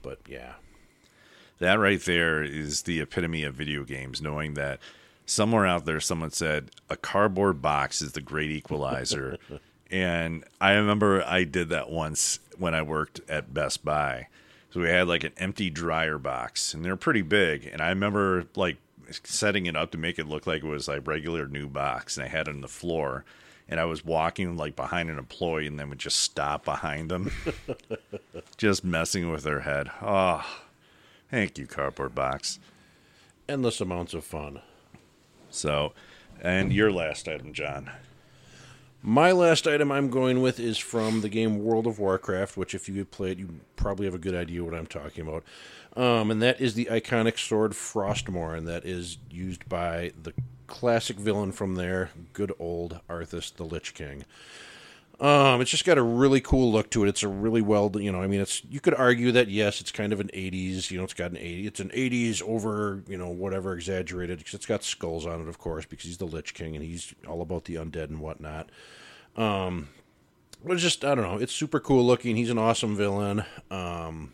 but 0.02 0.20
yeah, 0.28 0.54
that 1.60 1.76
right 1.76 2.02
there 2.02 2.44
is 2.44 2.84
the 2.84 3.02
epitome 3.02 3.44
of 3.44 3.54
video 3.54 3.84
games 3.84 4.20
knowing 4.20 4.56
that 4.56 4.80
somewhere 5.28 5.68
out 5.68 5.86
there 5.86 6.00
someone 6.00 6.32
said 6.32 6.72
a 6.90 6.98
cardboard 6.98 7.62
box 7.62 8.02
is 8.02 8.14
the 8.14 8.22
great 8.22 8.52
equalizer. 8.52 9.38
And 9.90 10.44
i 10.60 10.74
remember 10.74 11.24
i 11.24 11.46
did 11.46 11.70
that 11.70 11.90
once 11.90 12.40
when 12.58 12.76
i 12.76 12.82
worked 12.82 13.22
at 13.30 13.54
best 13.54 13.86
buy 13.86 14.28
so 14.70 14.80
we 14.82 14.88
had 14.90 15.08
like 15.08 15.24
an 15.24 15.34
empty 15.38 15.70
dryer 15.70 16.18
box 16.18 16.74
and 16.74 16.84
they're 16.84 16.96
pretty 16.96 17.22
big 17.22 17.66
and 17.66 17.82
i 17.82 17.90
remember 17.90 18.46
like 18.56 18.78
setting 19.24 19.66
it 19.66 19.76
up 19.76 19.92
to 19.92 19.98
make 19.98 20.20
it 20.20 20.28
look 20.28 20.46
like 20.46 20.64
it 20.64 20.68
was 20.68 20.88
like 20.88 21.08
regular 21.08 21.48
new 21.48 21.68
box 21.68 22.18
and 22.18 22.26
i 22.26 22.30
had 22.30 22.48
it 22.48 22.54
on 22.54 22.62
the 22.62 22.68
floor 22.68 23.24
and 23.70 23.80
i 23.80 23.86
was 23.86 24.04
walking 24.04 24.58
like 24.58 24.76
behind 24.76 25.10
an 25.10 25.18
employee 25.18 25.68
and 25.68 25.80
then 25.80 25.90
would 25.90 26.00
just 26.00 26.20
stop 26.20 26.66
behind 26.66 27.10
them 27.10 27.32
just 28.58 28.84
messing 28.84 29.30
with 29.32 29.44
their 29.44 29.62
head. 29.62 29.90
Oh 30.02 30.44
thank 31.32 31.58
you 31.58 31.66
cardboard 31.68 32.16
box. 32.16 32.60
Endless 33.50 33.80
amounts 33.82 34.14
of 34.14 34.24
fun. 34.26 34.60
so 35.50 35.94
and 36.42 36.72
your 36.74 36.92
last 36.92 37.28
item 37.28 37.54
john 37.54 37.90
My 39.02 39.32
last 39.32 39.68
item 39.68 39.92
I'm 39.92 40.10
going 40.10 40.42
with 40.42 40.60
is 40.60 40.78
from 40.78 41.22
the 41.22 41.30
game 41.30 41.64
World 41.64 41.88
of 41.88 42.00
Warcraft, 42.00 42.58
which 42.58 42.74
if 42.74 42.90
you 42.90 43.06
played, 43.06 43.38
it 43.38 43.40
you 43.40 43.60
probably 43.76 44.06
have 44.06 44.16
a 44.16 44.20
good 44.20 44.36
idea 44.36 44.64
what 44.64 44.74
I'm 44.74 44.88
talking 44.88 45.28
about. 45.28 45.44
Um, 45.96 46.32
and 46.32 46.42
that 46.42 46.60
is 46.60 46.74
the 46.74 46.86
iconic 46.86 47.40
sword 47.40 47.72
Frostmourne, 47.72 48.66
that 48.66 48.86
is 48.86 49.18
used 49.30 49.68
by 49.70 50.12
the 50.22 50.34
classic 50.68 51.18
villain 51.18 51.52
from 51.52 51.76
there, 51.76 52.12
good 52.34 52.52
old 52.60 53.00
Arthas 53.10 53.56
the 53.56 53.64
Lich 53.64 53.94
King. 53.94 54.26
Um, 55.20 55.62
it's 55.62 55.72
just 55.72 55.84
got 55.84 55.98
a 55.98 56.04
really 56.04 56.42
cool 56.42 56.72
look 56.72 56.92
to 56.92 57.04
it. 57.04 57.10
It's 57.10 57.24
a 57.24 57.28
really 57.28 57.62
well, 57.62 57.92
you 57.96 58.12
know, 58.12 58.22
I 58.22 58.28
mean, 58.28 58.40
it's 58.40 58.62
you 58.70 58.80
could 58.80 58.94
argue 58.94 59.32
that 59.32 59.48
yes, 59.48 59.82
it's 59.82 59.92
kind 59.92 60.14
of 60.14 60.20
an 60.20 60.30
'80s, 60.32 60.92
you 60.92 61.00
know, 61.00 61.04
it's 61.04 61.16
got 61.16 61.32
an 61.32 61.38
'80s, 61.38 61.66
it's 61.66 61.80
an 61.80 61.90
'80s 61.90 62.42
over, 62.44 63.02
you 63.08 63.18
know, 63.18 63.30
whatever 63.30 63.74
exaggerated. 63.74 64.38
Because 64.38 64.54
it's 64.54 64.68
got 64.68 64.84
skulls 64.84 65.26
on 65.26 65.42
it, 65.42 65.48
of 65.48 65.58
course, 65.58 65.86
because 65.86 66.06
he's 66.06 66.18
the 66.18 66.28
Lich 66.28 66.54
King 66.54 66.76
and 66.76 66.86
he's 66.86 67.16
all 67.28 67.42
about 67.42 67.66
the 67.66 67.76
undead 67.76 68.10
and 68.10 68.20
whatnot. 68.20 68.70
Um, 69.36 69.90
but 70.64 70.74
it's 70.74 70.84
just 70.84 71.04
I 71.04 71.16
don't 71.16 71.24
know, 71.24 71.38
it's 71.38 71.54
super 71.54 71.80
cool 71.80 72.06
looking. 72.06 72.36
He's 72.36 72.52
an 72.52 72.60
awesome 72.60 72.96
villain. 72.96 73.44
Um, 73.72 74.34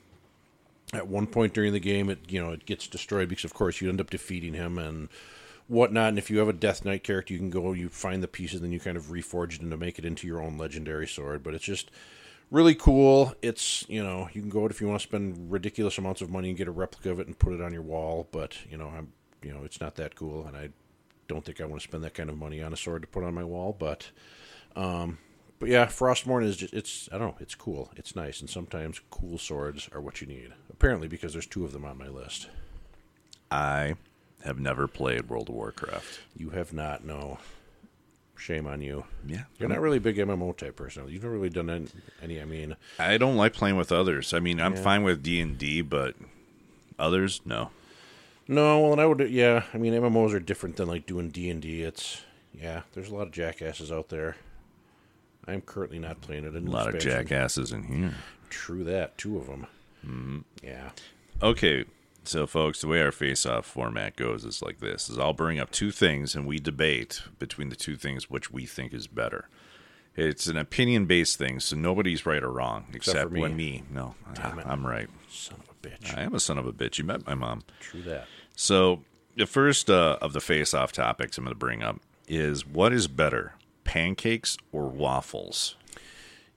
at 0.94 1.08
one 1.08 1.28
point 1.28 1.54
during 1.54 1.72
the 1.72 1.80
game, 1.80 2.10
it 2.10 2.20
you 2.28 2.44
know 2.44 2.52
it 2.52 2.66
gets 2.66 2.88
destroyed 2.88 3.30
because 3.30 3.46
of 3.46 3.54
course 3.54 3.80
you 3.80 3.88
end 3.88 4.02
up 4.02 4.10
defeating 4.10 4.54
him 4.54 4.78
and 4.78 5.08
whatnot. 5.68 6.10
And 6.10 6.18
if 6.18 6.30
you 6.30 6.40
have 6.40 6.48
a 6.48 6.54
Death 6.54 6.86
Knight 6.86 7.04
character, 7.04 7.34
you 7.34 7.40
can 7.40 7.50
go, 7.50 7.74
you 7.74 7.90
find 7.90 8.24
the 8.24 8.28
pieces, 8.28 8.62
then 8.62 8.72
you 8.72 8.80
kind 8.80 8.98
of 8.98 9.06
reforge 9.06 9.60
them 9.60 9.70
to 9.70 9.78
make 9.78 10.00
it 10.00 10.06
into 10.06 10.28
your 10.28 10.42
own 10.42 10.58
legendary 10.58 11.08
sword. 11.08 11.44
But 11.44 11.54
it's 11.54 11.64
just 11.64 11.92
really 12.52 12.76
cool. 12.76 13.34
It's, 13.42 13.86
you 13.90 14.04
know, 14.04 14.30
you 14.34 14.42
can 14.42 14.50
go 14.50 14.66
it 14.66 14.72
if 14.72 14.80
you 14.80 14.88
want 14.88 15.02
to 15.02 15.08
spend 15.08 15.52
ridiculous 15.52 15.98
amounts 15.98 16.22
of 16.22 16.30
money 16.30 16.50
and 16.50 16.58
get 16.58 16.68
a 16.68 16.72
replica 16.72 17.12
of 17.12 17.20
it 17.20 17.28
and 17.28 17.38
put 17.38 17.54
it 17.54 17.62
on 17.62 17.74
your 17.74 17.82
wall. 17.82 18.28
But, 18.32 18.58
you 18.70 18.78
know, 18.78 18.88
I'm, 18.88 19.12
you 19.42 19.54
know, 19.54 19.64
it's 19.64 19.82
not 19.82 19.96
that 19.96 20.16
cool. 20.16 20.46
And 20.46 20.56
I 20.56 20.70
don't 21.28 21.44
think 21.44 21.60
I 21.62 21.66
want 21.66 21.82
to 21.82 21.88
spend 21.88 22.04
that 22.04 22.14
kind 22.14 22.30
of 22.30 22.38
money 22.38 22.62
on 22.62 22.74
a 22.74 22.78
sword 22.78 23.02
to 23.02 23.08
put 23.08 23.24
on 23.24 23.34
my 23.34 23.44
wall. 23.44 23.76
But, 23.78 24.12
um, 24.76 25.18
but 25.60 25.70
yeah, 25.70 25.86
Frostmourne 25.86 26.44
is 26.44 26.58
just, 26.58 26.74
it's, 26.74 27.10
I 27.12 27.18
don't 27.18 27.30
know, 27.30 27.38
it's 27.40 27.56
cool. 27.56 27.92
It's 27.96 28.16
nice. 28.16 28.42
And 28.42 28.50
sometimes 28.50 29.02
cool 29.10 29.38
swords 29.38 29.90
are 29.94 30.02
what 30.02 30.22
you 30.22 30.28
need. 30.28 30.54
Apparently, 30.70 31.08
because 31.08 31.34
there's 31.34 31.48
two 31.48 31.66
of 31.66 31.72
them 31.72 31.86
on 31.86 31.98
my 31.98 32.08
list. 32.08 32.50
i 33.50 33.96
have 34.44 34.60
never 34.60 34.88
played 34.88 35.30
world 35.30 35.50
of 35.50 35.56
warcraft 35.56 36.20
You 36.36 36.52
have 36.52 36.74
not, 36.74 37.04
no. 37.06 37.40
Shame 38.36 38.68
on 38.68 38.82
you. 38.82 39.06
yeah 39.26 39.44
You're 39.58 39.70
not 39.70 39.80
really 39.80 39.98
a 39.98 40.02
big 40.02 40.18
MMO 40.18 40.56
type 40.58 40.76
person. 40.76 41.08
You've 41.08 41.24
never 41.24 41.36
really 41.36 41.50
done 41.50 41.70
any. 41.70 41.88
any 42.22 42.42
I 42.42 42.46
mean, 42.46 42.76
i 43.00 43.18
don't 43.18 43.38
like 43.38 43.54
playing 43.54 43.78
with 43.78 43.92
others 43.92 44.34
i 44.34 44.40
mean 44.40 44.60
i'm 44.60 44.76
fine 44.76 45.04
with 45.04 45.24
d&d 45.24 45.82
but 45.82 46.16
others 47.00 47.42
no 47.46 47.70
no. 48.48 48.80
Well, 48.82 48.92
and 48.92 49.02
I 49.02 49.06
would. 49.06 49.30
Yeah, 49.30 49.64
I 49.74 49.78
mean, 49.78 49.94
MMOs 49.94 50.34
are 50.34 50.40
different 50.40 50.76
than 50.76 50.88
like 50.88 51.06
doing 51.06 51.30
D 51.30 51.50
and 51.50 51.62
D. 51.62 51.84
It's 51.84 52.22
yeah. 52.54 52.82
There's 52.94 53.10
a 53.10 53.16
lot 53.16 53.28
of 53.28 53.32
jackasses 53.32 53.92
out 53.92 54.10
there. 54.10 54.36
I'm 55.48 55.62
currently 55.62 56.00
not 56.00 56.22
playing 56.22 56.46
it. 56.46 56.56
a 56.56 56.60
lot 56.60 56.94
of 56.94 57.02
jackasses 57.02 57.72
in 57.74 57.84
here 57.84 58.14
True 58.50 58.84
that. 58.86 59.18
Two 59.18 59.38
of 59.38 59.48
them. 59.48 59.68
Mm-hmm. 60.06 60.40
Yeah. 60.62 60.90
Okay, 61.42 61.86
so 62.26 62.48
folks, 62.48 62.82
the 62.82 62.88
way 62.88 63.02
our 63.02 63.12
face-off 63.12 63.66
format 63.66 64.16
goes 64.16 64.46
is 64.46 64.62
like 64.62 64.80
this: 64.80 65.10
is 65.10 65.18
I'll 65.18 65.34
bring 65.34 65.60
up 65.60 65.72
two 65.72 65.92
things 65.92 66.36
and 66.36 66.46
we 66.46 66.60
debate 66.60 67.22
between 67.40 67.70
the 67.70 67.76
two 67.76 67.96
things 67.96 68.30
which 68.30 68.52
we 68.52 68.66
think 68.66 68.94
is 68.94 69.08
better. 69.08 69.48
It's 70.16 70.46
an 70.46 70.58
opinion-based 70.58 71.38
thing, 71.40 71.60
so 71.60 71.76
nobody's 71.76 72.26
right 72.26 72.44
or 72.44 72.52
wrong 72.52 72.86
except, 72.94 73.20
for 73.20 73.30
me. 73.30 73.42
when 73.42 73.56
me. 73.56 73.84
No, 73.90 74.14
Damn 74.36 74.60
it. 74.60 74.68
I'm 74.68 74.86
right. 74.86 75.10
Son 75.30 75.58
of 75.60 75.70
a 75.70 75.88
bitch. 75.88 76.16
I 76.16 76.22
am 76.22 76.36
a 76.36 76.40
son 76.40 76.60
of 76.60 76.68
a 76.68 76.74
bitch. 76.74 77.00
You 77.00 77.04
met 77.04 77.26
my 77.26 77.34
mom. 77.34 77.64
True 77.80 78.04
that. 78.04 78.28
So 78.56 79.02
the 79.36 79.48
first 79.48 79.90
uh, 79.90 80.18
of 80.22 80.34
the 80.34 80.42
face-off 80.42 80.92
topics 80.92 81.38
I'm 81.38 81.46
going 81.46 81.56
to 81.56 81.58
bring 81.58 81.82
up 81.82 82.00
is 82.28 82.66
what 82.66 82.94
is 82.94 83.08
better, 83.08 83.56
pancakes 83.84 84.56
or 84.72 84.88
waffles? 84.88 85.76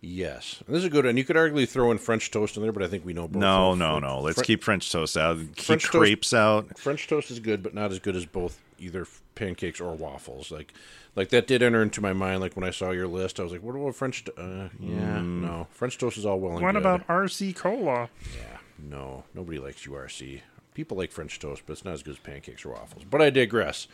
Yes, 0.09 0.63
this 0.69 0.79
is 0.79 0.85
a 0.85 0.89
good 0.89 1.05
one. 1.05 1.17
You 1.17 1.25
could 1.25 1.35
arguably 1.35 1.69
throw 1.69 1.91
in 1.91 1.99
French 1.99 2.31
toast 2.31 2.57
in 2.57 2.63
there, 2.63 2.71
but 2.71 2.83
I 2.83 2.87
think 2.87 3.05
we 3.05 3.13
know 3.13 3.27
both. 3.27 3.41
No, 3.41 3.73
of- 3.73 3.79
no, 3.79 3.99
no. 3.99 4.21
Let's 4.21 4.39
Fre- 4.39 4.45
keep 4.45 4.63
French 4.63 4.91
toast 4.93 5.17
out. 5.17 5.37
Keep 5.57 5.65
French 5.67 5.83
toast- 5.85 5.93
crepes 5.93 6.33
out. 6.33 6.79
French 6.79 7.09
toast 7.09 7.31
is 7.33 7.41
good, 7.41 7.61
but 7.63 7.75
not 7.75 7.91
as 7.91 7.99
good 7.99 8.15
as 8.15 8.25
both 8.25 8.61
either 8.79 9.07
pancakes 9.35 9.81
or 9.81 9.95
waffles. 9.97 10.53
Like, 10.53 10.73
like 11.17 11.31
that 11.31 11.49
did 11.49 11.61
enter 11.61 11.83
into 11.83 12.01
my 12.01 12.13
mind. 12.13 12.41
Like 12.41 12.55
when 12.55 12.65
I 12.65 12.71
saw 12.71 12.93
your 12.93 13.09
list, 13.09 13.41
I 13.41 13.43
was 13.43 13.51
like, 13.51 13.63
"What 13.65 13.75
about 13.75 13.97
French?" 13.97 14.23
To- 14.25 14.41
uh, 14.41 14.69
yeah, 14.79 15.21
no. 15.23 15.67
French 15.73 15.99
toast 15.99 16.19
is 16.19 16.25
all 16.25 16.39
well 16.39 16.53
and 16.57 16.63
What 16.63 16.73
good. 16.73 16.79
about 16.83 17.05
RC 17.09 17.53
Cola? 17.57 18.09
Yeah, 18.37 18.59
no. 18.79 19.25
Nobody 19.35 19.59
likes 19.59 19.85
URC. 19.87 20.43
People 20.75 20.97
like 20.99 21.11
French 21.11 21.41
toast, 21.41 21.63
but 21.67 21.73
it's 21.73 21.85
not 21.85 21.95
as 21.95 22.03
good 22.05 22.13
as 22.15 22.19
pancakes 22.21 22.65
or 22.65 22.69
waffles. 22.75 23.03
But 23.11 23.23
I 23.23 23.31
digress. 23.31 23.89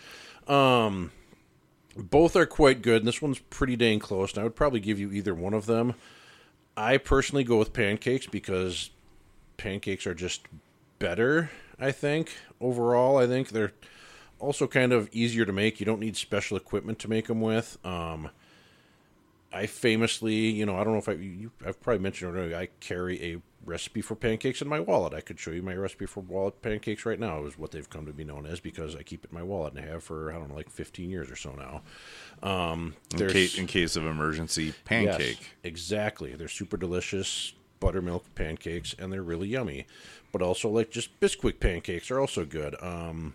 Um, 0.47 1.13
both 1.97 2.37
are 2.37 2.47
quite 2.47 2.83
good, 2.83 3.03
and 3.03 3.09
this 3.09 3.23
one's 3.23 3.39
pretty 3.39 3.77
dang 3.77 3.99
close. 3.99 4.33
And 4.33 4.41
I 4.41 4.45
would 4.45 4.57
probably 4.57 4.81
give 4.81 4.99
you 4.99 5.13
either 5.13 5.35
one 5.35 5.55
of 5.55 5.67
them. 5.67 5.95
I 6.77 6.97
personally 6.97 7.45
go 7.45 7.59
with 7.59 7.73
pancakes 7.73 8.27
because 8.27 8.91
pancakes 9.57 10.07
are 10.07 10.15
just 10.15 10.47
better. 10.99 11.51
I 11.79 11.93
think 11.93 12.33
overall, 12.61 13.19
I 13.19 13.27
think 13.27 13.51
they're 13.51 13.73
also 14.39 14.67
kind 14.67 14.93
of 14.93 15.09
easier 15.13 15.45
to 15.45 15.53
make. 15.53 15.81
You 15.81 15.87
don't 15.87 16.01
need 16.01 16.17
special 16.17 16.57
equipment 16.57 16.99
to 17.01 17.09
make 17.09 17.27
them 17.27 17.41
with. 17.41 17.79
Um, 17.85 18.31
I 19.53 19.67
famously, 19.67 20.35
you 20.35 20.67
know, 20.67 20.77
I 20.77 20.85
don't 20.85 20.95
know 20.95 20.99
if 20.99 21.09
I, 21.09 21.13
you, 21.13 21.53
I've 21.67 21.81
probably 21.81 22.03
mentioned 22.03 22.37
earlier, 22.37 22.57
I 22.57 22.69
carry 22.81 23.23
a 23.33 23.43
recipe 23.65 24.01
for 24.01 24.15
pancakes 24.15 24.63
in 24.63 24.69
my 24.69 24.81
wallet. 24.81 25.15
I 25.15 25.21
could 25.21 25.39
show 25.39 25.51
you 25.51 25.63
my 25.63 25.75
recipe 25.75 26.07
for 26.07 26.21
wallet 26.21 26.63
pancakes 26.63 27.05
right 27.05 27.19
now, 27.21 27.45
is 27.45 27.59
what 27.59 27.71
they've 27.71 27.89
come 27.89 28.07
to 28.07 28.13
be 28.13 28.25
known 28.25 28.47
as 28.47 28.61
because 28.61 28.97
I 28.97 29.03
keep 29.03 29.25
it 29.25 29.31
in 29.31 29.39
my 29.39 29.43
wallet 29.43 29.75
and 29.75 29.85
I 29.85 29.89
have 29.89 30.03
for, 30.03 30.33
I 30.33 30.39
don't 30.39 30.49
know, 30.49 30.55
like 30.55 30.71
15 30.71 31.11
years 31.11 31.31
or 31.31 31.37
so 31.37 31.53
now. 31.53 31.83
Um, 32.49 32.95
In 33.13 33.29
case, 33.29 33.59
in 33.59 33.67
case 33.67 33.95
of 33.97 34.07
emergency, 34.07 34.75
pancake. 34.85 35.39
Yes, 35.41 35.51
exactly. 35.63 36.35
They're 36.35 36.49
super 36.49 36.77
delicious 36.77 37.53
buttermilk 37.79 38.35
pancakes, 38.35 38.95
and 38.99 39.13
they're 39.13 39.23
really 39.23 39.49
yummy. 39.49 39.87
But 40.31 40.41
also, 40.41 40.71
like 40.71 40.91
just 40.91 41.21
Bisquick 41.21 41.61
pancakes 41.61 42.11
are 42.11 42.19
also 42.19 42.45
good. 42.45 42.75
Um, 42.83 43.35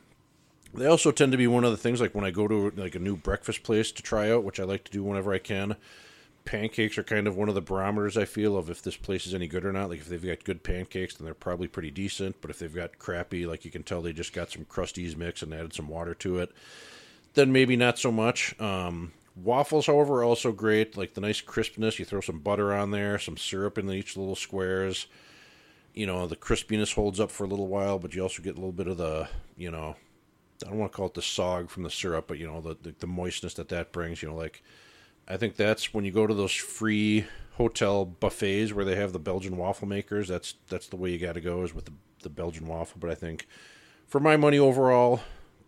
they 0.73 0.87
also 0.87 1.11
tend 1.11 1.31
to 1.31 1.37
be 1.37 1.47
one 1.47 1.63
of 1.63 1.71
the 1.71 1.77
things 1.77 2.01
like 2.01 2.15
when 2.15 2.25
I 2.25 2.31
go 2.31 2.47
to 2.47 2.71
like 2.75 2.95
a 2.95 2.99
new 2.99 3.15
breakfast 3.15 3.63
place 3.63 3.91
to 3.91 4.01
try 4.01 4.31
out, 4.31 4.43
which 4.43 4.59
I 4.59 4.63
like 4.63 4.83
to 4.85 4.91
do 4.91 5.03
whenever 5.03 5.33
I 5.33 5.37
can. 5.37 5.75
Pancakes 6.47 6.97
are 6.97 7.03
kind 7.03 7.27
of 7.27 7.35
one 7.35 7.49
of 7.49 7.55
the 7.55 7.61
barometers 7.61 8.15
I 8.15 8.23
feel 8.23 8.55
of 8.55 8.69
if 8.69 8.81
this 8.81 8.95
place 8.95 9.27
is 9.27 9.33
any 9.33 9.47
good 9.47 9.65
or 9.65 9.73
not. 9.73 9.89
Like 9.89 9.99
if 9.99 10.07
they've 10.07 10.25
got 10.25 10.45
good 10.45 10.63
pancakes, 10.63 11.15
then 11.15 11.25
they're 11.25 11.33
probably 11.33 11.67
pretty 11.67 11.91
decent. 11.91 12.39
But 12.39 12.49
if 12.49 12.57
they've 12.57 12.73
got 12.73 12.99
crappy, 12.99 13.45
like 13.45 13.65
you 13.65 13.71
can 13.71 13.83
tell 13.83 14.01
they 14.01 14.13
just 14.13 14.31
got 14.31 14.49
some 14.49 14.63
Krusteaz 14.63 15.17
mix 15.17 15.41
and 15.41 15.53
added 15.53 15.73
some 15.73 15.89
water 15.89 16.13
to 16.15 16.39
it, 16.39 16.53
then 17.33 17.51
maybe 17.51 17.75
not 17.75 17.99
so 17.99 18.13
much. 18.13 18.57
Um, 18.61 19.11
waffles, 19.35 19.87
however, 19.87 20.21
are 20.21 20.23
also 20.23 20.53
great. 20.53 20.95
Like 20.95 21.15
the 21.15 21.21
nice 21.21 21.41
crispness. 21.41 21.99
You 21.99 22.05
throw 22.05 22.21
some 22.21 22.39
butter 22.39 22.73
on 22.73 22.91
there, 22.91 23.19
some 23.19 23.35
syrup 23.35 23.77
in 23.77 23.91
each 23.91 24.15
little 24.15 24.37
squares. 24.37 25.07
You 25.93 26.05
know, 26.05 26.27
the 26.27 26.37
crispiness 26.37 26.93
holds 26.93 27.19
up 27.19 27.29
for 27.29 27.43
a 27.43 27.47
little 27.47 27.67
while, 27.67 27.99
but 27.99 28.15
you 28.15 28.21
also 28.21 28.41
get 28.41 28.53
a 28.53 28.59
little 28.59 28.71
bit 28.71 28.87
of 28.87 28.95
the, 28.95 29.27
you 29.57 29.69
know, 29.69 29.97
I 30.65 30.69
don't 30.69 30.79
want 30.79 30.93
to 30.93 30.95
call 30.95 31.07
it 31.07 31.13
the 31.13 31.21
sog 31.21 31.69
from 31.69 31.83
the 31.83 31.91
syrup, 31.91 32.29
but 32.29 32.37
you 32.37 32.47
know, 32.47 32.61
the, 32.61 32.77
the, 32.81 32.95
the 32.99 33.07
moistness 33.07 33.55
that 33.55 33.67
that 33.67 33.91
brings. 33.91 34.23
You 34.23 34.29
know, 34.29 34.35
like 34.35 34.63
I 35.27 35.37
think 35.37 35.55
that's 35.55 35.93
when 35.93 36.05
you 36.05 36.11
go 36.11 36.25
to 36.25 36.33
those 36.33 36.53
free 36.53 37.25
hotel 37.53 38.05
buffets 38.05 38.71
where 38.71 38.85
they 38.85 38.95
have 38.95 39.13
the 39.13 39.19
Belgian 39.19 39.57
waffle 39.57 39.87
makers. 39.87 40.27
That's 40.27 40.55
that's 40.69 40.87
the 40.87 40.95
way 40.95 41.11
you 41.11 41.17
got 41.17 41.33
to 41.33 41.41
go 41.41 41.63
is 41.63 41.73
with 41.73 41.85
the, 41.85 41.93
the 42.23 42.29
Belgian 42.29 42.67
waffle. 42.67 42.97
But 42.99 43.09
I 43.09 43.15
think 43.15 43.47
for 44.07 44.19
my 44.19 44.37
money 44.37 44.57
overall, 44.57 45.21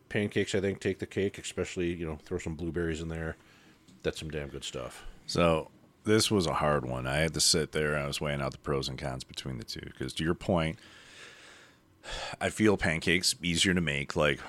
pancakes 0.08 0.56
I 0.56 0.62
think 0.62 0.80
take 0.80 1.00
the 1.00 1.06
cake. 1.06 1.38
Especially 1.38 1.94
you 1.94 2.06
know 2.06 2.18
throw 2.24 2.38
some 2.38 2.56
blueberries 2.56 3.02
in 3.02 3.10
there. 3.10 3.36
That's 4.04 4.20
some 4.20 4.30
damn 4.30 4.48
good 4.48 4.64
stuff. 4.64 5.06
So 5.26 5.70
this 6.06 6.32
was 6.32 6.46
a 6.46 6.54
hard 6.54 6.86
one. 6.86 7.06
I 7.06 7.18
had 7.18 7.34
to 7.34 7.42
sit 7.42 7.74
there. 7.74 7.98
I 7.98 8.08
was 8.08 8.22
weighing 8.22 8.42
out 8.42 8.54
the 8.54 8.58
pros 8.60 8.88
and 8.88 8.98
cons 8.98 9.26
between 9.26 9.58
the 9.58 9.66
two. 9.66 9.82
Because 9.82 10.14
to 10.14 10.24
your 10.24 10.36
point, 10.36 10.80
I 12.40 12.50
feel 12.50 12.78
pancakes 12.78 13.36
easier 13.44 13.74
to 13.74 13.82
make. 13.82 14.16
Like 14.16 14.40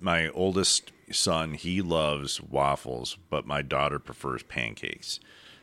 my 0.00 0.30
oldest 0.30 0.90
son, 1.12 1.54
he 1.54 1.82
loves 1.82 2.40
waffles, 2.40 3.18
but 3.30 3.46
my 3.46 3.62
daughter 3.62 3.98
prefers 3.98 4.42
pancakes. 4.42 5.20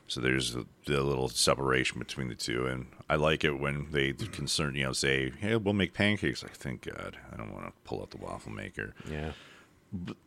So 0.07 0.19
there's 0.21 0.55
a, 0.55 0.65
the 0.85 1.01
little 1.01 1.29
separation 1.29 1.97
between 1.99 2.27
the 2.27 2.35
two, 2.35 2.65
and 2.67 2.87
I 3.09 3.15
like 3.15 3.43
it 3.43 3.59
when 3.59 3.87
they 3.91 4.13
mm. 4.13 4.31
concern, 4.31 4.75
you 4.75 4.83
know, 4.83 4.93
say, 4.93 5.31
"Hey, 5.39 5.55
we'll 5.55 5.73
make 5.73 5.93
pancakes." 5.93 6.43
Like, 6.43 6.53
thank 6.55 6.81
God, 6.81 7.17
I 7.31 7.37
don't 7.37 7.53
want 7.53 7.65
to 7.65 7.73
pull 7.85 8.01
out 8.01 8.11
the 8.11 8.17
waffle 8.17 8.51
maker 8.51 8.93
Yeah. 9.09 9.31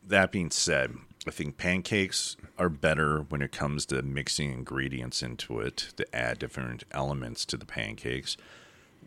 that 0.05 0.31
being 0.31 0.49
said, 0.49 0.95
I 1.27 1.31
think 1.31 1.57
pancakes 1.57 2.37
are 2.57 2.69
better 2.69 3.21
when 3.21 3.41
it 3.41 3.51
comes 3.51 3.85
to 3.87 4.01
mixing 4.01 4.51
ingredients 4.51 5.21
into 5.21 5.59
it 5.59 5.93
to 5.97 6.15
add 6.15 6.39
different 6.39 6.83
elements 6.91 7.45
to 7.45 7.57
the 7.57 7.65
pancakes. 7.65 8.37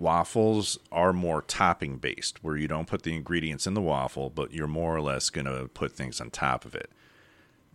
Waffles 0.01 0.79
are 0.91 1.13
more 1.13 1.43
topping 1.43 1.99
based, 1.99 2.43
where 2.43 2.57
you 2.57 2.67
don't 2.67 2.89
put 2.89 3.03
the 3.03 3.15
ingredients 3.15 3.67
in 3.67 3.75
the 3.75 3.83
waffle, 3.83 4.31
but 4.31 4.55
you're 4.55 4.67
more 4.67 4.97
or 4.97 5.03
less 5.03 5.29
going 5.29 5.45
to 5.45 5.69
put 5.75 5.93
things 5.93 6.23
on 6.23 6.31
top 6.31 6.65
of 6.65 6.75
it. 6.75 6.91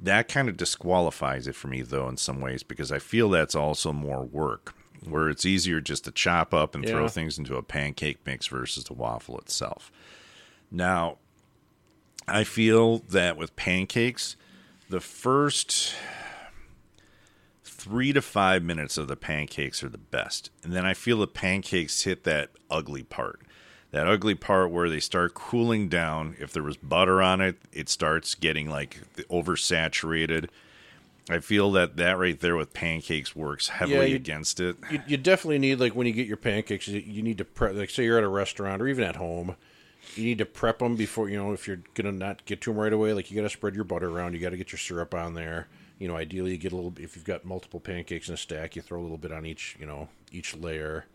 That 0.01 0.27
kind 0.27 0.49
of 0.49 0.57
disqualifies 0.57 1.47
it 1.47 1.53
for 1.53 1.67
me, 1.67 1.83
though, 1.83 2.09
in 2.09 2.17
some 2.17 2.41
ways, 2.41 2.63
because 2.63 2.91
I 2.91 2.97
feel 2.97 3.29
that's 3.29 3.53
also 3.53 3.93
more 3.93 4.23
work, 4.23 4.73
where 5.07 5.29
it's 5.29 5.45
easier 5.45 5.79
just 5.79 6.05
to 6.05 6.11
chop 6.11 6.51
up 6.51 6.73
and 6.73 6.83
throw 6.83 7.07
things 7.07 7.38
into 7.38 7.57
a 7.57 7.63
pancake 7.63 8.17
mix 8.25 8.47
versus 8.47 8.85
the 8.85 8.93
waffle 8.93 9.38
itself. 9.38 9.91
Now, 10.71 11.17
I 12.27 12.43
feel 12.43 13.03
that 13.09 13.38
with 13.38 13.55
pancakes, 13.55 14.35
the 14.89 14.99
first 14.99 15.93
three 17.86 18.12
to 18.12 18.21
five 18.21 18.63
minutes 18.63 18.98
of 18.98 19.08
the 19.08 19.15
pancakes 19.15 19.84
are 19.84 19.89
the 19.89 19.98
best. 20.00 20.50
And 20.63 20.74
then 20.74 20.88
I 20.88 20.95
feel 20.95 21.19
the 21.19 21.28
pancakes 21.28 22.02
hit 22.02 22.24
that 22.24 22.50
ugly 22.67 23.04
part. 23.04 23.41
That 23.91 24.08
ugly 24.08 24.34
part 24.34 24.71
where 24.71 24.89
they 24.89 25.00
start 25.00 25.36
cooling 25.36 25.88
down. 25.88 26.36
If 26.39 26.52
there 26.52 26.63
was 26.63 26.78
butter 26.78 27.21
on 27.21 27.41
it, 27.41 27.58
it 27.71 27.88
starts 27.88 28.34
getting 28.34 28.67
like 28.71 29.02
oversaturated. 29.30 30.50
I 31.30 31.38
feel 31.39 31.71
that 31.74 31.98
that 31.98 32.17
right 32.17 32.39
there 32.39 32.56
with 32.56 32.74
pancakes 32.74 33.36
works 33.36 33.67
heavily 33.67 34.10
you- 34.10 34.15
against 34.15 34.60
it. 34.60 34.78
you, 34.91 35.02
you 35.06 35.17
definitely 35.17 35.60
need 35.60 35.80
like 35.80 35.95
when 35.95 36.08
you 36.08 36.13
get 36.13 36.28
your 36.28 36.38
pancakes 36.38 36.88
you, 36.88 37.00
you 37.00 37.21
need 37.21 37.38
to 37.38 37.45
prep 37.45 37.76
like 37.76 37.91
say 37.91 38.04
you're 38.04 38.17
at 38.17 38.24
a 38.24 38.28
restaurant 38.28 38.82
or 38.82 38.88
even 38.88 39.04
at 39.04 39.15
home 39.15 39.56
you 40.15 40.24
need 40.24 40.38
to 40.38 40.45
prep 40.45 40.80
them 40.80 40.95
before 40.95 41.28
you 41.28 41.36
know 41.36 41.52
if 41.52 41.67
you're 41.67 41.82
gonna 41.95 42.12
not 42.12 42.45
get 42.45 42.62
to 42.62 42.71
them 42.71 42.80
right 42.80 42.93
away 42.93 43.12
like 43.12 43.32
you 43.32 43.36
got 43.36 43.41
to 43.41 43.50
spread 43.50 43.74
your 43.74 43.84
butter 43.84 44.08
around 44.08 44.34
you 44.34 44.39
got 44.39 44.52
to 44.52 44.58
get 44.58 44.71
your 44.71 44.78
syrup 44.78 45.15
on 45.15 45.34
there 45.34 45.67
you 45.99 46.08
know 46.08 46.15
ideally 46.15 46.51
you 46.51 46.58
get 46.58 46.71
a 46.71 46.75
little 46.75 46.93
if 46.99 47.15
you've 47.15 47.25
got 47.25 47.45
multiple 47.45 47.79
pancakes 47.79 48.27
in 48.27 48.34
a 48.34 48.38
stack 48.38 48.75
you 48.75 48.81
throw 48.81 48.99
a 48.99 49.03
little 49.03 49.17
bit 49.17 49.31
on 49.31 49.45
each 49.45 49.75
you 49.79 49.86
know 49.86 50.10
each 50.31 50.55
layer 50.55 51.05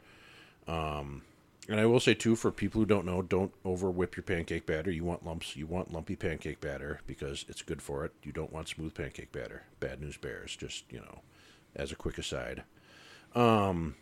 um 0.68 1.22
and 1.70 1.78
I 1.78 1.86
will 1.86 2.00
say 2.00 2.14
too, 2.14 2.34
for 2.34 2.50
people 2.50 2.80
who 2.80 2.86
don't 2.86 3.06
know, 3.06 3.22
don't 3.22 3.52
over 3.64 3.90
whip 3.90 4.16
your 4.16 4.24
pancake 4.24 4.66
batter. 4.66 4.90
You 4.90 5.04
want 5.04 5.24
lumps. 5.24 5.56
You 5.56 5.66
want 5.66 5.92
lumpy 5.92 6.16
pancake 6.16 6.60
batter 6.60 7.00
because 7.06 7.44
it's 7.48 7.62
good 7.62 7.80
for 7.80 8.04
it. 8.04 8.12
You 8.24 8.32
don't 8.32 8.52
want 8.52 8.68
smooth 8.68 8.92
pancake 8.92 9.30
batter. 9.30 9.62
Bad 9.78 10.00
news 10.00 10.16
bears. 10.16 10.56
Just 10.56 10.84
you 10.90 10.98
know, 10.98 11.20
as 11.76 11.92
a 11.92 11.96
quick 11.96 12.18
aside. 12.18 12.64
Um, 13.36 13.94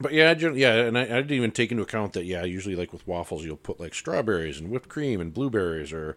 but 0.00 0.12
yeah, 0.12 0.32
yeah, 0.32 0.74
and 0.74 0.98
I, 0.98 1.02
I 1.02 1.06
didn't 1.06 1.32
even 1.32 1.52
take 1.52 1.70
into 1.70 1.84
account 1.84 2.14
that. 2.14 2.24
Yeah, 2.24 2.42
usually 2.42 2.74
like 2.74 2.92
with 2.92 3.06
waffles, 3.06 3.44
you'll 3.44 3.56
put 3.56 3.78
like 3.78 3.94
strawberries 3.94 4.58
and 4.58 4.68
whipped 4.68 4.88
cream 4.88 5.20
and 5.20 5.32
blueberries, 5.32 5.92
or. 5.92 6.16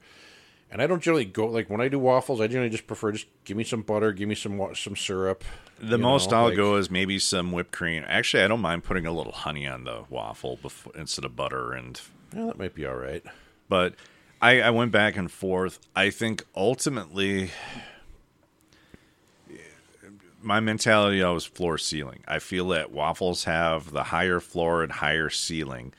And 0.72 0.82
I 0.82 0.88
don't 0.88 1.02
generally 1.04 1.26
go 1.26 1.48
like 1.48 1.70
when 1.70 1.82
I 1.82 1.90
do 1.90 2.00
waffles. 2.00 2.40
I 2.40 2.48
generally 2.48 2.70
just 2.70 2.88
prefer 2.88 3.12
just 3.12 3.28
give 3.44 3.58
me 3.58 3.64
some 3.66 3.82
butter, 3.82 4.14
give 4.14 4.30
me 4.30 4.36
some 4.36 4.60
some 4.74 4.96
syrup. 4.96 5.44
The 5.80 5.98
most 5.98 6.32
know, 6.32 6.38
I'll 6.38 6.46
like- 6.48 6.56
go 6.56 6.76
is 6.78 6.90
maybe 6.90 7.20
some 7.20 7.52
whipped 7.52 7.72
cream. 7.74 8.06
Actually, 8.08 8.44
I 8.44 8.48
don't 8.48 8.62
mind 8.62 8.84
putting 8.86 9.06
a 9.06 9.12
little 9.12 9.34
honey 9.34 9.68
on 9.68 9.84
the 9.84 10.04
waffle 10.10 10.58
before, 10.62 10.94
instead 10.96 11.26
of 11.26 11.36
butter 11.36 11.74
and 11.74 12.00
Yeah, 12.36 12.46
that 12.46 12.58
might 12.58 12.74
be 12.74 12.86
all 12.86 12.96
right. 12.96 13.24
but 13.68 13.96
I, 14.42 14.62
I 14.62 14.70
went 14.72 14.92
back 14.92 15.18
and 15.18 15.30
forth. 15.32 15.80
I 15.96 16.10
think 16.10 16.46
ultimately, 16.56 17.52
my 20.42 20.60
mentality 20.60 21.22
I 21.22 21.30
was 21.32 21.46
floor 21.46 21.78
ceiling. 21.78 22.24
I 22.28 22.40
feel 22.40 22.68
that 22.70 22.92
waffles 22.92 23.44
have 23.44 23.92
the 23.92 24.06
higher 24.06 24.40
floor 24.40 24.84
and 24.84 24.92
higher 24.94 25.30
ceiling, 25.30 25.94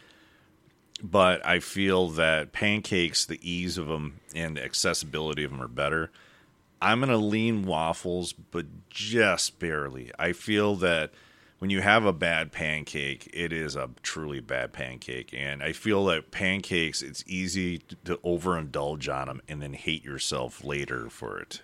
but 1.02 1.44
I 1.44 1.58
feel 1.58 2.08
that 2.10 2.52
pancakes, 2.52 3.24
the 3.24 3.40
ease 3.42 3.76
of 3.76 3.88
them 3.88 4.20
and 4.34 4.58
accessibility 4.58 5.44
of 5.44 5.50
them 5.50 5.62
are 5.62 5.68
better. 5.68 6.10
I'm 6.80 7.00
going 7.00 7.10
to 7.10 7.16
lean 7.16 7.64
waffles, 7.64 8.32
but 8.32 8.66
just 8.88 9.58
barely. 9.58 10.10
I 10.18 10.32
feel 10.32 10.74
that 10.76 11.12
when 11.58 11.70
you 11.70 11.80
have 11.80 12.04
a 12.04 12.12
bad 12.12 12.50
pancake, 12.50 13.30
it 13.32 13.52
is 13.52 13.76
a 13.76 13.90
truly 14.02 14.40
bad 14.40 14.72
pancake. 14.72 15.32
And 15.32 15.62
I 15.62 15.72
feel 15.72 16.04
that 16.06 16.32
pancakes, 16.32 17.02
it's 17.02 17.22
easy 17.26 17.78
to 18.04 18.16
overindulge 18.18 19.12
on 19.12 19.28
them 19.28 19.42
and 19.48 19.62
then 19.62 19.72
hate 19.72 20.04
yourself 20.04 20.64
later 20.64 21.08
for 21.08 21.38
it. 21.38 21.62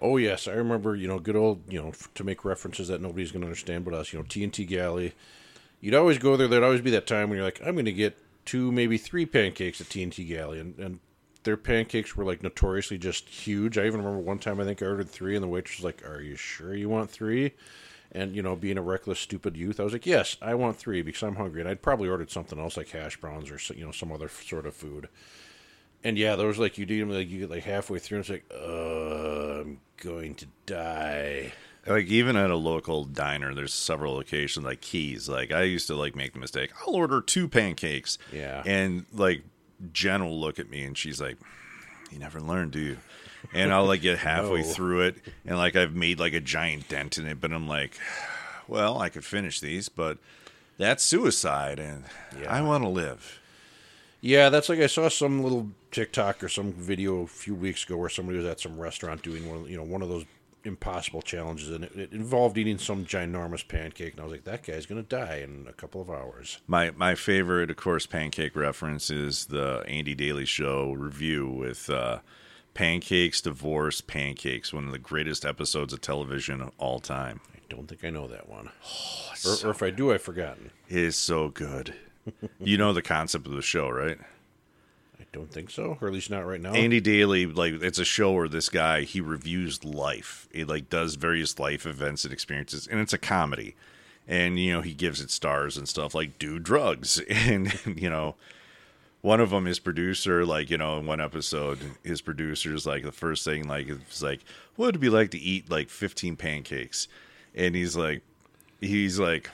Oh 0.00 0.16
yes, 0.16 0.46
I 0.46 0.52
remember. 0.52 0.94
You 0.94 1.08
know, 1.08 1.18
good 1.18 1.34
old. 1.34 1.62
You 1.72 1.82
know, 1.82 1.92
to 2.14 2.24
make 2.24 2.44
references 2.44 2.88
that 2.88 3.00
nobody's 3.00 3.32
going 3.32 3.40
to 3.40 3.46
understand 3.46 3.84
but 3.84 3.94
us. 3.94 4.12
You 4.12 4.18
know, 4.18 4.24
TNT 4.24 4.66
Galley. 4.66 5.14
You'd 5.80 5.94
always 5.94 6.18
go 6.18 6.36
there. 6.36 6.46
There'd 6.46 6.62
always 6.62 6.80
be 6.80 6.90
that 6.90 7.06
time 7.06 7.30
when 7.30 7.36
you're 7.36 7.44
like, 7.44 7.60
I'm 7.64 7.74
going 7.74 7.84
to 7.86 7.92
get 7.92 8.18
two, 8.48 8.72
maybe 8.72 8.96
three 8.96 9.26
pancakes 9.26 9.78
at 9.78 9.88
TNT 9.88 10.26
Galley, 10.26 10.58
and 10.58 10.78
and 10.78 11.00
their 11.44 11.58
pancakes 11.58 12.16
were 12.16 12.24
like 12.24 12.42
notoriously 12.42 12.96
just 12.96 13.28
huge. 13.28 13.76
I 13.76 13.86
even 13.86 14.00
remember 14.00 14.20
one 14.20 14.38
time 14.38 14.58
I 14.58 14.64
think 14.64 14.82
I 14.82 14.86
ordered 14.86 15.10
three, 15.10 15.36
and 15.36 15.42
the 15.42 15.48
waitress 15.48 15.78
was 15.78 15.84
like, 15.84 16.02
"Are 16.08 16.22
you 16.22 16.34
sure 16.34 16.74
you 16.74 16.88
want 16.88 17.10
three? 17.10 17.52
And 18.10 18.34
you 18.34 18.42
know, 18.42 18.56
being 18.56 18.78
a 18.78 18.82
reckless, 18.82 19.20
stupid 19.20 19.54
youth, 19.54 19.78
I 19.78 19.84
was 19.84 19.92
like, 19.92 20.06
"Yes, 20.06 20.38
I 20.40 20.54
want 20.54 20.78
three 20.78 21.02
because 21.02 21.22
I'm 21.22 21.36
hungry." 21.36 21.60
And 21.60 21.68
I'd 21.68 21.82
probably 21.82 22.08
ordered 22.08 22.30
something 22.30 22.58
else 22.58 22.78
like 22.78 22.88
hash 22.88 23.18
browns 23.20 23.50
or 23.50 23.74
you 23.74 23.84
know 23.84 23.92
some 23.92 24.10
other 24.10 24.30
sort 24.30 24.64
of 24.64 24.74
food. 24.74 25.08
And 26.02 26.16
yeah, 26.16 26.34
those 26.34 26.58
like 26.58 26.78
you 26.78 26.86
do 26.86 26.98
them 26.98 27.10
like 27.10 27.28
you 27.28 27.40
get 27.40 27.50
like 27.50 27.64
halfway 27.64 27.98
through, 27.98 28.18
and 28.18 28.22
it's 28.22 28.30
like, 28.30 28.50
uh, 28.50 29.60
I'm 29.60 29.80
going 29.98 30.34
to 30.36 30.46
die. 30.64 31.52
Like 31.88 32.06
even 32.06 32.36
at 32.36 32.50
a 32.50 32.56
local 32.56 33.04
diner, 33.04 33.54
there's 33.54 33.74
several 33.74 34.14
locations 34.14 34.64
like 34.64 34.80
Keys. 34.80 35.28
Like 35.28 35.52
I 35.52 35.62
used 35.62 35.86
to 35.88 35.94
like 35.94 36.14
make 36.14 36.32
the 36.32 36.38
mistake. 36.38 36.70
I'll 36.86 36.94
order 36.94 37.20
two 37.20 37.48
pancakes. 37.48 38.18
Yeah. 38.32 38.62
And 38.66 39.06
like 39.12 39.42
Jen 39.92 40.24
will 40.24 40.40
look 40.40 40.58
at 40.58 40.70
me 40.70 40.82
and 40.84 40.96
she's 40.96 41.20
like, 41.20 41.36
"You 42.10 42.18
never 42.18 42.40
learn, 42.40 42.70
do 42.70 42.80
you?" 42.80 42.96
And 43.52 43.72
I'll 43.72 43.86
like 43.86 44.02
get 44.02 44.18
halfway 44.18 44.62
No. 44.62 44.66
through 44.66 45.00
it 45.02 45.16
and 45.46 45.56
like 45.56 45.76
I've 45.76 45.94
made 45.94 46.18
like 46.18 46.34
a 46.34 46.40
giant 46.40 46.88
dent 46.88 47.18
in 47.18 47.26
it, 47.26 47.40
but 47.40 47.52
I'm 47.52 47.68
like, 47.68 47.96
"Well, 48.66 49.00
I 49.00 49.08
could 49.08 49.24
finish 49.24 49.60
these, 49.60 49.88
but 49.88 50.18
that's 50.76 51.02
suicide, 51.04 51.78
and 51.78 52.04
I 52.48 52.60
want 52.62 52.82
to 52.84 52.88
live." 52.88 53.40
Yeah, 54.20 54.48
that's 54.48 54.68
like 54.68 54.80
I 54.80 54.88
saw 54.88 55.08
some 55.08 55.42
little 55.44 55.68
TikTok 55.92 56.42
or 56.42 56.48
some 56.48 56.72
video 56.72 57.22
a 57.22 57.26
few 57.28 57.54
weeks 57.54 57.84
ago 57.84 57.96
where 57.96 58.08
somebody 58.08 58.38
was 58.38 58.46
at 58.46 58.58
some 58.58 58.76
restaurant 58.78 59.22
doing 59.22 59.48
one, 59.48 59.58
of, 59.62 59.70
you 59.70 59.76
know, 59.76 59.84
one 59.84 60.02
of 60.02 60.08
those 60.08 60.24
impossible 60.64 61.22
challenges, 61.22 61.70
and 61.70 61.84
it, 61.84 61.96
it 61.96 62.12
involved 62.12 62.58
eating 62.58 62.78
some 62.78 63.04
ginormous 63.04 63.66
pancake. 63.66 64.12
And 64.12 64.20
I 64.20 64.24
was 64.24 64.32
like, 64.32 64.44
that 64.44 64.64
guy's 64.64 64.86
gonna 64.86 65.02
die 65.02 65.36
in 65.36 65.66
a 65.68 65.72
couple 65.72 66.00
of 66.00 66.10
hours. 66.10 66.58
My 66.66 66.90
my 66.92 67.14
favorite, 67.14 67.70
of 67.70 67.76
course, 67.76 68.06
pancake 68.06 68.54
reference 68.56 69.10
is 69.10 69.46
the 69.46 69.84
Andy 69.86 70.14
Daly 70.14 70.44
Show 70.44 70.92
review 70.92 71.48
with 71.48 71.88
uh, 71.90 72.20
Pancakes, 72.74 73.40
Divorce, 73.40 74.00
Pancakes, 74.00 74.72
one 74.72 74.86
of 74.86 74.92
the 74.92 74.98
greatest 74.98 75.44
episodes 75.44 75.92
of 75.92 76.00
television 76.00 76.60
of 76.60 76.72
all 76.78 77.00
time. 77.00 77.40
I 77.54 77.58
don't 77.68 77.86
think 77.88 78.04
I 78.04 78.10
know 78.10 78.28
that 78.28 78.48
one, 78.48 78.70
or, 79.46 79.68
or 79.68 79.70
if 79.70 79.82
I 79.82 79.90
do, 79.90 80.12
I've 80.12 80.22
forgotten. 80.22 80.70
It 80.88 80.98
is 80.98 81.16
so 81.16 81.48
good. 81.48 81.94
you 82.58 82.76
know 82.78 82.92
the 82.92 83.02
concept 83.02 83.46
of 83.46 83.52
the 83.52 83.62
show, 83.62 83.88
right? 83.88 84.18
Don't 85.32 85.52
think 85.52 85.70
so, 85.70 85.98
or 86.00 86.08
at 86.08 86.14
least 86.14 86.30
not 86.30 86.46
right 86.46 86.60
now. 86.60 86.72
Andy 86.72 87.00
Daly, 87.00 87.46
like 87.46 87.82
it's 87.82 87.98
a 87.98 88.04
show 88.04 88.32
where 88.32 88.48
this 88.48 88.68
guy 88.68 89.02
he 89.02 89.20
reviews 89.20 89.84
life. 89.84 90.48
He 90.52 90.64
like 90.64 90.88
does 90.88 91.16
various 91.16 91.58
life 91.58 91.86
events 91.86 92.24
and 92.24 92.32
experiences, 92.32 92.86
and 92.86 93.00
it's 93.00 93.12
a 93.12 93.18
comedy. 93.18 93.76
And 94.26 94.58
you 94.58 94.72
know 94.72 94.80
he 94.80 94.94
gives 94.94 95.20
it 95.20 95.30
stars 95.30 95.76
and 95.76 95.88
stuff 95.88 96.14
like 96.14 96.38
do 96.38 96.58
drugs, 96.58 97.18
and 97.28 97.78
you 97.84 98.08
know 98.08 98.36
one 99.20 99.40
of 99.40 99.50
them 99.50 99.64
his 99.64 99.78
producer 99.78 100.44
like 100.44 100.70
you 100.70 100.78
know 100.78 100.98
in 100.98 101.06
one 101.06 101.20
episode 101.20 101.78
his 102.04 102.20
producer's 102.20 102.86
like 102.86 103.02
the 103.02 103.12
first 103.12 103.44
thing 103.44 103.66
like 103.66 103.88
it's 103.88 104.22
like 104.22 104.40
what 104.76 104.86
would 104.86 104.96
it 104.96 105.00
be 105.00 105.08
like 105.08 105.30
to 105.30 105.38
eat 105.38 105.70
like 105.70 105.88
15 105.90 106.36
pancakes 106.36 107.08
and 107.54 107.74
he's 107.74 107.96
like 107.96 108.22
he's 108.80 109.18
like 109.18 109.50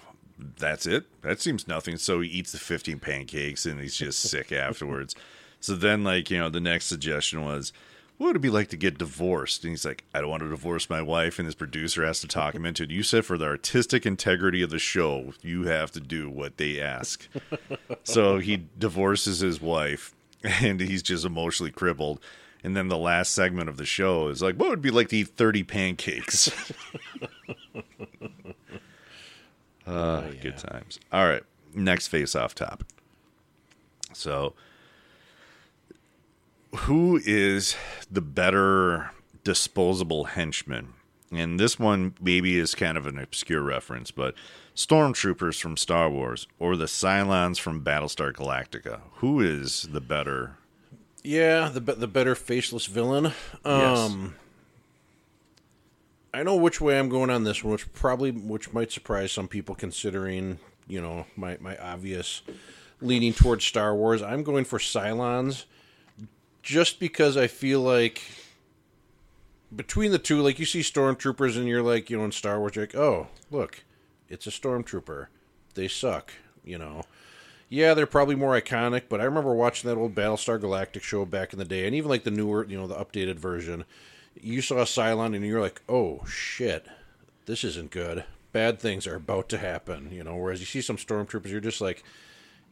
that's 0.59 0.87
it 0.87 1.05
that 1.23 1.41
seems 1.41 1.67
nothing 1.67 1.97
so 1.97 2.21
he 2.21 2.29
eats 2.29 2.53
the 2.53 2.59
15 2.59 2.99
pancakes 2.99 3.65
and 3.65 3.81
he's 3.81 3.97
just 3.97 4.21
sick 4.21 4.53
afterwards 4.53 5.15
so 5.65 5.75
then 5.75 6.05
like 6.05 6.31
you 6.31 6.39
know 6.39 6.51
the 6.51 6.61
next 6.61 6.85
suggestion 6.85 7.43
was 7.43 7.73
what 8.19 8.27
would 8.27 8.37
it 8.37 8.41
be 8.41 8.51
like 8.51 8.69
to 8.69 8.77
get 8.77 8.99
divorced? 8.99 9.65
And 9.65 9.71
he's 9.73 9.87
like, 9.87 10.05
I 10.15 10.21
don't 10.21 10.29
want 10.29 10.43
to 10.43 10.49
divorce 10.51 10.91
my 10.91 11.01
wife. 11.01 11.39
And 11.39 11.47
his 11.47 11.55
producer 11.55 12.05
has 12.05 12.21
to 12.21 12.29
talk 12.29 12.55
him 12.55 12.67
into 12.67 12.83
it. 12.83 12.91
You 12.91 13.03
said 13.03 13.25
for 13.25 13.39
the 13.39 13.47
artistic 13.47 14.05
integrity 14.05 14.61
of 14.61 14.69
the 14.69 14.79
show, 14.79 15.33
you 15.41 15.65
have 15.65 15.91
to 15.93 16.01
do 16.01 16.29
what 16.29 16.59
they 16.59 16.81
ask. 16.81 17.27
so 18.05 18.39
he 18.39 18.67
divorces 18.79 19.41
his 19.41 19.59
wife 19.61 20.15
and 20.45 20.81
he's 20.81 21.03
just 21.03 21.25
emotionally 21.25 21.73
crippled. 21.73 22.21
And 22.63 22.77
then 22.77 22.89
the 22.89 22.99
last 22.99 23.33
segment 23.33 23.71
of 23.71 23.79
the 23.79 23.87
show 23.87 24.29
is 24.29 24.43
like, 24.43 24.57
what 24.57 24.69
would 24.69 24.81
it 24.81 24.83
be 24.83 24.91
like 24.91 25.09
to 25.09 25.17
eat 25.17 25.29
30 25.29 25.63
pancakes? 25.65 26.49
uh, 27.75 27.83
Oh, 29.87 30.25
yeah. 30.31 30.41
Good 30.43 30.59
times. 30.59 31.01
All 31.11 31.27
right. 31.27 31.43
Next 31.75 32.09
face 32.09 32.37
off 32.37 32.55
topic. 32.55 32.87
So 34.13 34.55
who 36.77 37.21
is 37.25 37.77
the 38.11 38.21
better 38.21 39.11
disposable 39.43 40.25
henchman? 40.25 40.95
And 41.31 41.59
this 41.59 41.79
one 41.79 42.15
maybe 42.21 42.59
is 42.59 42.75
kind 42.75 42.97
of 42.97 43.07
an 43.07 43.19
obscure 43.19 43.63
reference, 43.63 44.11
but 44.11 44.35
stormtroopers 44.75 45.61
from 45.61 45.77
Star 45.77 46.09
Wars 46.11 46.47
or 46.59 46.77
the 46.77 46.85
Cylons 46.85 47.59
from 47.59 47.85
Battlestar 47.85 48.33
Galactica. 48.33 49.01
Who 49.17 49.41
is 49.41 49.89
the 49.91 50.01
better? 50.01 50.59
Yeah, 51.23 51.71
the 51.71 51.81
the 51.81 52.07
better 52.07 52.35
faceless 52.35 52.87
villain. 52.87 53.33
Yes. 53.65 53.99
Um, 53.99 54.37
I 56.35 56.43
know 56.43 56.57
which 56.57 56.81
way 56.81 56.99
I'm 56.99 57.09
going 57.09 57.31
on 57.31 57.45
this 57.45 57.65
one, 57.65 57.73
which 57.73 57.91
probably 57.95 58.31
which 58.31 58.73
might 58.73 58.93
surprise 58.93 59.33
some 59.33 59.49
people 59.49 59.75
considering 59.75 60.59
you 60.87 61.01
know 61.01 61.27
my 61.35 61.57
my 61.61 61.77
obvious 61.79 62.43
leaning 63.01 63.33
towards 63.33 63.65
Star 63.65 63.95
Wars. 63.95 64.21
I'm 64.21 64.43
going 64.43 64.65
for 64.65 64.79
Cylons, 64.79 65.65
just 66.65 66.99
because 66.99 67.37
I 67.37 67.47
feel 67.47 67.81
like 67.81 68.23
between 69.75 70.11
the 70.11 70.19
two, 70.19 70.41
like 70.41 70.59
you 70.59 70.65
see 70.65 70.81
stormtroopers 70.81 71.57
and 71.57 71.69
you're 71.69 71.83
like 71.83 72.11
you 72.11 72.17
know 72.19 72.25
in 72.25 72.33
Star 72.33 72.59
Wars, 72.59 72.75
you're 72.75 72.85
like 72.87 72.97
oh 72.97 73.29
look, 73.51 73.85
it's 74.29 74.47
a 74.49 74.51
stormtrooper. 74.51 75.27
They 75.75 75.87
suck, 75.87 76.33
you 76.65 76.79
know. 76.79 77.03
Yeah, 77.69 77.95
they're 77.95 78.07
probably 78.07 78.35
more 78.35 78.59
iconic, 78.59 79.05
but 79.09 79.21
I 79.21 79.25
remember 79.25 79.55
watching 79.55 79.89
that 79.91 79.97
old 79.97 80.15
Battlestar 80.15 80.61
Galactic 80.61 81.03
show 81.03 81.25
back 81.25 81.53
in 81.53 81.59
the 81.59 81.65
day, 81.65 81.87
and 81.87 81.95
even 81.95 82.09
like 82.09 82.25
the 82.25 82.31
newer, 82.31 82.65
you 82.65 82.77
know, 82.79 82.87
the 82.87 82.95
updated 82.95 83.37
version. 83.37 83.85
You 84.41 84.63
saw 84.63 84.79
a 84.79 84.85
Cylon, 84.85 85.35
and 85.35 85.45
you're 85.45 85.61
like, 85.61 85.83
"Oh 85.89 86.25
shit, 86.27 86.87
this 87.47 87.63
isn't 87.65 87.91
good. 87.91 88.25
Bad 88.53 88.79
things 88.81 89.07
are 89.07 89.17
about 89.17 89.49
to 89.51 89.59
happen." 89.59 90.09
You 90.13 90.25
know, 90.25 90.37
whereas 90.37 90.61
you 90.61 90.67
see 90.67 90.81
some 90.81 90.97
stormtroopers, 90.97 91.51
you're 91.51 91.61
just 91.61 91.81
like, 91.81 92.05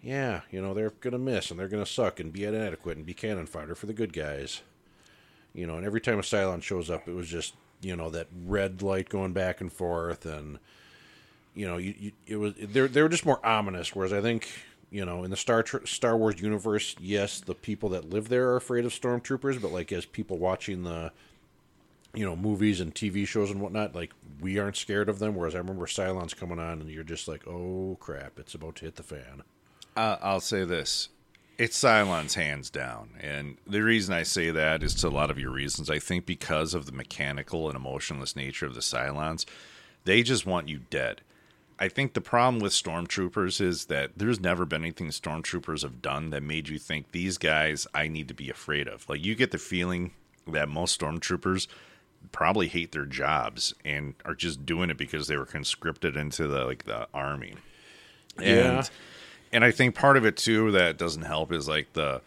"Yeah, 0.03 0.43
you 0.51 0.61
know, 0.61 0.75
they're 0.75 0.91
gonna 0.91 1.19
miss 1.19 1.51
and 1.51 1.59
they're 1.59 1.69
gonna 1.69 1.87
suck 1.87 2.21
and 2.21 2.33
be 2.33 2.45
inadequate 2.45 2.97
and 2.97 3.07
be 3.07 3.15
cannon 3.15 3.47
fodder 3.47 3.75
for 3.75 3.87
the 3.87 3.93
good 3.93 4.13
guys." 4.13 4.63
You 5.55 5.67
know, 5.67 5.77
and 5.77 5.85
every 5.87 6.01
time 6.01 6.19
a 6.19 6.23
Cylon 6.23 6.63
shows 6.63 6.91
up, 6.91 7.09
it 7.09 7.15
was 7.15 7.29
just 7.29 7.55
you 7.83 7.97
know 7.97 8.11
that 8.11 8.29
red 8.47 8.83
light 8.83 9.09
going 9.09 9.33
back 9.33 9.61
and 9.61 9.73
forth, 9.73 10.25
and 10.25 10.59
you 11.55 11.67
know, 11.67 11.77
you, 11.77 11.95
you 11.99 12.13
it 12.27 12.37
was 12.37 12.55
they 12.55 12.87
they 12.87 13.03
were 13.03 13.09
just 13.09 13.27
more 13.27 13.45
ominous. 13.45 13.95
Whereas 13.95 14.13
I 14.13 14.21
think 14.21 14.49
you 14.91 15.05
know 15.05 15.25
in 15.25 15.31
the 15.31 15.37
Star 15.37 15.65
Star 15.85 16.17
Wars 16.17 16.41
universe, 16.41 16.97
yes, 17.01 17.41
the 17.41 17.55
people 17.55 17.91
that 17.91 18.09
live 18.09 18.29
there 18.29 18.49
are 18.51 18.57
afraid 18.57 18.85
of 18.85 18.93
stormtroopers, 18.93 19.61
but 19.61 19.73
like 19.73 19.93
as 19.93 20.07
people 20.07 20.39
watching 20.39 20.85
the 20.85 21.13
you 22.15 22.25
know 22.25 22.37
movies 22.37 22.81
and 22.81 22.95
TV 22.95 23.27
shows 23.27 23.51
and 23.51 23.61
whatnot, 23.61 23.95
like 23.95 24.13
we 24.41 24.59
aren't 24.59 24.77
scared 24.77 25.09
of 25.09 25.19
them. 25.19 25.35
Whereas 25.35 25.55
I 25.55 25.59
remember 25.59 25.87
Cylons 25.87 26.37
coming 26.37 26.59
on, 26.59 26.81
and 26.81 26.89
you're 26.91 27.05
just 27.05 27.29
like, 27.29 27.47
oh 27.47 27.97
crap, 28.01 28.39
it's 28.39 28.55
about 28.55 28.77
to 28.77 28.87
hit 28.87 28.97
the 28.97 29.03
fan. 29.03 29.43
Uh, 29.97 30.17
I'll 30.23 30.41
say 30.41 30.65
this. 30.65 31.09
It's 31.59 31.81
Cylons 31.81 32.35
hands 32.35 32.71
down. 32.71 33.11
And 33.21 33.59
the 33.67 33.83
reason 33.83 34.15
I 34.15 34.23
say 34.23 34.51
that 34.51 34.83
is 34.83 34.95
to 34.97 35.09
a 35.09 35.11
lot 35.11 35.31
of 35.31 35.39
your 35.39 35.51
reasons. 35.51 35.91
I 35.91 35.99
think 35.99 36.27
because 36.27 36.75
of 36.75 36.87
the 36.87 36.93
mechanical 36.93 37.69
and 37.69 37.77
emotionless 37.77 38.35
nature 38.35 38.67
of 38.67 38.75
the 38.75 38.81
Cylons, 38.81 39.45
they 40.05 40.23
just 40.23 40.47
want 40.47 40.69
you 40.69 40.81
dead. 40.91 41.21
I 41.79 41.89
think 41.89 42.15
the 42.15 42.21
problem 42.21 42.61
with 42.61 42.73
stormtroopers 42.73 43.61
is 43.61 43.87
that 43.87 44.13
there's 44.17 44.41
never 44.41 44.65
been 44.65 44.83
anything 44.83 45.09
stormtroopers 45.09 45.83
have 45.83 46.01
done 46.01 46.31
that 46.31 46.43
made 46.43 46.69
you 46.69 46.79
think 46.79 47.11
these 47.11 47.39
guys 47.39 47.87
I 47.95 48.09
need 48.09 48.29
to 48.29 48.35
be 48.35 48.51
afraid 48.51 48.89
of. 48.89 49.09
Like 49.09 49.25
you 49.25 49.35
get 49.35 49.51
the 49.51 49.59
feeling 49.59 50.13
that 50.47 50.69
most 50.69 51.01
stormtroopers 51.01 51.67
probably 52.31 52.69
hate 52.69 52.93
their 52.93 53.05
jobs 53.05 53.75
and 53.85 54.15
are 54.25 54.35
just 54.35 54.65
doing 54.65 54.91
it 54.91 54.97
because 54.97 55.27
they 55.27 55.37
were 55.37 55.47
conscripted 55.47 56.17
into 56.17 56.47
the 56.47 56.65
like 56.65 56.85
the 56.85 57.09
army. 57.13 57.55
Yeah. 58.41 58.85
And 59.53 59.65
I 59.65 59.71
think 59.71 59.95
part 59.95 60.17
of 60.17 60.25
it 60.25 60.37
too 60.37 60.71
that 60.73 60.97
doesn't 60.97 61.23
help 61.23 61.53
is 61.53 61.69
like 61.69 61.93
the 61.93 62.23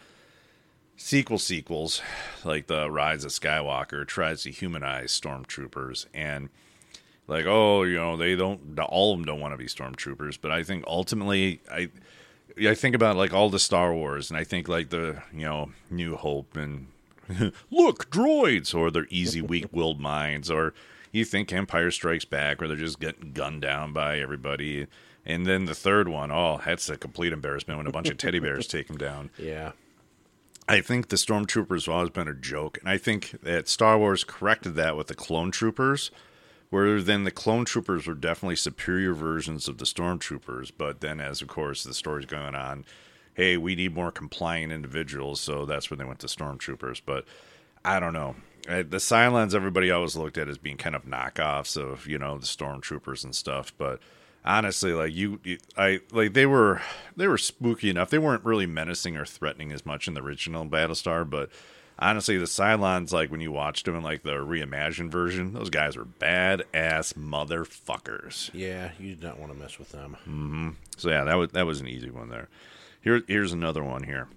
sequel 0.96 1.38
sequels, 1.38 2.00
like 2.44 2.66
the 2.68 2.90
Rise 2.90 3.24
of 3.24 3.32
Skywalker 3.32 4.06
tries 4.06 4.42
to 4.44 4.50
humanize 4.50 5.18
stormtroopers 5.18 6.06
and 6.14 6.48
like 7.28 7.46
oh 7.46 7.82
you 7.82 7.96
know 7.96 8.16
they 8.16 8.36
don't 8.36 8.78
all 8.78 9.12
of 9.12 9.18
them 9.18 9.24
don't 9.24 9.40
want 9.40 9.52
to 9.52 9.58
be 9.58 9.66
stormtroopers 9.66 10.38
but 10.40 10.50
i 10.50 10.62
think 10.62 10.84
ultimately 10.86 11.60
i 11.70 11.88
i 12.68 12.74
think 12.74 12.94
about 12.94 13.16
like 13.16 13.32
all 13.32 13.50
the 13.50 13.58
star 13.58 13.92
wars 13.92 14.30
and 14.30 14.38
i 14.38 14.44
think 14.44 14.68
like 14.68 14.90
the 14.90 15.20
you 15.32 15.44
know 15.44 15.70
new 15.90 16.16
hope 16.16 16.56
and 16.56 16.86
look 17.70 18.10
droids 18.10 18.74
or 18.74 18.90
their 18.90 19.06
easy 19.10 19.42
weak-willed 19.42 20.00
minds 20.00 20.50
or 20.50 20.72
you 21.12 21.24
think 21.24 21.52
empire 21.52 21.90
strikes 21.90 22.24
back 22.24 22.60
where 22.60 22.68
they're 22.68 22.76
just 22.76 23.00
getting 23.00 23.32
gunned 23.32 23.62
down 23.62 23.92
by 23.92 24.18
everybody 24.18 24.86
and 25.26 25.44
then 25.46 25.66
the 25.66 25.74
third 25.74 26.08
one 26.08 26.30
oh 26.30 26.60
that's 26.64 26.88
a 26.88 26.96
complete 26.96 27.32
embarrassment 27.32 27.76
when 27.76 27.86
a 27.86 27.92
bunch 27.92 28.08
of 28.08 28.16
teddy 28.16 28.38
bears 28.38 28.66
take 28.68 28.88
him 28.88 28.96
down 28.96 29.30
Yeah, 29.38 29.72
I 30.68 30.80
think 30.80 31.08
the 31.08 31.16
stormtroopers 31.16 31.86
have 31.86 31.94
always 31.94 32.10
been 32.10 32.28
a 32.28 32.34
joke, 32.34 32.78
and 32.80 32.88
I 32.88 32.98
think 32.98 33.40
that 33.42 33.68
Star 33.68 33.98
Wars 33.98 34.24
corrected 34.24 34.74
that 34.74 34.96
with 34.96 35.06
the 35.06 35.14
clone 35.14 35.52
troopers, 35.52 36.10
where 36.70 37.00
then 37.00 37.22
the 37.22 37.30
clone 37.30 37.64
troopers 37.64 38.06
were 38.06 38.14
definitely 38.14 38.56
superior 38.56 39.14
versions 39.14 39.68
of 39.68 39.78
the 39.78 39.84
stormtroopers. 39.84 40.72
But 40.76 41.00
then, 41.00 41.20
as 41.20 41.40
of 41.40 41.46
course 41.46 41.84
the 41.84 41.94
story's 41.94 42.26
going 42.26 42.56
on, 42.56 42.84
hey, 43.34 43.56
we 43.56 43.76
need 43.76 43.94
more 43.94 44.10
compliant 44.10 44.72
individuals, 44.72 45.40
so 45.40 45.64
that's 45.66 45.88
when 45.88 46.00
they 46.00 46.04
went 46.04 46.18
to 46.20 46.26
stormtroopers. 46.26 47.00
But 47.04 47.26
I 47.84 48.00
don't 48.00 48.12
know. 48.12 48.34
The 48.64 48.98
Cylons, 48.98 49.54
everybody 49.54 49.92
always 49.92 50.16
looked 50.16 50.36
at 50.36 50.48
as 50.48 50.58
being 50.58 50.76
kind 50.76 50.96
of 50.96 51.04
knockoffs 51.04 51.76
of 51.80 52.08
you 52.08 52.18
know 52.18 52.38
the 52.38 52.46
stormtroopers 52.46 53.22
and 53.22 53.36
stuff, 53.36 53.72
but 53.78 54.00
honestly 54.46 54.92
like 54.92 55.12
you, 55.14 55.40
you 55.42 55.58
i 55.76 56.00
like 56.12 56.32
they 56.32 56.46
were 56.46 56.80
they 57.16 57.26
were 57.26 57.38
spooky 57.38 57.90
enough. 57.90 58.10
They 58.10 58.18
weren't 58.18 58.44
really 58.44 58.66
menacing 58.66 59.16
or 59.16 59.24
threatening 59.26 59.72
as 59.72 59.84
much 59.84 60.06
in 60.06 60.14
the 60.14 60.22
original 60.22 60.64
battlestar 60.66 61.28
but 61.28 61.50
honestly 61.98 62.36
the 62.38 62.44
cylons 62.44 63.12
like 63.12 63.30
when 63.30 63.40
you 63.40 63.50
watched 63.50 63.86
them 63.86 63.96
in 63.96 64.02
like 64.02 64.22
the 64.22 64.32
reimagined 64.32 65.10
version 65.10 65.52
those 65.54 65.70
guys 65.70 65.96
were 65.96 66.04
bad 66.04 66.62
ass 66.72 67.14
motherfuckers. 67.14 68.50
Yeah, 68.52 68.92
you 68.98 69.14
do 69.14 69.26
not 69.26 69.38
want 69.40 69.52
to 69.52 69.58
mess 69.58 69.78
with 69.78 69.90
them. 69.90 70.76
so 70.96 71.08
yeah 71.10 71.24
that 71.24 71.34
was 71.34 71.50
that 71.50 71.66
was 71.66 71.80
an 71.80 71.88
easy 71.88 72.10
one 72.10 72.28
there. 72.28 72.48
Here 73.00 73.22
here's 73.26 73.52
another 73.52 73.82
one 73.82 74.04
here. 74.04 74.28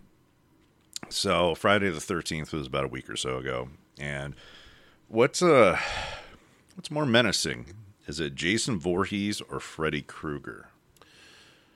So 1.10 1.54
friday 1.56 1.90
the 1.90 2.00
13th 2.00 2.52
was 2.54 2.68
about 2.68 2.86
a 2.86 2.90
week 2.90 3.10
or 3.10 3.16
so 3.16 3.38
ago 3.38 3.70
and 4.00 4.36
what's 5.08 5.42
uh 5.42 5.78
what's 6.76 6.90
more 6.92 7.06
menacing 7.06 7.66
is 8.10 8.20
it 8.20 8.36
jason 8.36 8.78
Voorhees 8.80 9.40
or 9.50 9.60
freddy 9.60 10.02
krueger 10.02 10.68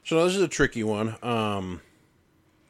So 0.04 0.26
this 0.26 0.36
is 0.36 0.41
a 0.41 0.48
tricky 0.50 0.84
one. 0.84 1.15
Um, 1.24 1.80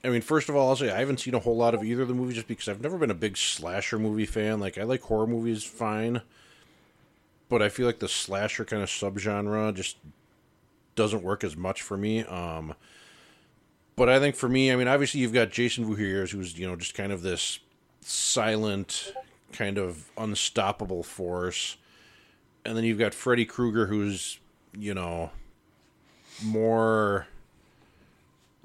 I 0.04 0.10
mean, 0.10 0.22
first 0.22 0.50
of 0.50 0.56
all, 0.56 0.70
I'll 0.70 0.76
say 0.76 0.92
I 0.92 1.00
haven't 1.00 1.22
seen 1.22 1.34
a 1.34 1.40
whole 1.40 1.56
lot 1.56 1.74
of 1.74 1.84
either 1.84 2.02
of 2.02 2.10
the 2.10 2.14
movies 2.14 2.36
just 2.36 2.48
because 2.48 2.68
I've 2.68 2.82
never 2.82 2.98
been 2.98 3.10
a 3.10 3.16
big 3.16 3.38
slasher 3.38 3.98
movie 3.98 4.26
fan. 4.26 4.60
Like, 4.60 4.78
I 4.78 4.84
like 4.84 5.02
horror 5.02 5.28
movies 5.28 5.64
fine, 5.64 6.22
but 7.48 7.62
I 7.62 7.70
feel 7.70 7.86
like 7.86 8.00
the 8.00 8.10
slasher 8.10 8.66
kind 8.66 8.84
of 8.84 8.90
subgenre 8.90 9.74
just 9.74 9.96
doesn't 10.96 11.24
work 11.24 11.44
as 11.44 11.56
much 11.56 11.82
for 11.82 11.96
me. 11.98 12.24
Um, 12.26 12.76
but 13.96 14.10
I 14.10 14.20
think 14.20 14.36
for 14.36 14.50
me, 14.50 14.72
I 14.72 14.76
mean, 14.76 14.90
obviously 14.90 15.22
you've 15.22 15.34
got 15.34 15.52
Jason 15.52 15.86
Voorhees, 15.86 16.32
who's 16.32 16.60
you 16.60 16.68
know 16.68 16.76
just 16.76 16.96
kind 16.96 17.12
of 17.14 17.22
this 17.22 17.60
silent, 18.02 19.14
kind 19.54 19.78
of 19.78 20.10
unstoppable 20.18 21.04
force, 21.04 21.78
and 22.66 22.78
then 22.78 22.84
you've 22.84 23.00
got 23.00 23.14
Freddy 23.14 23.46
Krueger, 23.46 23.88
who's 23.88 24.40
you 24.78 24.94
know 24.94 25.32
more. 26.44 27.28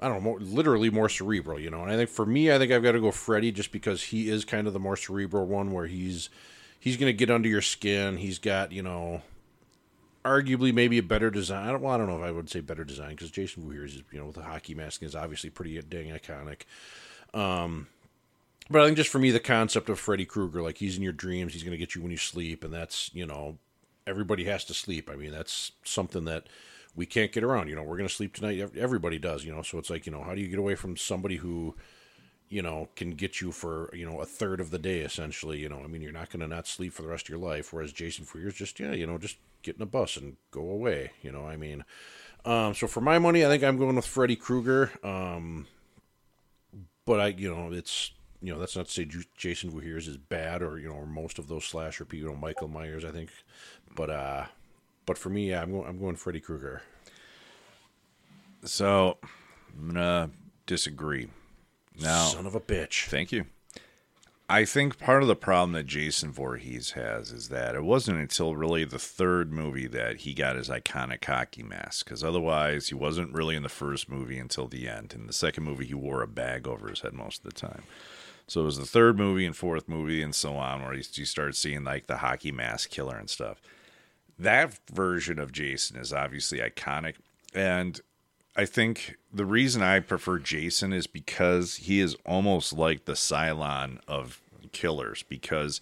I 0.01 0.07
don't 0.07 0.17
know, 0.17 0.21
more, 0.21 0.39
literally 0.39 0.89
more 0.89 1.09
cerebral, 1.09 1.59
you 1.59 1.69
know. 1.69 1.83
And 1.83 1.91
I 1.91 1.97
think 1.97 2.09
for 2.09 2.25
me, 2.25 2.53
I 2.53 2.57
think 2.57 2.71
I've 2.71 2.83
got 2.83 2.93
to 2.93 3.01
go 3.01 3.11
Freddy 3.11 3.51
just 3.51 3.73
because 3.73 4.01
he 4.01 4.29
is 4.29 4.45
kind 4.45 4.65
of 4.65 4.71
the 4.71 4.79
more 4.79 4.95
cerebral 4.95 5.45
one, 5.45 5.73
where 5.73 5.87
he's 5.87 6.29
he's 6.79 6.95
going 6.95 7.09
to 7.09 7.17
get 7.17 7.29
under 7.29 7.49
your 7.49 7.61
skin. 7.61 8.17
He's 8.17 8.39
got 8.39 8.71
you 8.71 8.81
know 8.81 9.21
arguably 10.23 10.73
maybe 10.73 10.97
a 10.97 11.03
better 11.03 11.29
design. 11.29 11.67
I 11.67 11.71
don't, 11.71 11.81
well, 11.81 11.93
I 11.93 11.97
don't 11.97 12.07
know 12.07 12.17
if 12.17 12.23
I 12.23 12.31
would 12.31 12.49
say 12.49 12.59
better 12.59 12.83
design 12.83 13.11
because 13.11 13.31
Jason 13.31 13.69
is, 13.83 14.03
you 14.11 14.19
know, 14.19 14.25
with 14.25 14.35
the 14.35 14.43
hockey 14.43 14.75
mask 14.75 15.03
is 15.03 15.15
obviously 15.15 15.49
pretty 15.49 15.81
dang 15.81 16.07
iconic. 16.07 16.61
Um, 17.33 17.87
but 18.69 18.81
I 18.81 18.85
think 18.85 18.97
just 18.97 19.09
for 19.09 19.19
me, 19.19 19.31
the 19.31 19.39
concept 19.39 19.89
of 19.89 19.99
Freddy 19.99 20.25
Krueger, 20.25 20.61
like 20.61 20.77
he's 20.77 20.97
in 20.97 21.03
your 21.03 21.13
dreams, 21.13 21.53
he's 21.53 21.63
going 21.63 21.71
to 21.71 21.77
get 21.77 21.95
you 21.95 22.01
when 22.01 22.11
you 22.11 22.17
sleep, 22.17 22.63
and 22.63 22.73
that's 22.73 23.09
you 23.13 23.25
know, 23.25 23.57
everybody 24.09 24.45
has 24.45 24.65
to 24.65 24.73
sleep. 24.73 25.09
I 25.11 25.15
mean, 25.15 25.31
that's 25.31 25.71
something 25.83 26.25
that 26.25 26.47
we 26.95 27.05
can't 27.05 27.31
get 27.31 27.43
around. 27.43 27.69
You 27.69 27.75
know, 27.75 27.83
we're 27.83 27.97
going 27.97 28.09
to 28.09 28.13
sleep 28.13 28.33
tonight. 28.33 28.59
Everybody 28.75 29.19
does. 29.19 29.45
You 29.45 29.53
know, 29.53 29.61
so 29.61 29.77
it's 29.77 29.89
like 29.89 30.05
you 30.05 30.11
know, 30.11 30.23
how 30.23 30.35
do 30.35 30.41
you 30.41 30.47
get 30.47 30.59
away 30.59 30.75
from 30.75 30.97
somebody 30.97 31.37
who 31.37 31.75
you 32.49 32.63
know, 32.63 32.89
can 32.95 33.11
get 33.11 33.39
you 33.39 33.51
for, 33.51 33.89
you 33.93 34.05
know, 34.05 34.19
a 34.19 34.25
third 34.25 34.59
of 34.59 34.71
the 34.71 34.79
day 34.79 35.01
essentially. 35.01 35.59
You 35.59 35.69
know, 35.69 35.81
I 35.83 35.87
mean, 35.87 36.01
you're 36.01 36.11
not 36.11 36.31
going 36.31 36.39
to 36.41 36.47
not 36.47 36.67
sleep 36.67 36.93
for 36.93 37.03
the 37.03 37.07
rest 37.07 37.25
of 37.25 37.29
your 37.29 37.37
life. 37.37 37.71
Whereas 37.71 37.93
Jason 37.93 38.25
Voorhees 38.25 38.55
just, 38.55 38.79
yeah, 38.79 38.91
you 38.91 39.05
know, 39.05 39.17
just 39.17 39.37
get 39.61 39.75
in 39.75 39.81
a 39.83 39.85
bus 39.85 40.17
and 40.17 40.35
go 40.49 40.61
away. 40.61 41.11
You 41.21 41.31
know, 41.31 41.45
I 41.45 41.57
mean, 41.57 41.85
um, 42.45 42.73
so 42.73 42.87
for 42.87 43.01
my 43.01 43.19
money, 43.19 43.45
I 43.45 43.49
think 43.49 43.63
I'm 43.63 43.77
going 43.77 43.95
with 43.95 44.05
Freddy 44.05 44.35
Krueger. 44.35 44.91
Um, 45.03 45.67
but 47.05 47.19
I, 47.19 47.27
you 47.27 47.53
know, 47.53 47.71
it's, 47.71 48.11
you 48.41 48.53
know, 48.53 48.59
that's 48.59 48.75
not 48.75 48.87
to 48.87 48.91
say 48.91 49.07
Jason 49.37 49.69
Voorhees 49.69 50.07
is 50.07 50.17
bad 50.17 50.61
or, 50.61 50.79
you 50.79 50.89
know, 50.89 50.95
or 50.95 51.05
most 51.05 51.39
of 51.39 51.47
those 51.47 51.65
slasher 51.65 52.05
people, 52.05 52.29
you 52.29 52.33
know, 52.33 52.39
Michael 52.39 52.67
Myers, 52.67 53.03
I 53.03 53.11
think. 53.11 53.29
But, 53.95 54.09
uh, 54.09 54.45
but 55.05 55.17
for 55.17 55.29
me, 55.29 55.49
yeah, 55.49 55.61
I'm 55.61 55.71
going, 55.71 55.87
I'm 55.87 55.99
going 55.99 56.15
Freddy 56.15 56.39
Krueger. 56.39 56.81
So 58.63 59.17
I'm 59.77 59.93
going 59.93 59.95
to 59.95 60.29
disagree. 60.65 61.29
Now, 61.99 62.25
son 62.25 62.45
of 62.45 62.55
a 62.55 62.61
bitch. 62.61 63.07
Thank 63.07 63.31
you. 63.31 63.45
I 64.51 64.65
think 64.65 64.97
part 64.97 65.21
of 65.21 65.27
the 65.27 65.35
problem 65.35 65.73
that 65.73 65.85
Jason 65.85 66.31
Voorhees 66.31 66.91
has 66.91 67.31
is 67.31 67.49
that 67.49 67.75
it 67.75 67.83
wasn't 67.83 68.17
until 68.17 68.55
really 68.55 68.83
the 68.83 68.97
third 68.97 69.51
movie 69.51 69.85
that 69.85 70.21
he 70.21 70.33
got 70.33 70.55
his 70.55 70.69
iconic 70.69 71.23
hockey 71.23 71.61
mask. 71.61 72.05
Because 72.05 72.23
otherwise, 72.23 72.87
he 72.87 72.95
wasn't 72.95 73.33
really 73.33 73.55
in 73.55 73.61
the 73.61 73.69
first 73.69 74.09
movie 74.09 74.39
until 74.39 74.67
the 74.67 74.87
end. 74.87 75.13
In 75.13 75.27
the 75.27 75.33
second 75.33 75.65
movie, 75.65 75.85
he 75.85 75.93
wore 75.93 76.23
a 76.23 76.27
bag 76.27 76.67
over 76.67 76.87
his 76.87 77.01
head 77.01 77.13
most 77.13 77.45
of 77.45 77.53
the 77.53 77.59
time. 77.59 77.83
So 78.49 78.61
it 78.61 78.65
was 78.65 78.77
the 78.77 78.85
third 78.85 79.15
movie 79.15 79.45
and 79.45 79.55
fourth 79.55 79.87
movie 79.87 80.23
and 80.23 80.33
so 80.33 80.55
on 80.55 80.81
where 80.81 80.95
you 80.95 81.03
start 81.03 81.55
seeing 81.55 81.83
like 81.83 82.07
the 82.07 82.17
hockey 82.17 82.51
mask 82.51 82.89
killer 82.89 83.15
and 83.15 83.29
stuff. 83.29 83.61
That 84.39 84.75
version 84.91 85.37
of 85.37 85.51
Jason 85.51 85.97
is 85.97 86.11
obviously 86.11 86.57
iconic. 86.57 87.15
And 87.53 88.01
I 88.55 88.65
think 88.65 89.17
the 89.31 89.45
reason 89.45 89.83
I 89.83 89.99
prefer 89.99 90.39
Jason 90.39 90.93
is 90.93 91.05
because 91.05 91.75
he 91.75 91.99
is 91.99 92.17
almost 92.25 92.73
like 92.73 93.05
the 93.05 93.13
Cylon 93.13 93.99
of 94.07 94.41
killers 94.71 95.23
because 95.29 95.79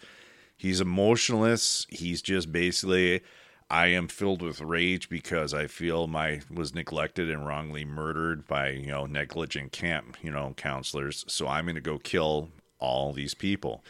he's 0.58 0.82
emotionless. 0.82 1.88
He's 1.90 2.22
just 2.22 2.52
basically 2.52 3.22
I 3.70 3.88
am 3.88 4.08
filled 4.08 4.42
with 4.42 4.62
rage 4.62 5.10
because 5.10 5.54
I 5.54 5.68
feel 5.68 6.08
my 6.08 6.42
was 6.50 6.74
neglected 6.74 7.30
and 7.30 7.46
wrongly 7.46 7.84
murdered 7.84 8.48
by, 8.48 8.70
you 8.70 8.88
know, 8.88 9.06
negligent 9.06 9.74
camp, 9.74 10.18
you 10.22 10.32
know, 10.32 10.54
counselors. 10.56 11.26
So 11.28 11.48
I'm 11.48 11.66
going 11.66 11.76
to 11.76 11.82
go 11.82 11.98
kill 11.98 12.50
all 12.80 13.14
these 13.14 13.34
people. 13.34 13.84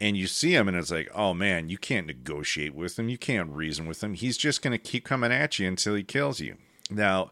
And 0.00 0.16
you 0.16 0.26
see 0.26 0.54
him 0.54 0.68
and 0.68 0.76
it's 0.76 0.90
like, 0.90 1.10
"Oh 1.14 1.32
man, 1.32 1.68
you 1.68 1.78
can't 1.78 2.06
negotiate 2.06 2.74
with 2.74 2.98
him. 2.98 3.08
You 3.08 3.18
can't 3.18 3.50
reason 3.50 3.86
with 3.86 4.02
him. 4.02 4.14
He's 4.14 4.36
just 4.36 4.62
going 4.62 4.72
to 4.72 4.78
keep 4.78 5.04
coming 5.04 5.32
at 5.32 5.58
you 5.58 5.68
until 5.68 5.94
he 5.94 6.02
kills 6.02 6.40
you." 6.40 6.56
Now, 6.90 7.30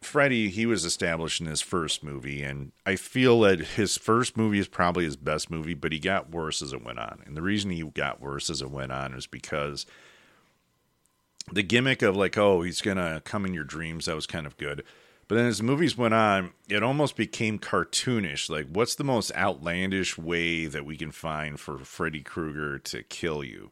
Freddy, 0.00 0.48
he 0.48 0.64
was 0.64 0.84
established 0.84 1.40
in 1.40 1.46
his 1.46 1.60
first 1.60 2.04
movie, 2.04 2.42
and 2.42 2.72
I 2.86 2.96
feel 2.96 3.40
that 3.40 3.58
his 3.60 3.98
first 3.98 4.36
movie 4.36 4.60
is 4.60 4.68
probably 4.68 5.04
his 5.04 5.16
best 5.16 5.50
movie, 5.50 5.74
but 5.74 5.92
he 5.92 5.98
got 5.98 6.30
worse 6.30 6.62
as 6.62 6.72
it 6.72 6.84
went 6.84 7.00
on. 7.00 7.20
And 7.26 7.36
the 7.36 7.42
reason 7.42 7.70
he 7.70 7.82
got 7.82 8.20
worse 8.20 8.48
as 8.48 8.62
it 8.62 8.70
went 8.70 8.92
on 8.92 9.12
is 9.12 9.26
because 9.26 9.86
the 11.52 11.64
gimmick 11.64 12.02
of 12.02 12.16
like, 12.16 12.38
oh, 12.38 12.62
he's 12.62 12.80
gonna 12.80 13.20
come 13.24 13.44
in 13.44 13.54
your 13.54 13.64
dreams, 13.64 14.06
that 14.06 14.14
was 14.14 14.26
kind 14.26 14.46
of 14.46 14.56
good. 14.56 14.84
But 15.28 15.34
then 15.34 15.46
as 15.46 15.58
the 15.58 15.64
movies 15.64 15.96
went 15.96 16.14
on, 16.14 16.52
it 16.68 16.82
almost 16.82 17.14
became 17.14 17.58
cartoonish. 17.58 18.48
Like, 18.48 18.66
what's 18.72 18.94
the 18.94 19.04
most 19.04 19.30
outlandish 19.34 20.16
way 20.16 20.64
that 20.66 20.86
we 20.86 20.96
can 20.96 21.12
find 21.12 21.60
for 21.60 21.78
Freddy 21.78 22.22
Krueger 22.22 22.78
to 22.78 23.02
kill 23.02 23.44
you? 23.44 23.70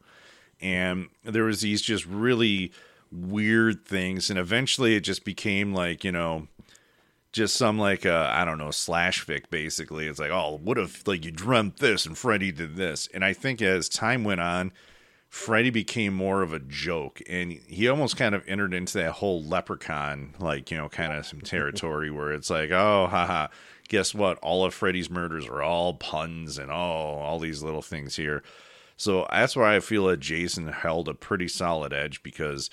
And 0.61 1.09
there 1.23 1.45
was 1.45 1.61
these 1.61 1.81
just 1.81 2.05
really 2.05 2.71
weird 3.11 3.85
things 3.85 4.29
and 4.29 4.37
eventually 4.37 4.95
it 4.95 5.01
just 5.01 5.23
became 5.23 5.73
like 5.73 6.03
you 6.03 6.11
know 6.11 6.47
just 7.31 7.55
some 7.55 7.77
like 7.77 8.05
uh, 8.05 8.29
I 8.33 8.45
don't 8.45 8.57
know 8.57 8.71
slash 8.71 9.25
fic 9.25 9.49
basically. 9.49 10.07
It's 10.07 10.19
like 10.19 10.31
oh 10.31 10.59
what 10.63 10.77
if 10.77 11.07
like 11.07 11.23
you 11.25 11.31
dreamt 11.31 11.77
this 11.77 12.05
and 12.05 12.17
Freddy 12.17 12.51
did 12.51 12.75
this 12.75 13.07
and 13.13 13.23
I 13.23 13.33
think 13.33 13.61
as 13.61 13.89
time 13.89 14.23
went 14.23 14.41
on, 14.41 14.71
Freddy 15.37 15.69
became 15.69 16.13
more 16.13 16.41
of 16.41 16.51
a 16.51 16.59
joke 16.59 17.21
and 17.29 17.51
he 17.51 17.87
almost 17.87 18.17
kind 18.17 18.33
of 18.35 18.43
entered 18.47 18.73
into 18.73 18.97
that 18.97 19.11
whole 19.11 19.43
leprechaun 19.43 20.33
like 20.39 20.71
you 20.71 20.77
know 20.77 20.89
kind 20.89 21.13
of 21.13 21.25
some 21.25 21.41
territory 21.53 22.09
where 22.09 22.31
it's 22.31 22.49
like 22.49 22.71
oh 22.71 23.07
haha 23.09 23.47
guess 23.87 24.13
what 24.13 24.37
all 24.39 24.65
of 24.65 24.73
Freddy's 24.73 25.09
murders 25.09 25.47
are 25.47 25.61
all 25.61 25.93
puns 25.93 26.57
and 26.57 26.69
oh 26.71 26.73
all 26.73 27.39
these 27.39 27.63
little 27.63 27.81
things 27.81 28.15
here. 28.15 28.43
So 28.97 29.27
that's 29.31 29.55
why 29.55 29.75
I 29.75 29.79
feel 29.79 30.07
that 30.07 30.19
Jason 30.19 30.67
held 30.67 31.07
a 31.07 31.13
pretty 31.13 31.47
solid 31.47 31.93
edge 31.93 32.23
because 32.23 32.69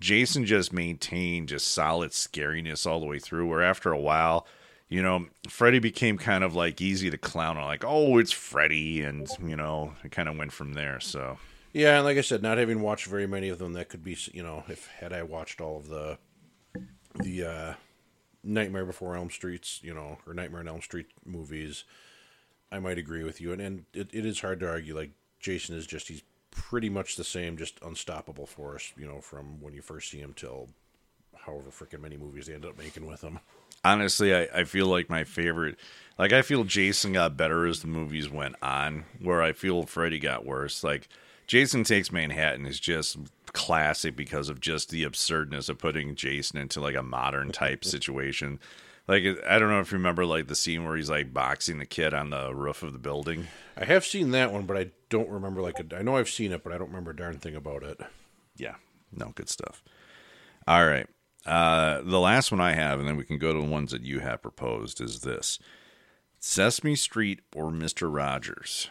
Jason 0.00 0.44
just 0.44 0.72
maintained 0.72 1.48
just 1.48 1.68
solid 1.68 2.10
scariness 2.10 2.86
all 2.86 3.00
the 3.00 3.06
way 3.06 3.18
through. 3.18 3.46
Where 3.46 3.62
after 3.62 3.92
a 3.92 3.98
while, 3.98 4.46
you 4.88 5.02
know, 5.02 5.26
Freddy 5.48 5.78
became 5.78 6.18
kind 6.18 6.42
of 6.42 6.54
like 6.54 6.80
easy 6.80 7.10
to 7.10 7.18
clown 7.18 7.56
on, 7.56 7.64
like, 7.64 7.84
oh, 7.86 8.18
it's 8.18 8.32
Freddy, 8.32 9.02
and 9.02 9.28
you 9.44 9.56
know, 9.56 9.94
it 10.02 10.10
kind 10.10 10.28
of 10.28 10.36
went 10.36 10.52
from 10.52 10.74
there. 10.74 10.98
So 10.98 11.38
yeah, 11.78 11.96
and 11.96 12.04
like 12.04 12.18
I 12.18 12.22
said, 12.22 12.42
not 12.42 12.58
having 12.58 12.80
watched 12.80 13.06
very 13.06 13.28
many 13.28 13.50
of 13.50 13.58
them, 13.58 13.74
that 13.74 13.88
could 13.88 14.02
be, 14.02 14.16
you 14.32 14.42
know, 14.42 14.64
if 14.66 14.88
had 14.88 15.12
I 15.12 15.22
watched 15.22 15.60
all 15.60 15.76
of 15.76 15.88
the 15.88 16.18
the 17.14 17.44
uh, 17.44 17.74
Nightmare 18.42 18.84
Before 18.84 19.14
Elm 19.14 19.30
Streets, 19.30 19.78
you 19.80 19.94
know, 19.94 20.18
or 20.26 20.34
Nightmare 20.34 20.60
on 20.60 20.66
Elm 20.66 20.82
Street 20.82 21.06
movies, 21.24 21.84
I 22.72 22.80
might 22.80 22.98
agree 22.98 23.22
with 23.22 23.40
you. 23.40 23.52
And 23.52 23.62
and 23.62 23.84
it, 23.94 24.10
it 24.12 24.26
is 24.26 24.40
hard 24.40 24.58
to 24.58 24.68
argue. 24.68 24.96
Like 24.96 25.12
Jason 25.38 25.76
is 25.76 25.86
just 25.86 26.08
he's 26.08 26.22
pretty 26.50 26.88
much 26.88 27.14
the 27.14 27.22
same, 27.22 27.56
just 27.56 27.78
unstoppable 27.80 28.46
force. 28.46 28.92
You 28.96 29.06
know, 29.06 29.20
from 29.20 29.60
when 29.60 29.72
you 29.72 29.80
first 29.80 30.10
see 30.10 30.18
him 30.18 30.34
till 30.34 30.70
however 31.36 31.70
freaking 31.70 32.00
many 32.00 32.16
movies 32.16 32.46
they 32.46 32.54
end 32.54 32.64
up 32.64 32.76
making 32.76 33.06
with 33.06 33.22
him. 33.22 33.38
Honestly, 33.84 34.34
I, 34.34 34.48
I 34.52 34.64
feel 34.64 34.88
like 34.88 35.08
my 35.08 35.22
favorite, 35.22 35.78
like 36.18 36.32
I 36.32 36.42
feel 36.42 36.64
Jason 36.64 37.12
got 37.12 37.36
better 37.36 37.66
as 37.66 37.82
the 37.82 37.86
movies 37.86 38.28
went 38.28 38.56
on. 38.60 39.04
Where 39.22 39.40
I 39.40 39.52
feel 39.52 39.84
Freddy 39.84 40.18
got 40.18 40.44
worse. 40.44 40.82
Like 40.82 41.08
Jason 41.48 41.82
Takes 41.82 42.12
Manhattan 42.12 42.66
is 42.66 42.78
just 42.78 43.16
classic 43.46 44.14
because 44.14 44.50
of 44.50 44.60
just 44.60 44.90
the 44.90 45.02
absurdness 45.02 45.70
of 45.70 45.78
putting 45.78 46.14
Jason 46.14 46.58
into 46.58 46.78
like 46.78 46.94
a 46.94 47.02
modern 47.02 47.50
type 47.50 47.84
situation. 47.86 48.60
Like 49.08 49.24
I 49.48 49.58
don't 49.58 49.70
know 49.70 49.80
if 49.80 49.90
you 49.90 49.96
remember 49.96 50.26
like 50.26 50.48
the 50.48 50.54
scene 50.54 50.84
where 50.84 50.94
he's 50.94 51.08
like 51.08 51.32
boxing 51.32 51.78
the 51.78 51.86
kid 51.86 52.12
on 52.12 52.28
the 52.28 52.54
roof 52.54 52.82
of 52.82 52.92
the 52.92 52.98
building. 52.98 53.46
I 53.78 53.86
have 53.86 54.04
seen 54.04 54.30
that 54.32 54.52
one, 54.52 54.66
but 54.66 54.76
I 54.76 54.90
don't 55.08 55.30
remember 55.30 55.62
like 55.62 55.80
a, 55.80 55.96
I 55.96 56.02
know 56.02 56.18
I've 56.18 56.28
seen 56.28 56.52
it, 56.52 56.62
but 56.62 56.74
I 56.74 56.78
don't 56.78 56.88
remember 56.88 57.12
a 57.12 57.16
darn 57.16 57.38
thing 57.38 57.56
about 57.56 57.82
it. 57.82 57.98
Yeah, 58.54 58.74
no 59.10 59.32
good 59.34 59.48
stuff. 59.48 59.82
All 60.66 60.86
right, 60.86 61.06
uh, 61.46 62.02
the 62.02 62.20
last 62.20 62.52
one 62.52 62.60
I 62.60 62.74
have, 62.74 63.00
and 63.00 63.08
then 63.08 63.16
we 63.16 63.24
can 63.24 63.38
go 63.38 63.54
to 63.54 63.60
the 63.60 63.66
ones 63.66 63.92
that 63.92 64.02
you 64.02 64.20
have 64.20 64.42
proposed. 64.42 65.00
Is 65.00 65.20
this 65.20 65.58
Sesame 66.38 66.94
Street 66.94 67.40
or 67.56 67.70
Mister 67.70 68.10
Rogers? 68.10 68.90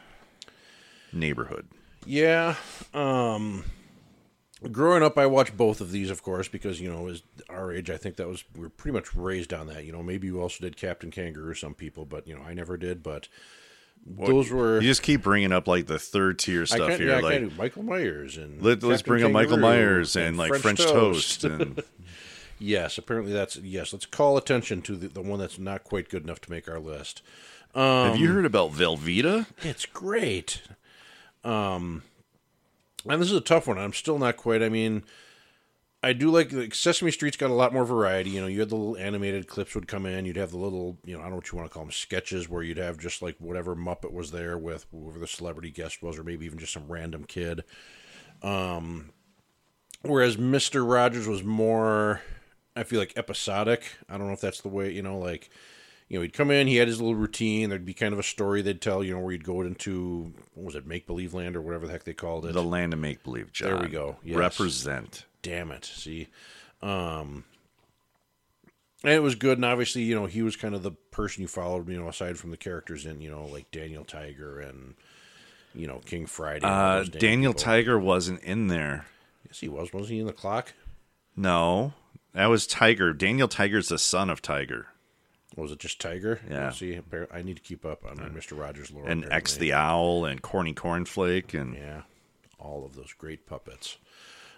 Neighborhood. 1.13 1.67
Yeah. 2.07 2.55
Um, 2.93 3.65
growing 4.71 5.03
up, 5.03 5.17
I 5.17 5.25
watched 5.25 5.57
both 5.57 5.81
of 5.81 5.91
these, 5.91 6.09
of 6.09 6.23
course, 6.23 6.47
because 6.47 6.79
you 6.79 6.91
know, 6.91 7.07
as 7.07 7.21
our 7.49 7.71
age, 7.71 7.89
I 7.89 7.97
think 7.97 8.15
that 8.15 8.27
was 8.27 8.43
we 8.55 8.65
are 8.65 8.69
pretty 8.69 8.93
much 8.93 9.13
raised 9.15 9.53
on 9.53 9.67
that. 9.67 9.85
You 9.85 9.91
know, 9.91 10.01
maybe 10.01 10.27
you 10.27 10.41
also 10.41 10.63
did 10.63 10.77
Captain 10.77 11.11
Kangaroo, 11.11 11.53
some 11.53 11.73
people, 11.73 12.05
but 12.05 12.27
you 12.27 12.35
know, 12.35 12.41
I 12.41 12.53
never 12.53 12.77
did. 12.77 13.03
But 13.03 13.27
those 14.05 14.49
were 14.49 14.79
you 14.79 14.87
just 14.87 15.03
keep 15.03 15.23
bringing 15.23 15.51
up 15.51 15.67
like 15.67 15.87
the 15.87 15.99
third 15.99 16.39
tier 16.39 16.65
stuff 16.65 16.97
here, 16.97 17.09
yeah, 17.09 17.19
like 17.19 17.57
Michael 17.57 17.83
Myers 17.83 18.37
and 18.37 18.61
let, 18.61 18.83
us 18.83 19.01
bring 19.01 19.23
up 19.23 19.31
Michael 19.31 19.57
Myers 19.57 20.15
and, 20.15 20.27
and 20.27 20.37
like 20.37 20.49
French, 20.49 20.63
French 20.63 20.79
Toast, 20.79 21.41
Toast 21.41 21.43
and 21.43 21.83
Yes, 22.59 22.97
apparently 22.97 23.33
that's 23.33 23.57
yes. 23.57 23.93
Let's 23.93 24.05
call 24.05 24.37
attention 24.37 24.81
to 24.83 24.95
the, 24.95 25.09
the 25.09 25.21
one 25.21 25.39
that's 25.39 25.59
not 25.59 25.83
quite 25.83 26.09
good 26.09 26.23
enough 26.23 26.41
to 26.41 26.51
make 26.51 26.67
our 26.67 26.79
list. 26.79 27.21
Have 27.75 28.17
you 28.17 28.31
heard 28.31 28.45
about 28.45 28.71
Velveeta? 28.71 29.45
It's 29.61 29.85
great. 29.85 30.61
Um, 31.47 32.03
and 33.09 33.21
this 33.21 33.31
is 33.31 33.37
a 33.37 33.41
tough 33.41 33.67
one. 33.67 33.77
I'm 33.77 33.93
still 33.93 34.19
not 34.19 34.35
quite. 34.35 34.61
I 34.61 34.67
mean, 34.67 35.03
I 36.03 36.11
do 36.11 36.29
like, 36.29 36.51
like 36.51 36.75
Sesame 36.75 37.09
Street's 37.09 37.37
got 37.37 37.49
a 37.49 37.53
lot 37.53 37.71
more 37.71 37.85
variety. 37.85 38.31
You 38.31 38.41
know, 38.41 38.47
you 38.47 38.59
had 38.59 38.69
the 38.69 38.75
little 38.75 38.97
animated 38.97 39.47
clips 39.47 39.73
would 39.73 39.87
come 39.87 40.05
in. 40.05 40.25
You'd 40.25 40.35
have 40.35 40.51
the 40.51 40.57
little, 40.57 40.97
you 41.05 41.13
know, 41.13 41.19
I 41.19 41.23
don't 41.23 41.31
know 41.31 41.35
what 41.37 41.51
you 41.51 41.57
want 41.57 41.69
to 41.69 41.73
call 41.73 41.83
them, 41.83 41.91
sketches 41.91 42.49
where 42.49 42.63
you'd 42.63 42.77
have 42.77 42.99
just 42.99 43.21
like 43.21 43.35
whatever 43.39 43.75
Muppet 43.75 44.11
was 44.11 44.31
there 44.31 44.57
with 44.57 44.85
whoever 44.91 45.19
the 45.19 45.27
celebrity 45.27 45.71
guest 45.71 46.03
was, 46.03 46.19
or 46.19 46.23
maybe 46.23 46.45
even 46.45 46.59
just 46.59 46.73
some 46.73 46.91
random 46.91 47.23
kid. 47.23 47.63
Um, 48.43 49.11
whereas 50.01 50.37
Mister 50.37 50.83
Rogers 50.83 51.27
was 51.27 51.43
more, 51.43 52.21
I 52.75 52.83
feel 52.83 52.99
like 52.99 53.13
episodic. 53.15 53.83
I 54.09 54.17
don't 54.17 54.27
know 54.27 54.33
if 54.33 54.41
that's 54.41 54.61
the 54.61 54.69
way, 54.69 54.91
you 54.91 55.01
know, 55.01 55.17
like 55.17 55.49
you 56.07 56.17
know, 56.17 56.21
he'd 56.21 56.33
come 56.33 56.51
in, 56.51 56.67
he 56.67 56.77
had 56.77 56.87
his 56.87 57.01
little 57.01 57.15
routine. 57.15 57.69
There'd 57.69 57.85
be 57.85 57.93
kind 57.93 58.13
of 58.13 58.19
a 58.19 58.23
story 58.23 58.61
they'd 58.61 58.81
tell, 58.81 59.03
you 59.03 59.13
know, 59.13 59.19
where 59.19 59.31
he'd 59.31 59.43
go 59.43 59.61
into 59.61 60.33
what 60.53 60.65
was 60.67 60.75
it, 60.75 60.87
make 60.87 61.05
believe 61.05 61.33
land 61.33 61.55
or 61.55 61.61
whatever 61.61 61.85
the 61.85 61.91
heck 61.91 62.03
they 62.03 62.13
called 62.13 62.45
it. 62.45 62.53
The 62.53 62.63
land 62.63 62.93
of 62.93 62.99
make 62.99 63.23
believe, 63.23 63.51
John. 63.51 63.69
There 63.69 63.81
we 63.81 63.89
go. 63.89 64.17
Yes. 64.23 64.37
Represent. 64.37 65.25
Damn 65.41 65.71
it. 65.71 65.85
See, 65.85 66.27
um, 66.81 67.43
and 69.03 69.13
it 69.13 69.21
was 69.21 69.35
good. 69.35 69.57
And 69.57 69.65
obviously, 69.65 70.03
you 70.03 70.15
know, 70.15 70.25
he 70.25 70.41
was 70.41 70.55
kind 70.55 70.75
of 70.75 70.83
the 70.83 70.91
person 70.91 71.41
you 71.41 71.47
followed, 71.47 71.89
you 71.89 71.99
know, 71.99 72.07
aside 72.07 72.37
from 72.37 72.51
the 72.51 72.57
characters 72.57 73.05
in, 73.05 73.21
you 73.21 73.29
know, 73.29 73.45
like 73.45 73.69
Daniel 73.71 74.03
Tiger 74.05 74.59
and 74.59 74.95
you 75.77 75.87
know 75.87 75.99
King 76.05 76.25
Friday. 76.25 76.65
Uh, 76.65 77.03
Daniel 77.03 77.53
people. 77.53 77.65
Tiger 77.65 77.99
wasn't 77.99 78.41
in 78.41 78.67
there. 78.67 79.05
Yes, 79.45 79.59
he 79.59 79.69
was. 79.69 79.93
Wasn't 79.93 80.11
he 80.11 80.19
in 80.19 80.25
the 80.25 80.33
clock? 80.33 80.73
No, 81.35 81.93
that 82.33 82.47
was 82.47 82.65
Tiger. 82.65 83.13
Daniel 83.13 83.47
Tiger's 83.47 83.89
the 83.89 83.99
son 83.99 84.29
of 84.29 84.41
Tiger. 84.41 84.87
Was 85.57 85.71
it 85.71 85.79
just 85.79 85.99
Tiger? 85.99 86.39
Yeah. 86.49 86.69
See, 86.69 86.99
I 87.31 87.41
need 87.41 87.55
to 87.55 87.61
keep 87.61 87.83
up 87.83 88.05
on 88.05 88.33
Mister 88.33 88.55
Rogers 88.55 88.91
lore. 88.91 89.07
And 89.07 89.25
X 89.31 89.57
the 89.57 89.73
Owl 89.73 90.25
and 90.25 90.41
Corny 90.41 90.73
Cornflake 90.73 91.59
and 91.59 91.75
Yeah, 91.75 92.01
all 92.59 92.85
of 92.85 92.95
those 92.95 93.13
great 93.13 93.47
puppets. 93.47 93.97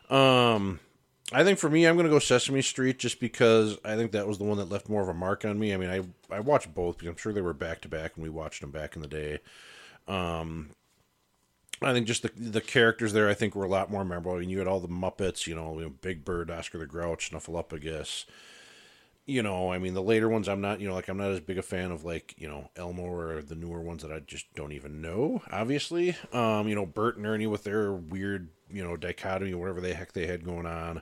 Um, 0.10 0.80
I 1.32 1.44
think 1.44 1.58
for 1.60 1.70
me, 1.70 1.86
I'm 1.86 1.96
going 1.96 2.06
to 2.06 2.12
go 2.12 2.20
Sesame 2.20 2.62
Street 2.62 3.00
just 3.00 3.20
because 3.20 3.78
I 3.86 3.96
think 3.96 4.12
that 4.12 4.28
was 4.28 4.40
the 4.40 4.44
one 4.44 4.58
that 4.58 4.70
left 4.70 4.90
more 4.90 5.02
of 5.02 5.08
a 5.08 5.14
mark 5.14 5.46
on 5.46 5.58
me. 5.58 5.74
I 5.74 5.78
mean, 5.78 5.90
I 5.90 6.36
I 6.36 6.40
watched 6.42 6.74
both 6.74 6.98
because 6.98 7.10
I'm 7.10 7.18
sure 7.18 7.32
they 7.32 7.42
were 7.42 7.54
back 7.54 7.82
to 7.82 7.88
back 7.88 8.14
and 8.16 8.24
we 8.24 8.30
watched 8.30 8.62
them 8.62 8.72
back 8.72 8.96
in 8.96 9.02
the 9.02 9.08
day. 9.08 9.40
Um, 10.08 10.72
I 11.82 11.94
think 11.94 12.08
just 12.08 12.24
the 12.24 12.32
the 12.36 12.62
characters 12.62 13.14
there, 13.14 13.30
I 13.30 13.34
think, 13.34 13.56
were 13.56 13.64
a 13.64 13.70
lot 13.70 13.90
more 13.90 14.04
memorable. 14.04 14.34
I 14.34 14.40
mean, 14.40 14.50
you 14.50 14.58
had 14.58 14.68
all 14.68 14.82
the 14.82 14.88
Muppets, 14.90 15.48
you 15.48 15.56
know, 15.56 15.76
you 15.76 15.86
know 15.86 15.94
Big 16.02 16.26
Bird, 16.26 16.52
Oscar 16.52 16.80
the 16.80 16.86
Grouch, 16.86 17.32
Snuffleupagus. 17.32 18.26
You 19.30 19.44
know, 19.44 19.72
I 19.72 19.78
mean, 19.78 19.94
the 19.94 20.02
later 20.02 20.28
ones, 20.28 20.50
I'm 20.50 20.62
not, 20.62 20.80
you 20.82 20.88
know, 20.88 20.96
like 20.96 21.08
I'm 21.08 21.18
not 21.18 21.32
as 21.32 21.40
big 21.40 21.58
a 21.58 21.62
fan 21.62 21.92
of 21.92 22.04
like, 22.04 22.34
you 22.38 22.48
know, 22.50 22.70
Elmo 22.76 23.04
or 23.04 23.42
the 23.42 23.56
newer 23.56 23.80
ones 23.82 24.02
that 24.02 24.12
I 24.12 24.20
just 24.20 24.52
don't 24.56 24.72
even 24.72 25.02
know. 25.02 25.42
Obviously, 25.52 26.16
um, 26.34 26.68
you 26.68 26.76
know, 26.76 26.86
Bert 26.86 27.18
and 27.18 27.26
Ernie 27.28 27.48
with 27.48 27.64
their 27.64 27.92
weird, 27.94 28.50
you 28.72 28.84
know, 28.84 28.98
dichotomy, 28.98 29.54
whatever 29.54 29.82
the 29.82 29.94
heck 29.94 30.14
they 30.14 30.26
had 30.26 30.44
going 30.44 30.66
on. 30.66 31.02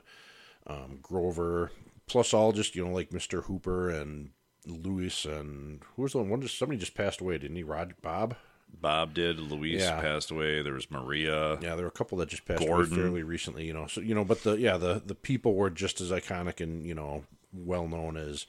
Um, 0.66 0.98
Grover, 1.00 1.70
plus 2.06 2.34
all 2.34 2.52
just, 2.52 2.76
you 2.76 2.84
know, 2.84 2.92
like 2.92 3.10
Mr. 3.10 3.44
Hooper 3.44 3.88
and 3.90 4.30
Louis 4.66 5.24
and 5.24 5.80
who 5.96 6.02
was 6.02 6.12
the 6.12 6.18
one? 6.18 6.28
One 6.28 6.40
just 6.42 6.58
somebody 6.58 6.78
just 6.78 6.94
passed 6.94 7.20
away, 7.22 7.38
didn't 7.38 7.56
he? 7.56 7.62
Rod 7.62 7.94
Bob. 8.02 8.36
Bob 8.78 9.14
did. 9.14 9.40
Luis 9.40 9.80
Yeah. 9.80 9.98
passed 10.00 10.30
away. 10.30 10.60
There 10.60 10.74
was 10.74 10.90
Maria. 10.90 11.52
Yeah, 11.62 11.74
there 11.74 11.84
were 11.84 11.86
a 11.86 11.90
couple 11.90 12.18
that 12.18 12.28
just 12.28 12.44
passed 12.44 12.60
Gordon. 12.66 12.92
away 12.92 13.02
fairly 13.02 13.22
recently, 13.22 13.64
you 13.66 13.72
know. 13.72 13.86
So 13.86 14.02
you 14.02 14.14
know, 14.14 14.24
but 14.24 14.42
the 14.42 14.52
yeah, 14.58 14.76
the 14.76 15.00
the 15.04 15.14
people 15.14 15.54
were 15.54 15.70
just 15.70 16.02
as 16.02 16.10
iconic 16.10 16.60
and 16.60 16.84
you 16.86 16.94
know 16.94 17.24
well 17.52 17.88
known 17.88 18.16
as 18.16 18.46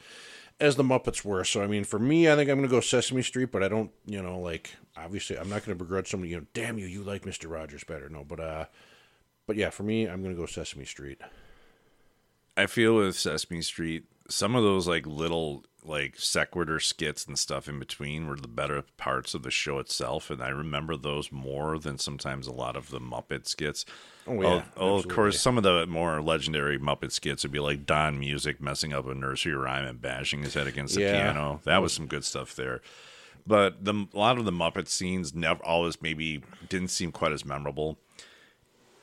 as 0.60 0.76
the 0.76 0.84
Muppets 0.84 1.24
were. 1.24 1.44
So 1.44 1.64
I 1.64 1.68
mean, 1.68 1.84
for 1.84 2.00
me, 2.00 2.30
I 2.30 2.36
think 2.36 2.50
I'm 2.50 2.58
going 2.58 2.68
to 2.68 2.76
go 2.76 2.82
Sesame 2.82 3.22
Street, 3.22 3.52
but 3.52 3.64
I 3.64 3.68
don't, 3.68 3.92
you 4.06 4.22
know, 4.22 4.40
like 4.40 4.76
obviously 4.98 5.38
I'm 5.38 5.50
not 5.50 5.66
going 5.66 5.78
to 5.78 5.84
begrudge 5.84 6.10
somebody. 6.10 6.32
You 6.32 6.38
know, 6.42 6.46
damn 6.54 6.78
you, 6.78 6.86
you 6.86 7.04
like 7.04 7.26
Mister 7.26 7.48
Rogers 7.48 7.84
better. 7.84 8.10
No, 8.10 8.24
but 8.24 8.40
uh, 8.40 8.66
but 9.48 9.56
yeah, 9.56 9.70
for 9.70 9.84
me, 9.84 10.06
I'm 10.06 10.22
going 10.22 10.36
to 10.36 10.40
go 10.40 10.46
Sesame 10.46 10.86
Street. 10.86 11.22
I 12.58 12.66
feel 12.66 12.96
with 12.96 13.16
Sesame 13.16 13.62
Street, 13.62 14.04
some 14.28 14.56
of 14.56 14.64
those 14.64 14.88
like 14.88 15.08
little 15.08 15.64
like 15.84 16.16
sequitur 16.18 16.80
skits 16.80 17.26
and 17.26 17.38
stuff 17.40 17.68
in 17.70 17.80
between 17.80 18.28
were 18.28 18.36
the 18.36 18.48
better 18.48 18.84
parts 18.98 19.34
of 19.34 19.44
the 19.44 19.52
show 19.52 19.80
itself, 19.80 20.30
and 20.30 20.42
I 20.42 20.50
remember 20.50 20.96
those 20.98 21.32
more 21.32 21.80
than 21.80 21.98
sometimes 21.98 22.48
a 22.48 22.52
lot 22.52 22.76
of 22.76 22.90
the 22.90 23.00
Muppet 23.00 23.48
skits. 23.48 23.86
Oh, 24.28 24.42
yeah, 24.42 24.48
oh, 24.48 24.64
oh, 24.78 24.96
of 24.96 25.08
course, 25.08 25.40
some 25.40 25.58
of 25.58 25.64
the 25.64 25.88
more 25.88 26.22
legendary 26.22 26.78
Muppet 26.78 27.12
skits 27.12 27.44
would 27.44 27.52
be 27.52 27.60
like 27.60 27.86
Don 27.86 28.20
Music 28.20 28.62
messing 28.62 28.94
up 28.94 29.08
a 29.08 29.16
nursery 29.16 29.56
rhyme 29.56 29.86
and 29.86 30.02
bashing 30.02 30.44
his 30.44 30.54
head 30.54 30.68
against 30.68 30.96
the 30.96 31.02
Yeah. 31.02 31.14
piano. 31.14 31.62
That 31.64 31.82
was 31.82 31.94
some 31.94 32.08
good 32.08 32.24
stuff 32.26 32.56
there. 32.56 32.82
But 33.48 33.84
the 33.84 34.08
a 34.14 34.18
lot 34.18 34.38
of 34.38 34.46
the 34.46 34.52
Muppet 34.52 34.88
scenes 34.88 35.34
never 35.34 35.64
always 35.66 36.02
maybe 36.02 36.44
didn't 36.68 36.90
seem 36.90 37.12
quite 37.12 37.32
as 37.32 37.44
memorable 37.46 37.98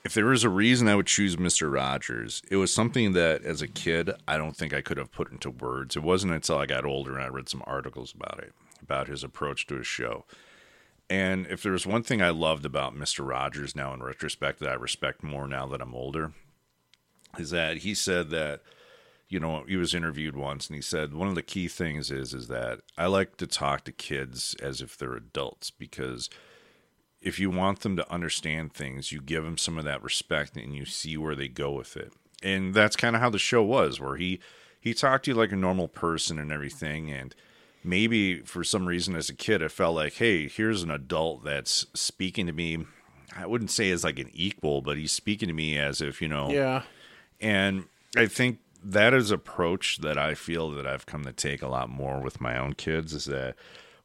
if 0.07 0.15
there 0.15 0.27
was 0.27 0.45
a 0.45 0.49
reason 0.49 0.87
I 0.87 0.95
would 0.95 1.09
choose 1.09 1.35
Mr. 1.35 1.71
Rogers, 1.71 2.41
it 2.49 2.59
was 2.59 2.73
something 2.73 3.13
that 3.15 3.43
as 3.43 3.61
a 3.61 3.67
kid 3.67 4.09
I 4.29 4.37
don't 4.37 4.57
think 4.57 4.73
I 4.73 4.81
could 4.81 4.99
have 4.99 5.11
put 5.11 5.33
into 5.33 5.51
words. 5.51 5.97
It 5.97 6.05
wasn't 6.05 6.33
until 6.33 6.59
I 6.59 6.67
got 6.67 6.85
older 6.85 7.15
and 7.15 7.25
I 7.25 7.27
read 7.27 7.49
some 7.49 7.65
articles 7.67 8.15
about 8.15 8.39
it, 8.39 8.53
about 8.81 9.09
his 9.09 9.25
approach 9.25 9.67
to 9.67 9.75
his 9.75 9.87
show. 9.89 10.25
And 11.11 11.49
if 11.49 11.61
there 11.61 11.73
was 11.73 11.89
one 11.89 12.05
thing 12.05 12.23
I 12.23 12.31
loved 12.31 12.65
about 12.65 12.95
Mr. 12.95 13.29
Rogers 13.29 13.75
now 13.75 13.93
in 13.95 14.01
retrospect 14.01 14.61
that 14.61 14.69
I 14.69 14.75
respect 14.75 15.25
more 15.25 15.49
now 15.49 15.67
that 15.67 15.83
I'm 15.83 15.95
older, 15.95 16.31
is 17.37 17.51
that 17.51 17.79
he 17.79 17.93
said 17.93 18.31
that 18.31 18.63
you 19.29 19.41
know 19.41 19.65
he 19.67 19.77
was 19.77 19.93
interviewed 19.93 20.37
once 20.37 20.69
and 20.69 20.77
he 20.77 20.83
said 20.83 21.15
one 21.15 21.27
of 21.27 21.35
the 21.35 21.43
key 21.43 21.67
things 21.67 22.13
is 22.13 22.33
is 22.33 22.47
that 22.47 22.79
I 22.97 23.07
like 23.07 23.39
to 23.39 23.47
talk 23.49 23.83
to 23.85 23.93
kids 23.93 24.55
as 24.63 24.81
if 24.81 24.97
they're 24.97 25.17
adults 25.17 25.73
because 25.73 26.31
if 27.27 27.41
you 27.41 27.51
want 27.51 27.81
them 27.81 27.97
to 27.97 28.09
understand 28.09 28.73
things, 28.73 29.11
you 29.11 29.21
give 29.21 29.43
them 29.43 29.59
some 29.59 29.79
of 29.79 29.85
that 29.85 30.01
respect 30.01 30.57
and 30.57 30.77
you 30.77 30.85
see 30.85 31.17
where 31.17 31.35
they 31.35 31.49
go 31.49 31.73
with 31.73 31.97
it. 31.97 32.13
And 32.41 32.73
that's 32.73 32.95
kind 32.95 33.17
of 33.17 33.21
how 33.21 33.31
the 33.31 33.39
show 33.39 33.65
was, 33.65 33.99
where 34.01 34.15
he 34.15 34.39
he 34.79 34.95
talked 34.95 35.25
to 35.25 35.33
you 35.33 35.35
like 35.35 35.51
a 35.51 35.57
normal 35.57 35.89
person 35.89 36.39
and 36.39 36.53
everything. 36.53 37.11
And 37.11 37.35
maybe 37.83 38.43
for 38.43 38.63
some 38.63 38.87
reason 38.87 39.17
as 39.17 39.29
a 39.29 39.35
kid, 39.35 39.61
it 39.61 39.73
felt 39.73 39.97
like, 39.97 40.13
hey, 40.15 40.47
here's 40.47 40.85
an 40.85 40.91
adult 40.93 41.43
that's 41.43 41.87
speaking 41.95 42.47
to 42.47 42.53
me. 42.53 42.87
I 43.37 43.47
wouldn't 43.47 43.73
say 43.73 43.91
as 43.91 44.05
like 44.05 44.21
an 44.21 44.31
equal, 44.33 44.81
but 44.81 44.97
he's 44.97 45.11
speaking 45.11 45.49
to 45.49 45.55
me 45.55 45.77
as 45.77 46.01
if 46.01 46.23
you 46.23 46.29
know. 46.29 46.53
Yeah, 46.53 46.83
And 47.41 47.87
I 48.17 48.27
think 48.27 48.61
that 48.85 49.13
is 49.13 49.33
approach 49.33 49.99
that 49.99 50.17
I 50.17 50.35
feel 50.35 50.71
that 50.71 50.87
I've 50.87 51.07
come 51.07 51.25
to 51.25 51.33
take 51.33 51.61
a 51.61 51.69
lot 51.69 51.91
more 51.91 52.21
with 52.21 52.41
my 52.41 52.57
own 52.57 52.75
kids 52.75 53.13
is 53.13 53.25
that 53.25 53.57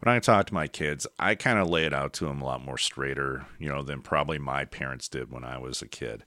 when 0.02 0.14
I 0.16 0.20
talk 0.20 0.48
to 0.48 0.54
my 0.54 0.68
kids, 0.68 1.06
I 1.20 1.36
kind 1.36 1.60
of 1.60 1.70
lay 1.70 1.86
it 1.86 1.94
out 1.94 2.14
to 2.14 2.26
them 2.26 2.42
a 2.42 2.46
lot 2.46 2.66
more 2.66 2.78
straighter, 2.78 3.46
you 3.60 3.70
know, 3.70 3.84
than 3.84 4.02
probably 4.02 4.40
my 4.40 4.66
parents 4.66 5.08
did 5.08 5.32
when 5.32 5.44
I 5.44 5.60
was 5.60 5.82
a 5.82 5.88
kid. 5.88 6.24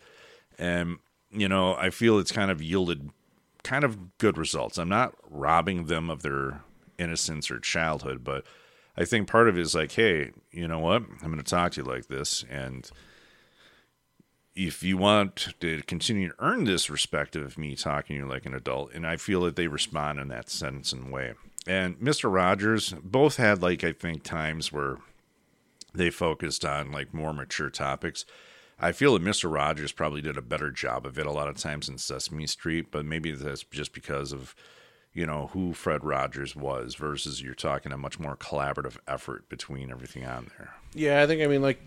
And, 0.59 0.99
you 1.31 1.49
know, 1.49 1.75
I 1.75 1.91
feel 1.91 2.18
it's 2.18 2.31
kind 2.31 2.51
of 2.51 2.62
yielded 2.62 3.11
kind 3.64 3.83
of 3.83 4.18
good 4.18 4.39
results. 4.39 4.79
I'm 4.79 4.89
not 4.89 5.16
robbing 5.29 5.87
them 5.87 6.09
of 6.09 6.22
their 6.22 6.61
innocence 6.99 7.51
or 7.51 7.59
childhood, 7.59 8.22
but 8.22 8.45
I 8.97 9.05
think 9.05 9.27
part 9.27 9.49
of 9.49 9.59
it 9.59 9.62
is 9.62 9.75
like, 9.75 9.91
hey, 9.91 10.31
you 10.53 10.68
know 10.68 10.79
what? 10.79 11.03
I'm 11.03 11.33
going 11.33 11.39
to 11.39 11.43
talk 11.43 11.72
to 11.72 11.81
you 11.81 11.87
like 11.87 12.07
this. 12.07 12.45
And 12.49 12.89
if 14.55 14.85
you 14.85 14.97
want 14.97 15.49
to 15.59 15.83
continue 15.83 16.29
to 16.29 16.35
earn 16.39 16.62
this 16.62 16.89
respect 16.89 17.35
of 17.35 17.59
me 17.59 17.75
talking 17.75 18.14
to 18.14 18.22
you 18.22 18.29
like 18.29 18.47
an 18.47 18.55
adult, 18.55 18.93
and 18.93 19.05
I 19.05 19.16
feel 19.16 19.41
that 19.41 19.57
they 19.57 19.66
respond 19.66 20.20
in 20.20 20.29
that 20.29 20.49
sense 20.49 20.93
and 20.93 21.11
way. 21.11 21.35
And 21.67 21.99
Mr. 21.99 22.33
Rogers 22.33 22.95
both 23.03 23.37
had 23.37 23.62
like 23.62 23.85
I 23.85 23.93
think 23.93 24.23
times 24.23 24.73
where 24.73 24.99
they 25.95 26.11
focused 26.11 26.65
on 26.65 26.93
like 26.93 27.15
more 27.15 27.33
mature 27.33 27.71
topics. 27.71 28.25
I 28.79 28.93
feel 28.93 29.15
that 29.15 29.23
Mr. 29.23 29.53
Rogers 29.53 29.93
probably 29.93 30.21
did 30.21 30.37
a 30.37 30.43
better 30.43 30.71
job 30.71 31.07
of 31.07 31.19
it 31.19 31.27
a 31.27 31.31
lot 31.31 31.49
of 31.49 31.57
times 31.57 31.89
in 31.89 31.97
Sesame 31.97 32.47
Street, 32.47 32.91
but 32.91 33.05
maybe 33.07 33.31
that's 33.31 33.62
just 33.65 33.93
because 33.95 34.33
of 34.33 34.55
you 35.12 35.25
know 35.25 35.49
who 35.53 35.73
Fred 35.73 36.05
Rogers 36.05 36.57
was 36.57 36.97
versus 36.97 37.41
you're 37.41 37.55
talking 37.55 37.93
a 37.93 37.97
much 37.97 38.19
more 38.19 38.37
collaborative 38.37 38.99
effort 39.07 39.49
between 39.49 39.91
everything 39.91 40.27
on 40.27 40.51
there. 40.59 40.75
yeah. 40.93 41.23
I 41.23 41.27
think 41.27 41.41
I 41.41 41.47
mean 41.47 41.62
like 41.62 41.81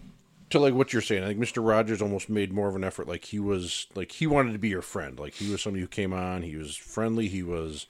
to 0.49 0.59
like 0.59 0.73
what 0.73 0.93
you're 0.93 1.01
saying. 1.01 1.23
I 1.23 1.27
think 1.27 1.39
Mister 1.39 1.61
Rogers 1.61 2.01
almost 2.01 2.29
made 2.29 2.53
more 2.53 2.69
of 2.69 2.75
an 2.75 2.85
effort. 2.85 3.07
Like 3.07 3.25
he 3.25 3.39
was 3.39 3.87
like 3.95 4.13
he 4.13 4.25
wanted 4.25 4.53
to 4.53 4.59
be 4.59 4.69
your 4.69 4.81
friend. 4.81 5.19
Like 5.19 5.33
he 5.33 5.51
was 5.51 5.61
somebody 5.61 5.81
who 5.81 5.87
came 5.87 6.13
on. 6.13 6.41
He 6.41 6.55
was 6.55 6.75
friendly. 6.75 7.27
He 7.27 7.43
was 7.43 7.85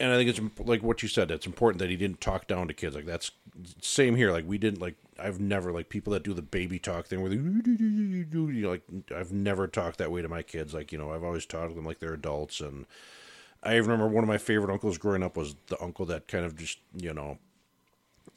and 0.00 0.10
I 0.10 0.16
think 0.16 0.30
it's 0.30 0.40
like 0.66 0.82
what 0.82 1.02
you 1.02 1.08
said. 1.08 1.30
It's 1.30 1.46
important 1.46 1.78
that 1.80 1.90
he 1.90 1.96
didn't 1.96 2.20
talk 2.20 2.46
down 2.46 2.66
to 2.68 2.74
kids. 2.74 2.96
Like 2.96 3.04
that's 3.04 3.30
same 3.80 4.16
here. 4.16 4.32
Like 4.32 4.48
we 4.48 4.58
didn't 4.58 4.80
like. 4.80 4.96
I've 5.18 5.38
never 5.38 5.70
like 5.70 5.90
people 5.90 6.14
that 6.14 6.22
do 6.22 6.32
the 6.32 6.42
baby 6.42 6.78
talk 6.78 7.06
thing 7.06 7.20
where 7.20 7.28
they 7.28 7.36
you 7.36 8.26
know, 8.30 8.70
like. 8.70 8.82
I've 9.14 9.30
never 9.30 9.68
talked 9.68 9.98
that 9.98 10.10
way 10.10 10.22
to 10.22 10.28
my 10.28 10.42
kids. 10.42 10.72
Like 10.72 10.90
you 10.90 10.98
know, 10.98 11.12
I've 11.12 11.22
always 11.22 11.44
talked 11.44 11.68
to 11.68 11.74
them 11.74 11.84
like 11.84 11.98
they're 11.98 12.14
adults. 12.14 12.60
And 12.60 12.86
I 13.62 13.76
remember 13.76 14.08
one 14.08 14.24
of 14.24 14.28
my 14.28 14.38
favorite 14.38 14.72
uncles 14.72 14.96
growing 14.96 15.22
up 15.22 15.36
was 15.36 15.54
the 15.66 15.80
uncle 15.82 16.06
that 16.06 16.26
kind 16.26 16.46
of 16.46 16.56
just 16.56 16.78
you 16.96 17.12
know 17.12 17.38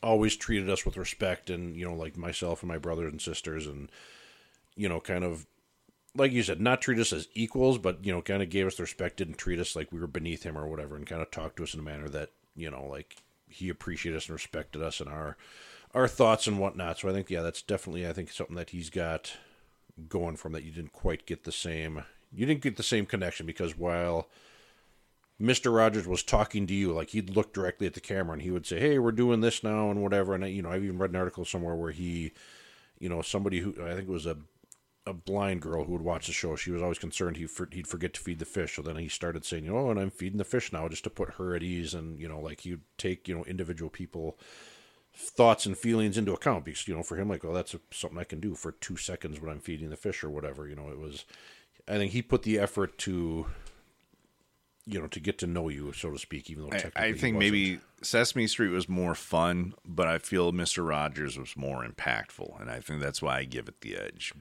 always 0.01 0.35
treated 0.35 0.69
us 0.69 0.85
with 0.85 0.97
respect 0.97 1.49
and 1.49 1.77
you 1.77 1.85
know 1.85 1.93
like 1.93 2.17
myself 2.17 2.61
and 2.61 2.67
my 2.67 2.77
brothers 2.77 3.09
and 3.09 3.21
sisters 3.21 3.65
and 3.65 3.89
you 4.75 4.89
know 4.89 4.99
kind 4.99 5.23
of 5.23 5.45
like 6.15 6.31
you 6.31 6.43
said, 6.43 6.61
not 6.61 6.81
treat 6.81 6.99
us 6.99 7.13
as 7.13 7.27
equals, 7.33 7.77
but 7.77 8.05
you 8.05 8.11
know, 8.11 8.21
kind 8.21 8.43
of 8.43 8.49
gave 8.49 8.67
us 8.67 8.75
the 8.75 8.83
respect, 8.83 9.17
didn't 9.17 9.37
treat 9.37 9.59
us 9.59 9.75
like 9.75 9.91
we 9.91 9.99
were 9.99 10.07
beneath 10.07 10.43
him 10.43 10.57
or 10.57 10.67
whatever, 10.67 10.95
and 10.95 11.07
kind 11.07 11.21
of 11.21 11.31
talked 11.31 11.57
to 11.57 11.63
us 11.63 11.73
in 11.73 11.79
a 11.79 11.83
manner 11.83 12.09
that 12.09 12.29
you 12.55 12.69
know, 12.69 12.85
like 12.85 13.17
he 13.49 13.69
appreciated 13.69 14.17
us 14.17 14.27
and 14.27 14.33
respected 14.33 14.81
us 14.81 14.99
and 14.99 15.09
our 15.09 15.37
our 15.93 16.07
thoughts 16.07 16.47
and 16.47 16.59
whatnot. 16.59 16.99
So 16.99 17.09
I 17.09 17.13
think, 17.13 17.29
yeah, 17.29 17.41
that's 17.41 17.61
definitely 17.61 18.07
I 18.07 18.13
think 18.13 18.31
something 18.31 18.55
that 18.55 18.71
he's 18.71 18.89
got 18.89 19.33
going 20.09 20.35
from 20.35 20.53
that 20.53 20.63
you 20.63 20.71
didn't 20.71 20.93
quite 20.93 21.25
get 21.25 21.43
the 21.43 21.51
same 21.51 22.03
you 22.35 22.45
didn't 22.45 22.61
get 22.61 22.77
the 22.77 22.83
same 22.83 23.05
connection 23.05 23.45
because 23.45 23.77
while 23.77 24.27
Mr. 25.39 25.75
Rogers 25.75 26.07
was 26.07 26.23
talking 26.23 26.65
to 26.67 26.73
you, 26.73 26.93
like 26.93 27.09
he'd 27.09 27.35
look 27.35 27.53
directly 27.53 27.87
at 27.87 27.93
the 27.93 27.99
camera 27.99 28.33
and 28.33 28.41
he 28.41 28.51
would 28.51 28.65
say, 28.65 28.79
"Hey, 28.79 28.97
we're 28.99 29.11
doing 29.11 29.41
this 29.41 29.63
now 29.63 29.91
and 29.91 30.01
whatever." 30.01 30.33
And 30.33 30.47
you 30.47 30.61
know, 30.61 30.69
I've 30.69 30.83
even 30.83 30.97
read 30.97 31.11
an 31.11 31.15
article 31.15 31.45
somewhere 31.45 31.75
where 31.75 31.91
he, 31.91 32.31
you 32.99 33.09
know, 33.09 33.21
somebody 33.21 33.59
who 33.59 33.71
I 33.83 33.95
think 33.95 34.07
it 34.07 34.11
was 34.11 34.25
a 34.25 34.37
a 35.05 35.13
blind 35.13 35.61
girl 35.61 35.83
who 35.83 35.93
would 35.93 36.01
watch 36.01 36.27
the 36.27 36.33
show. 36.33 36.55
She 36.55 36.71
was 36.71 36.81
always 36.81 36.99
concerned 36.99 37.37
he 37.37 37.45
for, 37.45 37.67
he'd 37.71 37.87
forget 37.87 38.13
to 38.13 38.21
feed 38.21 38.39
the 38.39 38.45
fish. 38.45 38.75
So 38.75 38.81
then 38.81 38.95
he 38.95 39.09
started 39.09 39.45
saying, 39.45 39.65
you 39.65 39.77
"Oh, 39.77 39.89
and 39.89 39.99
I'm 39.99 40.11
feeding 40.11 40.37
the 40.37 40.43
fish 40.43 40.71
now, 40.71 40.87
just 40.87 41.03
to 41.03 41.09
put 41.09 41.35
her 41.35 41.55
at 41.55 41.63
ease." 41.63 41.93
And 41.93 42.19
you 42.19 42.27
know, 42.27 42.39
like 42.39 42.61
he'd 42.61 42.81
take 42.97 43.27
you 43.27 43.35
know 43.35 43.43
individual 43.43 43.89
people 43.89 44.37
thoughts 45.15 45.65
and 45.65 45.77
feelings 45.77 46.17
into 46.17 46.33
account 46.33 46.65
because 46.65 46.87
you 46.87 46.95
know 46.95 47.03
for 47.03 47.17
him 47.17 47.29
like 47.29 47.43
well 47.43 47.53
that's 47.53 47.75
something 47.91 48.17
i 48.17 48.23
can 48.23 48.39
do 48.39 48.55
for 48.55 48.71
two 48.71 48.97
seconds 48.97 49.39
when 49.39 49.51
i'm 49.51 49.59
feeding 49.59 49.91
the 49.91 49.95
fish 49.95 50.23
or 50.23 50.29
whatever 50.31 50.67
you 50.67 50.75
know 50.75 50.89
it 50.89 50.97
was 50.97 51.23
i 51.87 51.97
think 51.97 52.13
he 52.13 52.21
put 52.23 52.41
the 52.41 52.57
effort 52.57 52.97
to 52.97 53.45
you 54.87 54.99
know 54.99 55.05
to 55.05 55.19
get 55.19 55.37
to 55.37 55.45
know 55.45 55.69
you 55.69 55.93
so 55.93 56.09
to 56.09 56.17
speak 56.17 56.49
even 56.49 56.63
though 56.63 56.75
I, 56.75 56.79
technically 56.79 57.09
I 57.09 57.13
think 57.13 57.37
maybe 57.37 57.79
Sesame 58.03 58.47
Street 58.47 58.69
was 58.69 58.89
more 58.89 59.15
fun, 59.15 59.73
but 59.85 60.07
I 60.07 60.17
feel 60.17 60.51
Mister 60.51 60.83
Rogers 60.83 61.37
was 61.37 61.55
more 61.55 61.85
impactful, 61.85 62.59
and 62.59 62.69
I 62.69 62.79
think 62.79 63.01
that's 63.01 63.21
why 63.21 63.39
I 63.39 63.43
give 63.45 63.67
it 63.67 63.81
the 63.81 63.97
edge. 63.97 64.33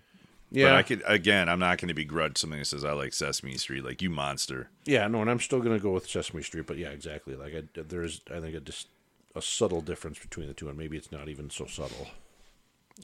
Yeah 0.53 0.67
But 0.69 0.75
I 0.75 0.83
could 0.83 1.03
again, 1.07 1.49
I'm 1.49 1.59
not 1.59 1.79
going 1.79 1.89
to 1.89 1.95
begrudge 1.95 2.39
something 2.39 2.59
that 2.59 2.67
says 2.67 2.85
I 2.85 2.93
like 2.93 3.13
Sesame 3.13 3.57
Street, 3.57 3.85
like 3.85 4.01
you 4.03 4.11
monster. 4.11 4.69
yeah 4.87 5.09
no 5.09 5.21
and 5.21 5.31
i'm 5.31 5.41
still 5.41 5.61
gonna 5.61 5.79
go 5.81 5.91
with 5.93 6.09
sesame 6.09 6.43
street 6.43 6.67
but 6.67 6.77
yeah 6.79 6.91
exactly 6.91 7.35
like 7.35 7.55
I, 7.55 7.63
there's 7.75 8.21
i 8.35 8.39
think 8.41 8.55
a 8.55 8.61
just 8.61 8.89
a 9.35 9.41
subtle 9.43 9.81
difference 9.81 10.19
between 10.19 10.47
the 10.47 10.55
two 10.55 10.69
and 10.69 10.77
maybe 10.79 10.97
it's 10.97 11.11
not 11.11 11.29
even 11.29 11.49
so 11.51 11.65
subtle 11.67 12.09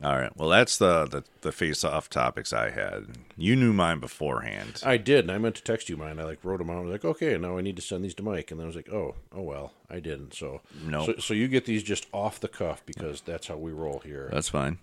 All 0.04 0.18
right, 0.18 0.30
well 0.36 0.50
that's 0.50 0.76
the 0.76 1.06
the, 1.06 1.24
the 1.40 1.50
face 1.52 1.82
off 1.84 2.10
topics 2.10 2.52
I 2.52 2.68
had. 2.70 3.06
You 3.38 3.56
knew 3.56 3.72
mine 3.72 4.00
beforehand. 4.00 4.82
I 4.84 4.98
did, 4.98 5.20
and 5.24 5.32
I 5.32 5.38
meant 5.38 5.54
to 5.56 5.62
text 5.62 5.88
you 5.88 5.96
mine. 5.96 6.18
I 6.18 6.24
like 6.24 6.44
wrote 6.44 6.58
them 6.58 6.68
out. 6.68 6.76
I 6.76 6.80
was 6.82 6.92
like, 6.92 7.06
okay, 7.06 7.38
now 7.38 7.56
I 7.56 7.62
need 7.62 7.76
to 7.76 7.82
send 7.82 8.04
these 8.04 8.14
to 8.16 8.22
Mike, 8.22 8.50
and 8.50 8.60
then 8.60 8.66
I 8.66 8.70
was 8.72 8.76
like, 8.76 8.90
oh, 8.92 9.14
oh 9.34 9.40
well, 9.42 9.72
I 9.88 9.98
didn't. 10.00 10.34
So 10.34 10.60
Nope. 10.84 11.06
so, 11.06 11.14
so 11.16 11.34
you 11.34 11.48
get 11.48 11.64
these 11.64 11.82
just 11.82 12.06
off 12.12 12.38
the 12.38 12.48
cuff 12.48 12.82
because 12.84 13.22
that's 13.22 13.46
how 13.46 13.56
we 13.56 13.72
roll 13.72 14.00
here. 14.00 14.28
That's 14.30 14.50
fine. 14.50 14.76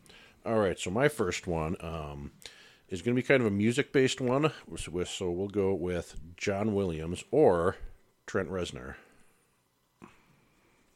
All 0.44 0.58
right, 0.60 0.80
so 0.80 0.90
my 0.90 1.08
first 1.08 1.46
one 1.46 1.76
um, 1.82 2.32
is 2.96 3.02
going 3.02 3.16
to 3.16 3.22
be 3.22 3.28
kind 3.28 3.42
of 3.42 3.48
a 3.48 3.52
music 3.52 3.92
based 3.92 4.22
one. 4.22 4.52
So 4.78 5.30
we'll 5.30 5.50
go 5.50 5.74
with 5.74 6.16
John 6.38 6.74
Williams 6.74 7.24
or 7.30 7.76
Trent 8.26 8.50
Reznor. 8.50 8.96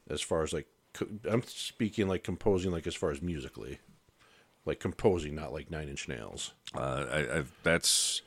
As 0.10 0.22
far 0.22 0.42
as 0.42 0.54
like, 0.54 0.68
I'm 1.30 1.44
speaking 1.44 2.08
like 2.08 2.24
composing, 2.24 2.72
like 2.72 2.88
as 2.88 2.96
far 2.96 3.12
as 3.12 3.22
musically, 3.22 3.80
like 4.66 4.80
composing, 4.80 5.36
not 5.36 5.54
like 5.54 5.70
Nine 5.70 5.90
Inch 5.90 6.08
Nails. 6.08 6.54
Uh, 6.74 7.06
I, 7.12 7.40
I, 7.40 7.44
that's 7.64 8.22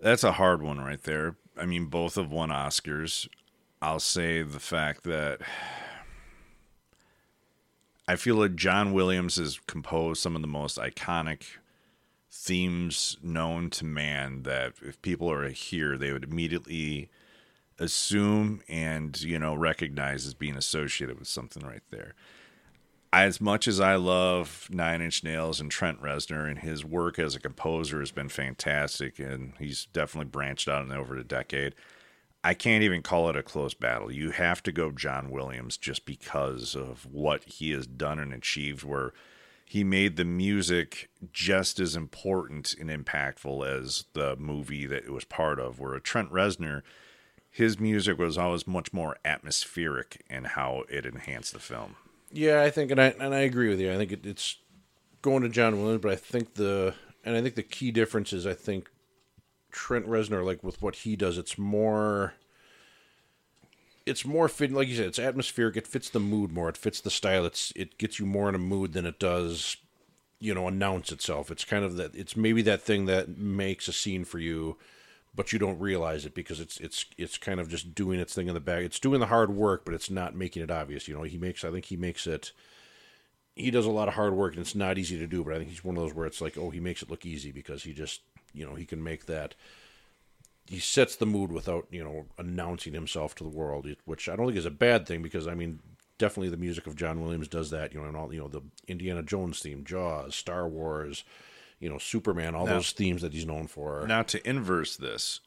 that's 0.00 0.24
a 0.24 0.32
hard 0.32 0.62
one 0.62 0.80
right 0.80 1.02
there. 1.02 1.36
I 1.56 1.66
mean, 1.66 1.86
both 1.86 2.16
have 2.16 2.32
won 2.32 2.48
Oscars. 2.48 3.28
I'll 3.80 4.00
say 4.00 4.42
the 4.42 4.58
fact 4.58 5.04
that 5.04 5.40
I 8.08 8.16
feel 8.16 8.36
like 8.36 8.56
John 8.56 8.92
Williams 8.92 9.36
has 9.36 9.60
composed 9.66 10.22
some 10.22 10.34
of 10.34 10.42
the 10.42 10.48
most 10.48 10.78
iconic 10.78 11.42
themes 12.30 13.16
known 13.22 13.70
to 13.70 13.84
man. 13.84 14.42
That 14.44 14.74
if 14.82 15.00
people 15.02 15.30
are 15.30 15.48
here, 15.48 15.96
they 15.96 16.12
would 16.12 16.24
immediately 16.24 17.10
assume 17.78 18.60
and 18.68 19.20
you 19.22 19.38
know 19.38 19.54
recognize 19.54 20.26
as 20.26 20.34
being 20.34 20.56
associated 20.56 21.18
with 21.18 21.28
something 21.28 21.64
right 21.64 21.84
there 21.90 22.14
as 23.12 23.40
much 23.40 23.66
as 23.66 23.80
I 23.80 23.96
love 23.96 24.68
Nine 24.70 25.00
Inch 25.00 25.24
Nails 25.24 25.60
and 25.60 25.70
Trent 25.70 26.00
Reznor 26.02 26.48
and 26.48 26.58
his 26.58 26.84
work 26.84 27.18
as 27.18 27.34
a 27.34 27.40
composer 27.40 28.00
has 28.00 28.10
been 28.10 28.28
fantastic, 28.28 29.18
and 29.18 29.54
he's 29.58 29.86
definitely 29.86 30.30
branched 30.30 30.68
out 30.68 30.84
in 30.84 30.92
over 30.92 31.16
a 31.16 31.24
decade. 31.24 31.74
I 32.44 32.54
can't 32.54 32.84
even 32.84 33.02
call 33.02 33.30
it 33.30 33.36
a 33.36 33.42
close 33.42 33.74
battle. 33.74 34.12
You 34.12 34.30
have 34.30 34.62
to 34.64 34.72
go 34.72 34.90
John 34.90 35.30
Williams 35.30 35.76
just 35.76 36.06
because 36.06 36.76
of 36.76 37.06
what 37.10 37.44
he 37.44 37.70
has 37.70 37.86
done 37.86 38.18
and 38.18 38.32
achieved, 38.32 38.84
where 38.84 39.12
he 39.68 39.84
made 39.84 40.16
the 40.16 40.24
music 40.24 41.10
just 41.30 41.78
as 41.78 41.94
important 41.94 42.74
and 42.80 42.88
impactful 42.88 43.66
as 43.68 44.06
the 44.14 44.34
movie 44.36 44.86
that 44.86 45.04
it 45.04 45.12
was 45.12 45.26
part 45.26 45.60
of. 45.60 45.78
Where 45.78 45.98
Trent 45.98 46.32
Reznor, 46.32 46.80
his 47.50 47.78
music 47.78 48.18
was 48.18 48.38
always 48.38 48.66
much 48.66 48.94
more 48.94 49.18
atmospheric 49.26 50.24
in 50.30 50.44
how 50.44 50.84
it 50.88 51.04
enhanced 51.04 51.52
the 51.52 51.58
film. 51.58 51.96
Yeah, 52.32 52.62
I 52.62 52.70
think, 52.70 52.90
and 52.90 52.98
I 52.98 53.08
and 53.20 53.34
I 53.34 53.40
agree 53.40 53.68
with 53.68 53.78
you. 53.78 53.92
I 53.92 53.98
think 53.98 54.10
it, 54.10 54.24
it's 54.24 54.56
going 55.20 55.42
to 55.42 55.50
John 55.50 55.82
Williams, 55.82 56.00
but 56.00 56.12
I 56.12 56.16
think 56.16 56.54
the 56.54 56.94
and 57.22 57.36
I 57.36 57.42
think 57.42 57.54
the 57.54 57.62
key 57.62 57.90
difference 57.90 58.32
is 58.32 58.46
I 58.46 58.54
think 58.54 58.88
Trent 59.70 60.06
Reznor, 60.06 60.46
like 60.46 60.64
with 60.64 60.80
what 60.80 60.96
he 60.96 61.14
does, 61.14 61.36
it's 61.36 61.58
more. 61.58 62.32
It's 64.08 64.24
more 64.24 64.48
fit, 64.48 64.72
like 64.72 64.88
you 64.88 64.96
said. 64.96 65.06
It's 65.06 65.18
atmospheric. 65.18 65.76
It 65.76 65.86
fits 65.86 66.10
the 66.10 66.20
mood 66.20 66.52
more. 66.52 66.68
It 66.68 66.76
fits 66.76 67.00
the 67.00 67.10
style. 67.10 67.44
It's 67.44 67.72
it 67.76 67.98
gets 67.98 68.18
you 68.18 68.26
more 68.26 68.48
in 68.48 68.54
a 68.54 68.58
mood 68.58 68.92
than 68.92 69.06
it 69.06 69.18
does, 69.18 69.76
you 70.40 70.54
know, 70.54 70.66
announce 70.66 71.12
itself. 71.12 71.50
It's 71.50 71.64
kind 71.64 71.84
of 71.84 71.96
that. 71.96 72.14
It's 72.14 72.36
maybe 72.36 72.62
that 72.62 72.82
thing 72.82 73.06
that 73.06 73.38
makes 73.38 73.88
a 73.88 73.92
scene 73.92 74.24
for 74.24 74.38
you, 74.38 74.76
but 75.34 75.52
you 75.52 75.58
don't 75.58 75.78
realize 75.78 76.26
it 76.26 76.34
because 76.34 76.60
it's 76.60 76.78
it's 76.78 77.06
it's 77.16 77.38
kind 77.38 77.60
of 77.60 77.68
just 77.68 77.94
doing 77.94 78.18
its 78.20 78.34
thing 78.34 78.48
in 78.48 78.54
the 78.54 78.60
back. 78.60 78.82
It's 78.82 78.98
doing 78.98 79.20
the 79.20 79.26
hard 79.26 79.50
work, 79.50 79.84
but 79.84 79.94
it's 79.94 80.10
not 80.10 80.34
making 80.34 80.62
it 80.62 80.70
obvious. 80.70 81.06
You 81.06 81.14
know, 81.14 81.22
he 81.22 81.38
makes. 81.38 81.64
I 81.64 81.70
think 81.70 81.86
he 81.86 81.96
makes 81.96 82.26
it. 82.26 82.52
He 83.54 83.70
does 83.70 83.86
a 83.86 83.90
lot 83.90 84.08
of 84.08 84.14
hard 84.14 84.34
work, 84.34 84.54
and 84.54 84.60
it's 84.60 84.74
not 84.74 84.98
easy 84.98 85.18
to 85.18 85.26
do. 85.26 85.44
But 85.44 85.54
I 85.54 85.58
think 85.58 85.70
he's 85.70 85.84
one 85.84 85.96
of 85.96 86.02
those 86.02 86.14
where 86.14 86.26
it's 86.26 86.40
like, 86.40 86.56
oh, 86.56 86.70
he 86.70 86.80
makes 86.80 87.02
it 87.02 87.10
look 87.10 87.26
easy 87.26 87.52
because 87.52 87.82
he 87.82 87.92
just, 87.92 88.20
you 88.52 88.64
know, 88.64 88.74
he 88.74 88.86
can 88.86 89.02
make 89.02 89.26
that. 89.26 89.54
He 90.68 90.78
sets 90.78 91.16
the 91.16 91.26
mood 91.26 91.50
without, 91.50 91.86
you 91.90 92.04
know, 92.04 92.26
announcing 92.36 92.92
himself 92.92 93.34
to 93.36 93.44
the 93.44 93.50
world, 93.50 93.88
which 94.04 94.28
I 94.28 94.36
don't 94.36 94.46
think 94.46 94.58
is 94.58 94.66
a 94.66 94.70
bad 94.70 95.06
thing 95.06 95.22
because 95.22 95.46
I 95.46 95.54
mean, 95.54 95.80
definitely 96.18 96.50
the 96.50 96.56
music 96.58 96.86
of 96.86 96.94
John 96.96 97.22
Williams 97.22 97.48
does 97.48 97.70
that. 97.70 97.94
You 97.94 98.00
know, 98.00 98.06
and 98.06 98.16
all 98.16 98.32
you 98.32 98.40
know, 98.40 98.48
the 98.48 98.62
Indiana 98.86 99.22
Jones 99.22 99.60
theme, 99.60 99.84
Jaws, 99.84 100.34
Star 100.34 100.68
Wars, 100.68 101.24
you 101.80 101.88
know, 101.88 101.98
Superman, 101.98 102.54
all 102.54 102.66
Now- 102.66 102.74
those 102.74 102.92
themes 102.92 103.22
that 103.22 103.32
he's 103.32 103.46
known 103.46 103.66
for. 103.66 104.06
Now, 104.06 104.22
to 104.24 104.46
inverse 104.46 104.96
this, 104.96 105.40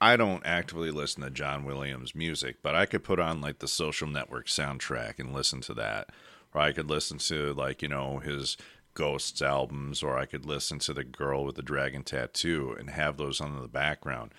I 0.00 0.16
don't 0.16 0.44
actively 0.46 0.90
listen 0.90 1.22
to 1.22 1.30
John 1.30 1.64
Williams 1.64 2.14
music, 2.14 2.56
but 2.62 2.74
I 2.74 2.86
could 2.86 3.04
put 3.04 3.20
on 3.20 3.40
like 3.40 3.58
the 3.58 3.68
social 3.68 4.08
network 4.08 4.46
soundtrack 4.46 5.18
and 5.18 5.34
listen 5.34 5.60
to 5.62 5.74
that. 5.74 6.10
Or 6.54 6.60
I 6.60 6.72
could 6.72 6.88
listen 6.90 7.18
to 7.18 7.52
like, 7.54 7.82
you 7.82 7.88
know, 7.88 8.18
his 8.18 8.56
Ghosts 8.94 9.40
albums, 9.40 10.02
or 10.02 10.18
I 10.18 10.26
could 10.26 10.44
listen 10.44 10.78
to 10.80 10.92
The 10.92 11.04
Girl 11.04 11.44
with 11.44 11.56
the 11.56 11.62
Dragon 11.62 12.02
Tattoo 12.02 12.76
and 12.78 12.90
have 12.90 13.16
those 13.16 13.40
on 13.40 13.56
in 13.56 13.62
the 13.62 13.68
background. 13.68 14.32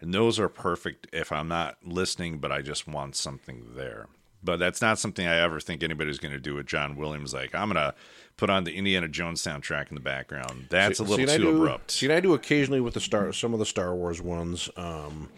And 0.00 0.12
those 0.12 0.38
are 0.38 0.48
perfect 0.48 1.06
if 1.12 1.32
I'm 1.32 1.48
not 1.48 1.78
listening, 1.82 2.38
but 2.38 2.52
I 2.52 2.60
just 2.62 2.86
want 2.86 3.16
something 3.16 3.72
there. 3.74 4.06
But 4.42 4.58
that's 4.58 4.82
not 4.82 4.98
something 4.98 5.26
I 5.26 5.38
ever 5.38 5.58
think 5.58 5.82
anybody's 5.82 6.18
going 6.18 6.32
to 6.32 6.40
do 6.40 6.54
with 6.54 6.66
John 6.66 6.96
Williams. 6.96 7.32
Like, 7.32 7.54
I'm 7.54 7.72
going 7.72 7.82
to 7.82 7.94
put 8.36 8.50
on 8.50 8.64
the 8.64 8.74
Indiana 8.74 9.08
Jones 9.08 9.42
soundtrack 9.42 9.88
in 9.88 9.94
the 9.94 10.00
background. 10.00 10.66
That's 10.68 11.00
a 11.00 11.02
little 11.02 11.26
too 11.26 11.38
do- 11.38 11.56
abrupt. 11.56 11.90
See, 11.90 12.06
and 12.06 12.12
I 12.12 12.20
do 12.20 12.34
occasionally 12.34 12.80
with 12.80 12.94
the 12.94 13.00
star 13.00 13.32
some 13.32 13.52
of 13.52 13.58
the 13.58 13.66
Star 13.66 13.94
Wars 13.94 14.20
ones. 14.20 14.68
Um, 14.76 15.30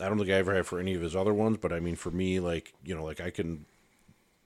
I 0.00 0.08
don't 0.08 0.18
think 0.18 0.30
I 0.30 0.34
ever 0.34 0.54
have 0.54 0.66
for 0.66 0.78
any 0.78 0.94
of 0.94 1.02
his 1.02 1.14
other 1.14 1.34
ones, 1.34 1.58
but 1.60 1.72
I 1.72 1.80
mean, 1.80 1.96
for 1.96 2.10
me, 2.10 2.40
like 2.40 2.72
you 2.84 2.94
know, 2.94 3.04
like 3.04 3.20
I 3.20 3.30
can 3.30 3.66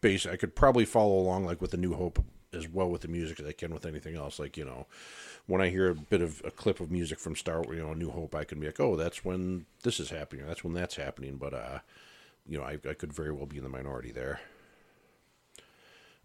base, 0.00 0.26
I 0.26 0.36
could 0.36 0.56
probably 0.56 0.84
follow 0.84 1.18
along 1.18 1.44
like 1.44 1.60
with 1.60 1.70
the 1.70 1.76
New 1.76 1.94
Hope 1.94 2.24
as 2.52 2.68
well 2.68 2.88
with 2.88 3.02
the 3.02 3.08
music 3.08 3.40
as 3.40 3.46
I 3.46 3.52
can 3.52 3.72
with 3.72 3.86
anything 3.86 4.16
else. 4.16 4.38
Like 4.38 4.56
you 4.56 4.64
know, 4.64 4.86
when 5.46 5.60
I 5.60 5.68
hear 5.68 5.90
a 5.90 5.94
bit 5.94 6.22
of 6.22 6.42
a 6.44 6.50
clip 6.50 6.80
of 6.80 6.90
music 6.90 7.18
from 7.18 7.36
Star, 7.36 7.62
you 7.68 7.82
know, 7.82 7.94
New 7.94 8.10
Hope, 8.10 8.34
I 8.34 8.44
can 8.44 8.60
be 8.60 8.66
like, 8.66 8.80
oh, 8.80 8.96
that's 8.96 9.24
when 9.24 9.66
this 9.82 10.00
is 10.00 10.10
happening, 10.10 10.46
that's 10.46 10.64
when 10.64 10.74
that's 10.74 10.96
happening. 10.96 11.36
But 11.36 11.54
uh, 11.54 11.78
you 12.46 12.58
know, 12.58 12.64
I, 12.64 12.78
I 12.88 12.94
could 12.94 13.12
very 13.12 13.32
well 13.32 13.46
be 13.46 13.58
in 13.58 13.64
the 13.64 13.68
minority 13.68 14.12
there. 14.12 14.40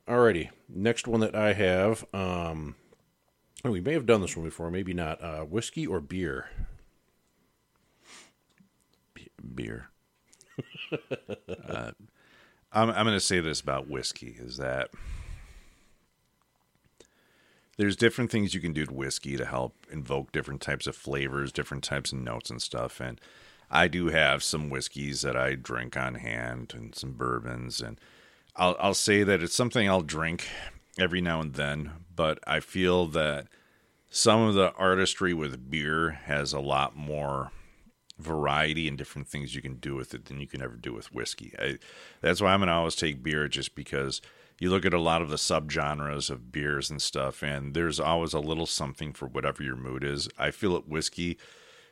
Alrighty, 0.07 0.49
next 0.67 1.07
one 1.07 1.21
that 1.21 1.35
I 1.35 1.53
have. 1.53 2.03
Um, 2.13 2.75
oh, 3.63 3.71
we 3.71 3.79
may 3.79 3.93
have 3.93 4.05
done 4.05 4.21
this 4.21 4.35
one 4.35 4.45
before, 4.45 4.69
maybe 4.69 4.93
not. 4.93 5.21
Uh, 5.23 5.41
whiskey 5.41 5.87
or 5.87 6.01
beer? 6.01 6.49
beer. 9.55 9.89
uh, 10.91 11.91
I'm 12.71 12.89
I'm 12.89 13.05
going 13.05 13.15
to 13.15 13.19
say 13.19 13.39
this 13.39 13.61
about 13.61 13.89
whiskey 13.89 14.35
is 14.39 14.57
that 14.57 14.89
there's 17.77 17.95
different 17.95 18.31
things 18.31 18.53
you 18.53 18.61
can 18.61 18.73
do 18.73 18.85
to 18.85 18.93
whiskey 18.93 19.37
to 19.37 19.45
help 19.45 19.87
invoke 19.91 20.31
different 20.31 20.61
types 20.61 20.87
of 20.87 20.95
flavors, 20.95 21.51
different 21.51 21.83
types 21.83 22.11
of 22.11 22.19
notes 22.19 22.49
and 22.49 22.61
stuff. 22.61 22.99
And 22.99 23.19
I 23.69 23.87
do 23.87 24.07
have 24.07 24.43
some 24.43 24.69
whiskeys 24.69 25.21
that 25.23 25.35
I 25.35 25.55
drink 25.55 25.97
on 25.97 26.15
hand 26.15 26.73
and 26.75 26.93
some 26.93 27.13
bourbons, 27.13 27.81
and 27.81 27.99
I'll 28.55 28.75
I'll 28.79 28.93
say 28.93 29.23
that 29.23 29.41
it's 29.41 29.55
something 29.55 29.89
I'll 29.89 30.01
drink 30.01 30.47
every 30.99 31.21
now 31.21 31.41
and 31.41 31.55
then, 31.55 31.91
but 32.15 32.39
I 32.45 32.59
feel 32.59 33.07
that 33.07 33.47
some 34.11 34.41
of 34.41 34.53
the 34.53 34.71
artistry 34.73 35.33
with 35.33 35.71
beer 35.71 36.11
has 36.25 36.53
a 36.53 36.59
lot 36.59 36.95
more 36.95 37.51
variety 38.19 38.87
and 38.87 38.95
different 38.95 39.27
things 39.27 39.55
you 39.55 39.61
can 39.61 39.77
do 39.77 39.95
with 39.95 40.13
it 40.13 40.25
than 40.25 40.39
you 40.39 40.45
can 40.45 40.61
ever 40.61 40.75
do 40.75 40.93
with 40.93 41.11
whiskey. 41.11 41.51
I, 41.57 41.79
that's 42.21 42.41
why 42.41 42.53
I'm 42.53 42.59
gonna 42.59 42.73
always 42.73 42.95
take 42.95 43.23
beer, 43.23 43.47
just 43.47 43.73
because 43.73 44.21
you 44.59 44.69
look 44.69 44.85
at 44.85 44.93
a 44.93 44.99
lot 44.99 45.21
of 45.21 45.29
the 45.29 45.35
subgenres 45.35 46.29
of 46.29 46.51
beers 46.51 46.89
and 46.89 47.01
stuff, 47.01 47.43
and 47.43 47.73
there's 47.73 47.99
always 47.99 48.33
a 48.33 48.39
little 48.39 48.65
something 48.65 49.13
for 49.13 49.27
whatever 49.27 49.63
your 49.63 49.75
mood 49.75 50.03
is. 50.03 50.29
I 50.37 50.51
feel 50.51 50.73
that 50.73 50.87
whiskey, 50.87 51.37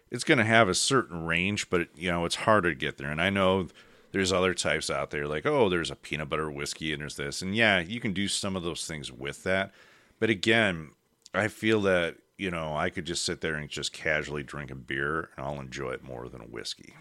it's 0.10 0.24
gonna 0.24 0.46
have 0.46 0.70
a 0.70 0.76
certain 0.76 1.26
range, 1.26 1.70
but 1.70 1.88
you 1.96 2.12
know 2.12 2.26
it's 2.26 2.36
harder 2.36 2.70
to 2.70 2.76
get 2.76 2.98
there. 2.98 3.12
And 3.12 3.22
I 3.22 3.30
know 3.30 3.68
there's 4.12 4.34
other 4.34 4.54
types 4.54 4.90
out 4.90 5.10
there 5.10 5.26
like 5.26 5.46
oh 5.46 5.70
there's 5.70 5.90
a 5.90 5.96
peanut 5.96 6.28
butter 6.28 6.52
whiskey 6.52 6.92
and 6.92 7.02
there's 7.02 7.16
this 7.16 7.42
and 7.42 7.56
yeah 7.56 7.80
you 7.80 7.98
can 8.02 8.12
do 8.12 8.28
some 8.28 8.58
of 8.58 8.64
those 8.64 8.86
things 8.86 9.10
with 9.10 9.44
that 9.44 9.72
but 10.20 10.30
again 10.30 10.90
i 11.34 11.48
feel 11.48 11.80
that 11.80 12.18
you 12.38 12.52
know 12.52 12.76
i 12.76 12.90
could 12.90 13.06
just 13.06 13.24
sit 13.24 13.40
there 13.40 13.56
and 13.56 13.70
just 13.70 13.94
casually 13.94 14.44
drink 14.44 14.70
a 14.70 14.76
beer 14.76 15.30
and 15.38 15.46
i'll 15.46 15.62
enjoy 15.62 15.92
it 15.92 16.04
more 16.04 16.28
than 16.28 16.42
a 16.42 16.46
whiskey 16.46 16.94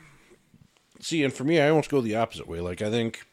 See, 1.01 1.25
and 1.25 1.33
for 1.33 1.45
me, 1.45 1.61
I 1.61 1.71
almost 1.71 1.91
go 1.91 2.01
the 2.01 2.17
opposite 2.17 2.47
way. 2.47 2.61
Like, 2.61 2.83
I 2.83 2.91
think, 2.91 3.27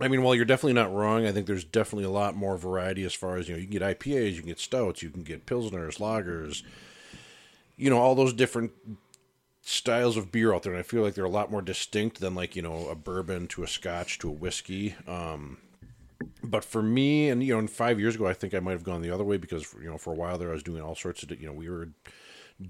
I 0.00 0.08
mean, 0.08 0.22
while 0.22 0.34
you're 0.34 0.44
definitely 0.44 0.74
not 0.74 0.94
wrong, 0.94 1.26
I 1.26 1.32
think 1.32 1.46
there's 1.46 1.64
definitely 1.64 2.04
a 2.04 2.10
lot 2.10 2.36
more 2.36 2.56
variety 2.56 3.04
as 3.04 3.14
far 3.14 3.36
as, 3.36 3.48
you 3.48 3.54
know, 3.54 3.60
you 3.60 3.66
can 3.66 3.78
get 3.78 3.98
IPAs, 3.98 4.32
you 4.32 4.38
can 4.38 4.48
get 4.48 4.60
stouts, 4.60 5.02
you 5.02 5.10
can 5.10 5.24
get 5.24 5.46
Pilsners, 5.46 5.98
lagers, 5.98 6.62
you 7.76 7.90
know, 7.90 7.98
all 7.98 8.14
those 8.14 8.32
different 8.32 8.72
styles 9.62 10.16
of 10.16 10.30
beer 10.30 10.54
out 10.54 10.62
there. 10.62 10.72
And 10.72 10.78
I 10.78 10.84
feel 10.84 11.02
like 11.02 11.14
they're 11.14 11.24
a 11.24 11.30
lot 11.30 11.50
more 11.50 11.62
distinct 11.62 12.20
than, 12.20 12.36
like, 12.36 12.54
you 12.54 12.62
know, 12.62 12.88
a 12.88 12.94
bourbon 12.94 13.48
to 13.48 13.64
a 13.64 13.66
scotch 13.66 14.20
to 14.20 14.28
a 14.28 14.32
whiskey. 14.32 14.94
Um, 15.08 15.58
but 16.44 16.64
for 16.64 16.82
me, 16.82 17.28
and, 17.28 17.42
you 17.42 17.60
know, 17.60 17.66
five 17.66 17.98
years 17.98 18.14
ago, 18.14 18.26
I 18.26 18.34
think 18.34 18.54
I 18.54 18.60
might 18.60 18.72
have 18.72 18.84
gone 18.84 19.02
the 19.02 19.10
other 19.10 19.24
way 19.24 19.36
because, 19.36 19.74
you 19.82 19.90
know, 19.90 19.98
for 19.98 20.12
a 20.12 20.16
while 20.16 20.38
there, 20.38 20.50
I 20.50 20.54
was 20.54 20.62
doing 20.62 20.80
all 20.80 20.94
sorts 20.94 21.24
of, 21.24 21.30
you 21.40 21.46
know, 21.46 21.52
we 21.52 21.68
were 21.68 21.88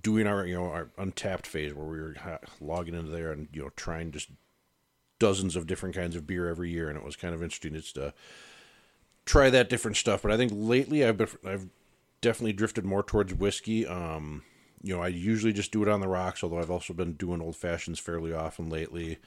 doing 0.02 0.26
our 0.26 0.46
you 0.46 0.54
know 0.54 0.64
our 0.64 0.90
Untappd 0.98 1.46
phase 1.46 1.72
where 1.74 1.86
we 1.86 1.98
were 1.98 2.14
logging 2.60 2.94
into 2.94 3.10
there 3.10 3.32
and 3.32 3.48
you 3.52 3.62
know 3.62 3.70
trying 3.76 4.12
just 4.12 4.28
dozens 5.18 5.56
of 5.56 5.66
different 5.66 5.94
kinds 5.94 6.16
of 6.16 6.26
beer 6.26 6.48
every 6.48 6.70
year 6.70 6.88
and 6.88 6.96
it 6.96 7.04
was 7.04 7.16
kind 7.16 7.34
of 7.34 7.42
interesting 7.42 7.74
just 7.74 7.94
to 7.94 8.12
try 9.24 9.50
that 9.50 9.68
different 9.68 9.96
stuff 9.96 10.22
but 10.22 10.30
i 10.30 10.36
think 10.36 10.52
lately 10.54 11.04
i've 11.04 11.16
been, 11.16 11.28
i've 11.46 11.66
definitely 12.20 12.52
drifted 12.52 12.84
more 12.84 13.02
towards 13.02 13.34
whiskey 13.34 13.86
um 13.86 14.42
you 14.82 14.94
know 14.94 15.02
i 15.02 15.08
usually 15.08 15.52
just 15.52 15.72
do 15.72 15.82
it 15.82 15.88
on 15.88 16.00
the 16.00 16.08
rocks 16.08 16.42
although 16.42 16.58
i've 16.58 16.70
also 16.70 16.92
been 16.92 17.12
doing 17.14 17.40
old 17.40 17.56
fashions 17.56 17.98
fairly 17.98 18.32
often 18.32 18.70
lately 18.70 19.18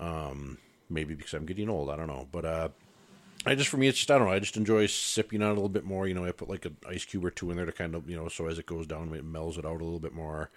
um 0.00 0.58
maybe 0.88 1.14
because 1.14 1.34
i'm 1.34 1.46
getting 1.46 1.68
old 1.68 1.90
i 1.90 1.96
don't 1.96 2.08
know 2.08 2.26
but 2.32 2.44
uh 2.44 2.68
I 3.46 3.54
just 3.54 3.68
for 3.68 3.76
me 3.76 3.88
it's 3.88 3.98
just 3.98 4.10
I 4.10 4.18
don't 4.18 4.26
know 4.26 4.32
I 4.32 4.38
just 4.38 4.56
enjoy 4.56 4.86
sipping 4.86 5.42
on 5.42 5.48
it 5.48 5.52
a 5.52 5.54
little 5.54 5.68
bit 5.68 5.84
more. 5.84 6.08
You 6.08 6.14
know 6.14 6.24
I 6.24 6.32
put 6.32 6.48
like 6.48 6.64
an 6.64 6.76
ice 6.88 7.04
cube 7.04 7.24
or 7.24 7.30
two 7.30 7.50
in 7.50 7.56
there 7.56 7.66
to 7.66 7.72
kind 7.72 7.94
of 7.94 8.08
you 8.08 8.16
know 8.16 8.28
so 8.28 8.46
as 8.46 8.58
it 8.58 8.66
goes 8.66 8.86
down 8.86 9.12
it 9.14 9.24
mellows 9.24 9.58
it 9.58 9.66
out 9.66 9.80
a 9.80 9.84
little 9.84 10.00
bit 10.00 10.14
more. 10.14 10.50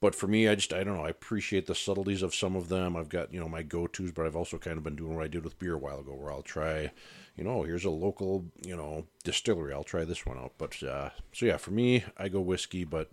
But 0.00 0.14
for 0.14 0.26
me 0.26 0.48
I 0.48 0.54
just 0.54 0.72
I 0.72 0.84
don't 0.84 0.96
know 0.96 1.04
I 1.04 1.10
appreciate 1.10 1.66
the 1.66 1.74
subtleties 1.74 2.22
of 2.22 2.34
some 2.34 2.56
of 2.56 2.68
them. 2.68 2.96
I've 2.96 3.08
got 3.08 3.32
you 3.32 3.40
know 3.40 3.48
my 3.48 3.62
go 3.62 3.86
tos, 3.86 4.12
but 4.12 4.26
I've 4.26 4.36
also 4.36 4.58
kind 4.58 4.76
of 4.76 4.84
been 4.84 4.96
doing 4.96 5.14
what 5.16 5.24
I 5.24 5.28
did 5.28 5.44
with 5.44 5.58
beer 5.58 5.74
a 5.74 5.78
while 5.78 6.00
ago, 6.00 6.14
where 6.14 6.30
I'll 6.30 6.42
try, 6.42 6.90
you 7.36 7.44
know 7.44 7.62
here's 7.62 7.84
a 7.84 7.90
local 7.90 8.44
you 8.64 8.76
know 8.76 9.06
distillery. 9.24 9.72
I'll 9.72 9.84
try 9.84 10.04
this 10.04 10.26
one 10.26 10.38
out. 10.38 10.52
But 10.58 10.82
uh, 10.82 11.10
so 11.32 11.46
yeah, 11.46 11.56
for 11.56 11.70
me 11.70 12.04
I 12.16 12.28
go 12.28 12.40
whiskey, 12.40 12.84
but 12.84 13.10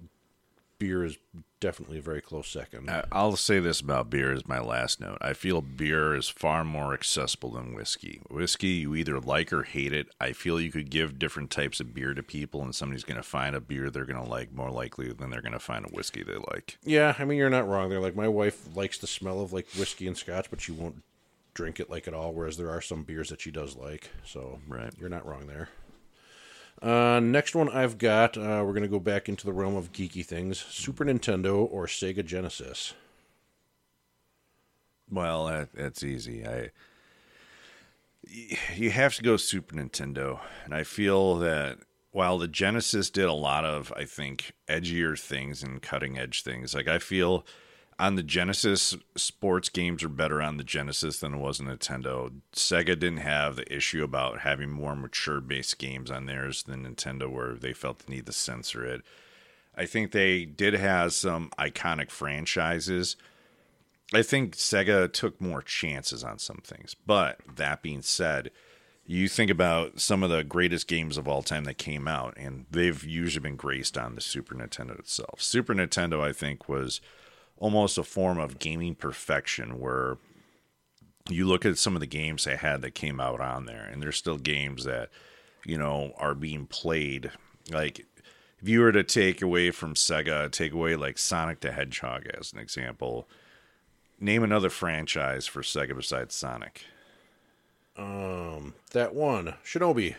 beer 0.81 1.05
is 1.05 1.17
definitely 1.59 1.99
a 1.99 2.01
very 2.01 2.21
close 2.21 2.47
second. 2.47 2.89
I'll 3.11 3.35
say 3.35 3.59
this 3.59 3.81
about 3.81 4.09
beer 4.09 4.33
as 4.33 4.47
my 4.47 4.59
last 4.59 4.99
note 4.99 5.19
i 5.21 5.33
feel 5.33 5.61
beer 5.61 6.15
is 6.15 6.27
far 6.27 6.63
more 6.65 6.93
accessible 6.95 7.51
than 7.51 7.75
whiskey 7.75 8.19
whiskey 8.31 8.67
you 8.69 8.95
either 8.95 9.19
like 9.19 9.53
or 9.53 9.61
hate 9.63 9.93
it 9.93 10.07
i 10.19 10.31
feel 10.33 10.59
you 10.59 10.71
could 10.71 10.89
give 10.89 11.19
different 11.19 11.51
types 11.51 11.79
of 11.79 11.93
beer 11.93 12.15
to 12.15 12.23
people 12.23 12.63
and 12.63 12.73
somebody's 12.73 13.03
going 13.03 13.15
to 13.15 13.21
find 13.23 13.55
a 13.55 13.61
beer 13.61 13.91
they're 13.91 14.05
going 14.05 14.21
to 14.23 14.27
like 14.29 14.51
more 14.51 14.71
likely 14.71 15.13
than 15.13 15.29
they're 15.29 15.41
going 15.41 15.51
to 15.53 15.59
find 15.59 15.85
a 15.85 15.89
whiskey 15.89 16.23
they 16.23 16.33
like 16.51 16.79
Yeah, 16.83 17.13
I 17.19 17.25
mean 17.25 17.37
you're 17.37 17.49
not 17.51 17.67
wrong 17.67 17.89
there. 17.89 17.99
Like 17.99 18.15
my 18.15 18.27
wife 18.27 18.75
likes 18.75 18.97
the 18.97 19.07
smell 19.07 19.39
of 19.41 19.53
like 19.53 19.67
whiskey 19.77 20.07
and 20.07 20.17
scotch, 20.17 20.49
but 20.49 20.61
she 20.61 20.71
won't 20.71 21.03
drink 21.53 21.79
it 21.79 21.89
like 21.91 22.07
at 22.07 22.13
all. 22.15 22.33
Whereas 22.33 22.57
there 22.57 22.71
are 22.71 22.81
some 22.81 23.03
beers 23.03 23.29
that 23.29 23.41
she 23.41 23.51
does 23.51 23.75
like. 23.75 24.09
So 24.25 24.59
Right. 24.67 24.91
you're 24.97 25.09
not 25.09 25.25
wrong 25.27 25.45
there. 25.47 25.69
Uh, 26.81 27.19
next 27.19 27.53
one 27.53 27.69
I've 27.69 27.97
got, 27.97 28.37
uh, 28.37 28.63
we're 28.65 28.73
gonna 28.73 28.87
go 28.87 28.99
back 28.99 29.29
into 29.29 29.45
the 29.45 29.53
realm 29.53 29.75
of 29.75 29.91
geeky 29.91 30.25
things: 30.25 30.59
Super 30.59 31.05
Nintendo 31.05 31.67
or 31.71 31.85
Sega 31.85 32.25
Genesis. 32.25 32.93
Well, 35.09 35.45
that, 35.47 35.73
that's 35.73 36.03
easy. 36.03 36.45
I 36.47 36.71
you 38.75 38.91
have 38.91 39.15
to 39.15 39.23
go 39.23 39.37
Super 39.37 39.75
Nintendo, 39.75 40.39
and 40.65 40.73
I 40.73 40.83
feel 40.83 41.35
that 41.37 41.79
while 42.11 42.37
the 42.37 42.47
Genesis 42.47 43.09
did 43.09 43.25
a 43.25 43.33
lot 43.33 43.65
of, 43.65 43.91
I 43.95 44.05
think, 44.05 44.53
edgier 44.67 45.19
things 45.19 45.63
and 45.63 45.81
cutting 45.81 46.17
edge 46.17 46.43
things, 46.43 46.73
like 46.73 46.87
I 46.87 46.99
feel 46.99 47.45
on 47.99 48.15
the 48.15 48.23
Genesis, 48.23 48.95
sports 49.15 49.69
games 49.69 50.03
are 50.03 50.09
better 50.09 50.41
on 50.41 50.57
the 50.57 50.63
Genesis 50.63 51.19
than 51.19 51.35
it 51.35 51.37
was 51.37 51.59
on 51.59 51.67
Nintendo. 51.67 52.31
Sega 52.53 52.97
didn't 52.97 53.17
have 53.17 53.55
the 53.55 53.73
issue 53.73 54.03
about 54.03 54.39
having 54.39 54.69
more 54.69 54.95
mature 54.95 55.39
based 55.39 55.77
games 55.77 56.09
on 56.09 56.25
theirs 56.25 56.63
than 56.63 56.85
Nintendo, 56.85 57.29
where 57.31 57.53
they 57.53 57.73
felt 57.73 57.99
the 57.99 58.11
need 58.11 58.25
to 58.25 58.31
censor 58.31 58.83
it. 58.85 59.01
I 59.75 59.85
think 59.85 60.11
they 60.11 60.45
did 60.45 60.73
have 60.73 61.13
some 61.13 61.51
iconic 61.57 62.11
franchises. 62.11 63.15
I 64.13 64.23
think 64.23 64.55
Sega 64.57 65.11
took 65.11 65.39
more 65.39 65.61
chances 65.61 66.23
on 66.23 66.39
some 66.39 66.61
things. 66.63 66.95
But 67.05 67.39
that 67.55 67.81
being 67.81 68.01
said, 68.01 68.51
you 69.05 69.27
think 69.27 69.49
about 69.49 69.99
some 69.99 70.23
of 70.23 70.29
the 70.29 70.43
greatest 70.43 70.87
games 70.87 71.17
of 71.17 71.27
all 71.27 71.43
time 71.43 71.63
that 71.65 71.77
came 71.77 72.07
out, 72.07 72.35
and 72.37 72.65
they've 72.69 73.03
usually 73.03 73.41
been 73.41 73.55
graced 73.55 73.97
on 73.97 74.15
the 74.15 74.21
Super 74.21 74.55
Nintendo 74.55 74.97
itself. 74.99 75.41
Super 75.41 75.73
Nintendo, 75.73 76.21
I 76.21 76.33
think, 76.33 76.67
was 76.67 77.01
almost 77.57 77.97
a 77.97 78.03
form 78.03 78.39
of 78.39 78.59
gaming 78.59 78.95
perfection 78.95 79.79
where 79.79 80.17
you 81.29 81.45
look 81.45 81.65
at 81.65 81.77
some 81.77 81.95
of 81.95 81.99
the 81.99 82.07
games 82.07 82.43
they 82.43 82.55
had 82.55 82.81
that 82.81 82.95
came 82.95 83.19
out 83.19 83.39
on 83.39 83.65
there, 83.65 83.83
and 83.83 84.01
there's 84.01 84.17
still 84.17 84.37
games 84.37 84.83
that, 84.85 85.09
you 85.65 85.77
know, 85.77 86.13
are 86.17 86.33
being 86.33 86.65
played. 86.65 87.31
Like, 87.71 88.05
if 88.61 88.67
you 88.67 88.79
were 88.81 88.91
to 88.91 89.03
take 89.03 89.41
away 89.41 89.71
from 89.71 89.93
Sega, 89.93 90.51
take 90.51 90.73
away 90.73 90.95
like 90.95 91.17
Sonic 91.17 91.59
the 91.61 91.71
Hedgehog 91.71 92.27
as 92.37 92.53
an 92.53 92.59
example, 92.59 93.27
name 94.19 94.43
another 94.43 94.69
franchise 94.69 95.47
for 95.47 95.61
Sega 95.61 95.95
besides 95.95 96.35
Sonic. 96.35 96.85
Um, 97.97 98.73
that 98.91 99.13
one 99.13 99.55
Shinobi. 99.65 100.15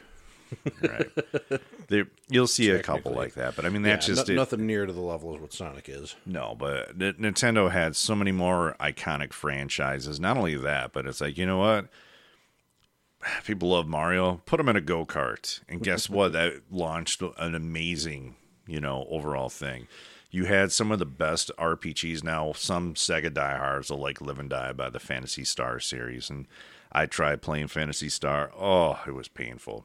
Right. 0.83 1.11
there, 1.89 2.07
you'll 2.29 2.47
see 2.47 2.71
a 2.71 2.83
couple 2.83 3.13
like 3.13 3.35
that, 3.35 3.57
but 3.57 3.65
I 3.65 3.69
mean 3.69 3.83
that's 3.83 4.09
Yeah, 4.09 4.15
just 4.15 4.29
no- 4.29 4.35
it. 4.35 4.37
nothing 4.37 4.67
near 4.67 4.87
to 4.87 4.93
the 4.93 5.01
level 5.01 5.35
of 5.35 5.41
what 5.41 5.53
Sonic 5.53 5.89
is. 5.89 6.15
No, 6.27 6.55
but 6.59 6.91
N- 6.91 7.15
Nintendo 7.21 7.71
had 7.71 7.97
so 7.97 8.15
many 8.15 8.33
more 8.33 8.77
iconic 8.81 9.33
franchises. 9.33 10.19
Not 10.21 10.37
only 10.37 10.57
that, 10.57 10.93
but 10.93 11.07
it's 11.07 11.21
like 11.21 11.37
you 11.39 11.47
know 11.47 11.59
what? 11.59 11.89
People 13.45 13.71
love 13.71 13.87
Mario. 13.87 14.41
Put 14.47 14.57
them 14.59 14.69
in 14.69 14.77
a 14.77 14.81
go 14.81 15.07
kart, 15.07 15.61
and 15.69 15.83
guess 15.83 16.11
what? 16.11 16.33
That 16.33 16.63
launched 16.71 17.23
an 17.39 17.55
amazing, 17.55 18.37
you 18.67 18.81
know, 18.81 19.07
overall 19.11 19.49
thing. 19.49 19.87
You 20.31 20.47
had 20.47 20.73
some 20.73 20.91
of 20.91 20.99
the 20.99 21.05
best 21.07 21.51
RPGs. 21.59 22.25
Now, 22.25 22.53
some 22.55 22.95
Sega 22.95 23.33
diehards 23.33 23.91
will 23.91 23.99
like 23.99 24.21
live 24.23 24.39
and 24.39 24.49
die 24.49 24.73
by 24.73 24.89
the 24.89 24.99
Phantasy 24.99 25.45
Star 25.45 25.79
series, 25.79 26.31
and 26.31 26.47
I 26.91 27.05
tried 27.07 27.43
playing 27.43 27.69
Phantasy 27.69 28.09
Star. 28.09 28.51
Oh, 28.59 28.99
it 29.07 29.11
was 29.15 29.29
painful. 29.29 29.85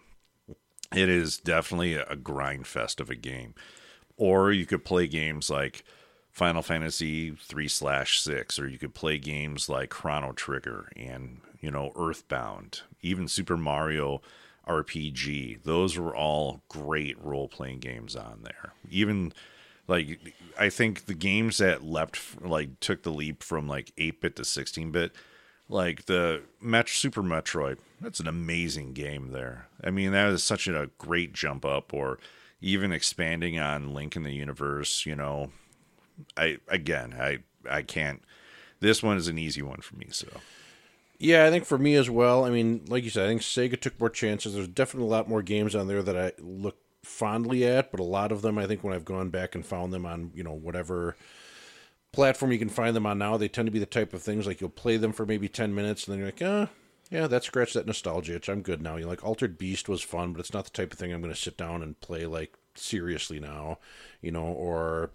It 0.96 1.10
is 1.10 1.38
definitely 1.38 1.96
a 1.96 2.16
grind 2.16 2.68
fest 2.68 3.00
of 3.00 3.10
a 3.10 3.16
game. 3.16 3.54
Or 4.16 4.52
you 4.52 4.66
could 4.66 4.84
play 4.84 5.08
games 5.08 5.50
like 5.50 5.84
Final 6.32 6.62
Fantasy 6.62 7.32
three 7.32 7.68
slash 7.68 8.20
six, 8.20 8.60
or 8.60 8.68
you 8.68 8.78
could 8.78 8.94
play 8.94 9.18
games 9.18 9.70
like 9.70 9.90
Chrono 9.90 10.34
Trigger 10.34 10.92
and 10.96 11.42
you 11.60 11.72
know 11.72 11.92
Earthbound, 11.96 12.82
even 13.02 13.28
Super 13.28 13.58
Mario 13.58 14.22
RPG. 14.68 15.64
Those 15.64 15.98
were 15.98 16.16
all 16.16 16.62
great 16.70 17.20
role 17.24 17.48
playing 17.48 17.80
games 17.80 18.16
on 18.16 18.42
there. 18.44 18.74
Even 18.90 19.34
like 19.88 20.20
I 20.60 20.70
think 20.70 21.06
the 21.06 21.14
games 21.14 21.58
that 21.58 21.84
leapt 21.84 22.20
like 22.42 22.80
took 22.80 23.04
the 23.04 23.12
leap 23.12 23.42
from 23.44 23.68
like 23.68 23.92
eight 23.98 24.22
bit 24.22 24.36
to 24.36 24.46
sixteen 24.46 24.92
bit, 24.92 25.14
like 25.70 26.05
the 26.05 26.43
Met 26.61 26.89
Super 26.89 27.22
Metroid. 27.22 27.78
That's 28.01 28.20
an 28.20 28.28
amazing 28.28 28.93
game 28.93 29.32
there. 29.32 29.68
I 29.84 29.89
mean, 29.89 30.11
that 30.11 30.30
is 30.30 30.43
such 30.43 30.68
a 30.68 30.89
great 30.97 31.34
jump 31.34 31.65
up, 31.65 31.93
or 31.93 32.20
even 32.61 32.91
expanding 32.91 33.59
on 33.59 33.93
Link 33.93 34.15
in 34.15 34.24
the 34.24 34.34
Universe. 34.34 35.05
You 35.05 35.15
know, 35.15 35.51
I 36.36 36.57
again, 36.68 37.15
I 37.20 37.39
I 37.70 37.82
can't. 37.82 38.22
This 38.80 39.01
one 39.01 39.18
is 39.18 39.28
an 39.28 39.38
easy 39.39 39.61
one 39.61 39.82
for 39.82 39.95
me. 39.95 40.07
So 40.11 40.28
Yeah, 41.20 41.45
I 41.45 41.49
think 41.49 41.65
for 41.65 41.78
me 41.78 41.95
as 41.95 42.09
well. 42.09 42.45
I 42.45 42.49
mean, 42.49 42.86
like 42.88 43.03
you 43.03 43.09
said, 43.09 43.26
I 43.26 43.28
think 43.28 43.41
Sega 43.41 43.80
took 43.80 43.99
more 43.99 44.09
chances. 44.09 44.53
There's 44.53 44.68
definitely 44.68 45.09
a 45.09 45.11
lot 45.11 45.30
more 45.30 45.41
games 45.41 45.76
on 45.76 45.88
there 45.88 46.03
that 46.03 46.18
I 46.18 46.32
look 46.39 46.78
fondly 47.03 47.65
at, 47.65 47.89
but 47.89 47.99
a 47.99 48.03
lot 48.03 48.32
of 48.32 48.41
them, 48.41 48.57
I 48.57 48.68
think, 48.68 48.84
when 48.84 48.93
I've 48.93 49.05
gone 49.05 49.30
back 49.30 49.55
and 49.55 49.65
found 49.65 49.93
them 49.93 50.05
on, 50.05 50.32
you 50.36 50.43
know, 50.43 50.53
whatever 50.53 51.15
platform 52.18 52.51
you 52.51 52.57
can 52.57 52.68
find 52.68 52.95
them 52.95 53.05
on 53.05 53.20
now, 53.20 53.38
they 53.38 53.47
tend 53.47 53.68
to 53.68 53.72
be 53.72 53.78
the 53.78 53.86
type 53.86 54.11
of 54.11 54.24
things 54.24 54.47
like 54.47 54.59
you'll 54.59 54.72
play 54.72 54.97
them 54.97 55.13
for 55.13 55.24
maybe 55.24 55.47
10 55.47 55.76
minutes 55.76 56.07
and 56.07 56.13
then 56.13 56.18
you're 56.18 56.28
like, 56.30 56.41
ah, 56.43 56.68
yeah, 57.11 57.28
that 57.28 57.43
scratched 57.43 57.76
that 57.76 57.86
nostalgia 57.86 58.38
itch. 58.38 58.49
I'm 58.49 58.63
good 58.63 58.82
now. 58.82 58.95
You're 58.95 59.07
like, 59.07 59.24
Altered 59.24 59.55
Beast 59.55 59.88
was 59.88 60.01
fun, 60.01 60.34
but 60.34 60.39
it's 60.39 60.51
not 60.51 60.63
the 60.63 60.72
type 60.72 60.91
of 60.91 60.97
thing 60.97 61.13
I'm 61.13 61.22
going 61.22 61.32
to 61.32 61.39
sit 61.39 61.57
down 61.57 61.84
and 61.84 62.01
play 62.01 62.26
like 62.26 62.57
seriously 62.74 63.39
now, 63.39 63.78
you 64.20 64.32
know, 64.32 64.45
or 64.45 65.11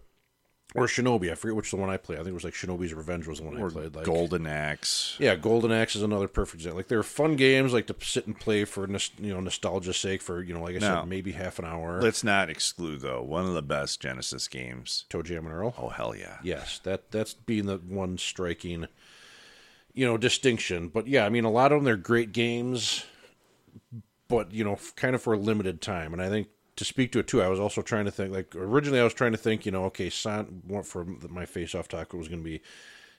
or 0.74 0.86
Shinobi. 0.86 1.30
I 1.30 1.34
forget 1.34 1.56
which 1.56 1.70
the 1.70 1.76
one 1.76 1.90
I 1.90 1.96
played. 1.96 2.16
I 2.18 2.22
think 2.22 2.30
it 2.30 2.34
was 2.34 2.44
like 2.44 2.54
Shinobi's 2.54 2.94
Revenge 2.94 3.26
was 3.26 3.38
the 3.38 3.44
one 3.44 3.58
or 3.58 3.68
I 3.68 3.70
played. 3.70 3.94
Like 3.96 4.04
Golden 4.04 4.46
Axe. 4.46 5.16
yeah, 5.18 5.34
Golden 5.36 5.70
Axe 5.72 5.96
is 5.96 6.02
another 6.02 6.28
perfect 6.28 6.56
example. 6.56 6.78
Like 6.78 6.88
they're 6.88 7.02
fun 7.02 7.36
games, 7.36 7.72
like 7.72 7.86
to 7.88 7.96
sit 8.00 8.26
and 8.26 8.38
play 8.38 8.64
for 8.64 8.88
you 8.88 9.34
know 9.34 9.40
nostalgia's 9.40 9.96
sake 9.96 10.22
for 10.22 10.42
you 10.42 10.54
know 10.54 10.62
like 10.62 10.76
I 10.76 10.78
No. 10.78 10.86
said 11.00 11.08
maybe 11.08 11.32
half 11.32 11.58
an 11.58 11.64
hour. 11.64 12.00
Let's 12.00 12.24
not 12.24 12.48
exclude 12.50 13.00
though 13.00 13.22
one 13.22 13.46
of 13.46 13.54
the 13.54 13.62
best 13.62 14.00
Genesis 14.00 14.48
games. 14.48 15.04
ToeJam 15.10 15.38
and 15.38 15.52
Earl. 15.52 15.74
Oh 15.78 15.88
hell 15.90 16.14
yeah! 16.16 16.38
Yes, 16.42 16.80
that 16.84 17.10
that's 17.10 17.34
being 17.34 17.66
the 17.66 17.76
one 17.78 18.16
striking, 18.18 18.86
you 19.94 20.06
know, 20.06 20.16
distinction. 20.16 20.88
But 20.88 21.06
yeah, 21.06 21.26
I 21.26 21.28
mean, 21.28 21.44
a 21.44 21.50
lot 21.50 21.72
of 21.72 21.78
them 21.78 21.84
they're 21.84 21.96
great 21.96 22.32
games, 22.32 23.04
but 24.28 24.52
you 24.52 24.64
know, 24.64 24.78
kind 24.96 25.14
of 25.14 25.22
for 25.22 25.34
a 25.34 25.38
limited 25.38 25.80
time. 25.80 26.12
And 26.12 26.22
I 26.22 26.28
think 26.28 26.48
to 26.76 26.84
speak 26.84 27.12
to 27.12 27.18
it 27.18 27.26
too, 27.26 27.42
I 27.42 27.48
was 27.48 27.60
also 27.60 27.82
trying 27.82 28.04
to 28.06 28.10
think 28.10 28.32
like 28.32 28.54
originally 28.54 29.00
I 29.00 29.04
was 29.04 29.14
trying 29.14 29.32
to 29.32 29.38
think, 29.38 29.66
you 29.66 29.72
know, 29.72 29.84
okay, 29.86 30.10
Son 30.10 30.62
for 30.84 31.04
my 31.04 31.46
face 31.46 31.74
off 31.74 31.88
taco 31.88 32.16
was 32.18 32.28
going 32.28 32.40
to 32.40 32.48
be 32.48 32.60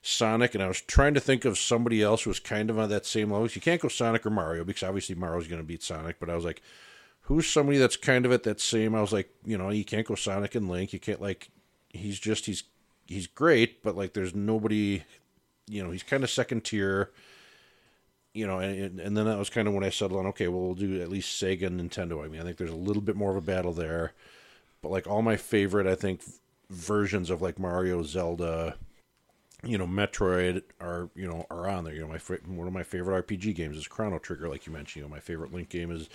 Sonic, 0.02 0.54
and 0.54 0.64
I 0.64 0.68
was 0.68 0.82
trying 0.82 1.14
to 1.14 1.20
think 1.20 1.46
of 1.46 1.58
somebody 1.58 2.02
else 2.02 2.24
who 2.24 2.30
was 2.30 2.40
kind 2.40 2.70
of 2.70 2.78
on 2.80 2.90
that 2.90 3.06
same 3.06 3.32
level. 3.32 3.48
You 3.48 3.62
can't 3.62 3.82
go 3.82 3.88
Sonic 3.88 4.26
or 4.26 4.30
Mario 4.30 4.64
because 4.64 4.84
obviously 4.84 5.16
Mario's 5.16 5.48
going 5.48 5.62
to 5.62 5.68
beat 5.68 5.84
Sonic, 5.84 6.20
but 6.20 6.30
I 6.30 6.36
was 6.36 6.46
like. 6.46 6.62
Who's 7.28 7.48
somebody 7.48 7.78
that's 7.78 7.96
kind 7.96 8.26
of 8.26 8.34
at 8.34 8.44
that 8.44 8.60
same? 8.60 8.94
I 8.94 9.00
was 9.00 9.14
like, 9.14 9.30
you 9.46 9.58
know, 9.58 9.70
you 9.70 9.86
can't 9.86 10.06
go 10.06 10.14
Sonic 10.14 10.56
and 10.56 10.68
Link. 10.68 10.92
You 10.92 11.00
can't 11.00 11.22
like, 11.22 11.48
he's 11.88 12.20
just 12.20 12.48
he's 12.48 12.64
he's 13.08 13.28
great, 13.28 13.82
but 13.82 13.96
like 13.96 14.14
there's 14.14 14.36
nobody, 14.36 15.04
you 15.70 15.82
know, 15.82 15.92
he's 15.92 16.04
kind 16.04 16.26
of 16.26 16.30
second 16.30 16.66
tier. 16.66 17.12
You 18.34 18.48
know, 18.48 18.60
and 18.60 19.00
and 19.00 19.16
then 19.16 19.26
that 19.26 19.38
was 19.38 19.50
kind 19.50 19.68
of 19.68 19.74
when 19.74 19.84
I 19.84 19.90
settled 19.90 20.20
on 20.20 20.28
okay, 20.28 20.48
well 20.48 20.62
we'll 20.62 20.76
do 20.76 21.02
at 21.02 21.10
least 21.10 21.42
Sega 21.42 21.68
and 21.68 21.80
Nintendo. 21.80 22.24
I 22.24 22.28
mean, 22.28 22.42
I 22.42 22.44
think 22.44 22.58
there's 22.58 22.72
a 22.72 22.76
little 22.76 23.02
bit 23.02 23.16
more 23.16 23.32
of 23.32 23.38
a 23.38 23.42
battle 23.42 23.74
there, 23.74 24.14
but 24.82 24.92
like 24.92 25.08
all 25.08 25.22
my 25.22 25.36
favorite, 25.36 25.86
I 25.86 25.96
think 25.96 26.22
versions 26.70 27.30
of 27.30 27.42
like 27.42 27.60
Mario, 27.60 28.02
Zelda, 28.02 28.76
you 29.64 29.78
know, 29.78 29.86
Metroid 29.86 30.64
are 30.82 31.10
you 31.16 31.28
know 31.28 31.46
are 31.52 31.70
on 31.70 31.84
there. 31.84 31.94
You 31.94 32.02
know, 32.02 32.08
my 32.08 32.20
one 32.48 32.68
of 32.68 32.74
my 32.74 32.84
favorite 32.84 33.28
RPG 33.28 33.54
games 33.56 33.78
is 33.78 33.88
Chrono 33.88 34.18
Trigger, 34.18 34.50
like 34.50 34.66
you 34.66 34.74
mentioned. 34.74 35.04
You 35.04 35.10
know, 35.10 35.14
my 35.16 35.22
favorite 35.22 35.54
Link 35.54 35.70
game 35.70 35.92
is 35.92 36.10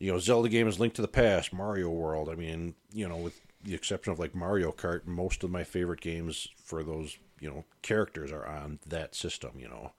you 0.00 0.10
know, 0.10 0.18
Zelda 0.18 0.48
game 0.48 0.66
is 0.66 0.80
Link 0.80 0.94
to 0.94 1.02
the 1.02 1.08
Past, 1.08 1.52
Mario 1.52 1.90
World. 1.90 2.30
I 2.30 2.34
mean, 2.34 2.74
you 2.92 3.06
know, 3.06 3.18
with 3.18 3.38
the 3.62 3.74
exception 3.74 4.12
of 4.12 4.18
like 4.18 4.34
Mario 4.34 4.72
Kart, 4.72 5.06
most 5.06 5.44
of 5.44 5.50
my 5.50 5.62
favorite 5.62 6.00
games 6.00 6.48
for 6.64 6.82
those, 6.82 7.18
you 7.38 7.50
know, 7.50 7.64
characters 7.82 8.32
are 8.32 8.46
on 8.46 8.78
that 8.86 9.14
system, 9.14 9.52
you 9.58 9.68
know. 9.68 9.92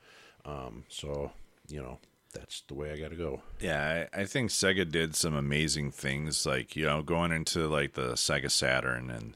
Um, 0.45 0.85
so, 0.87 1.31
you 1.67 1.81
know, 1.81 1.99
that's 2.33 2.61
the 2.67 2.73
way 2.73 2.91
I 2.91 2.97
got 2.97 3.11
to 3.11 3.15
go. 3.15 3.41
Yeah, 3.59 4.07
I, 4.13 4.21
I 4.21 4.25
think 4.25 4.49
Sega 4.49 4.89
did 4.89 5.15
some 5.15 5.35
amazing 5.35 5.91
things, 5.91 6.45
like 6.45 6.75
you 6.75 6.85
know, 6.85 7.01
going 7.01 7.31
into 7.31 7.67
like 7.67 7.93
the 7.93 8.13
Sega 8.13 8.49
Saturn, 8.49 9.09
and 9.09 9.35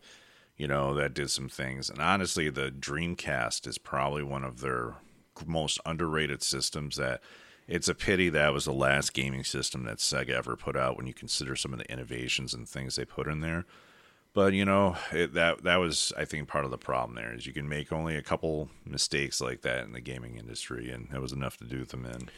you 0.57 0.67
know 0.67 0.93
that 0.95 1.13
did 1.13 1.29
some 1.29 1.49
things. 1.49 1.89
And 1.89 2.01
honestly, 2.01 2.49
the 2.49 2.71
Dreamcast 2.71 3.67
is 3.67 3.77
probably 3.77 4.23
one 4.23 4.43
of 4.43 4.61
their 4.61 4.95
most 5.45 5.79
underrated 5.85 6.41
systems. 6.41 6.95
That 6.95 7.21
it's 7.67 7.87
a 7.87 7.95
pity 7.95 8.29
that 8.29 8.53
was 8.53 8.65
the 8.65 8.73
last 8.73 9.13
gaming 9.13 9.43
system 9.43 9.83
that 9.83 9.97
Sega 9.97 10.29
ever 10.29 10.55
put 10.55 10.77
out. 10.77 10.97
When 10.97 11.07
you 11.07 11.13
consider 11.13 11.55
some 11.55 11.73
of 11.73 11.79
the 11.79 11.91
innovations 11.91 12.53
and 12.53 12.67
things 12.67 12.95
they 12.95 13.05
put 13.05 13.27
in 13.27 13.41
there, 13.41 13.65
but 14.35 14.53
you 14.53 14.65
know 14.65 14.95
it, 15.11 15.33
that 15.33 15.63
that 15.63 15.77
was 15.77 16.13
I 16.15 16.25
think 16.25 16.47
part 16.47 16.65
of 16.65 16.71
the 16.71 16.77
problem. 16.77 17.15
There 17.15 17.33
is 17.33 17.47
you 17.47 17.53
can 17.53 17.67
make 17.67 17.91
only 17.91 18.15
a 18.15 18.21
couple 18.21 18.69
mistakes 18.85 19.41
like 19.41 19.61
that 19.61 19.85
in 19.85 19.93
the 19.93 20.01
gaming 20.01 20.37
industry, 20.37 20.91
and 20.91 21.07
that 21.09 21.21
was 21.21 21.31
enough 21.31 21.57
to 21.57 21.63
do 21.63 21.83
them 21.85 22.05
in. 22.05 22.29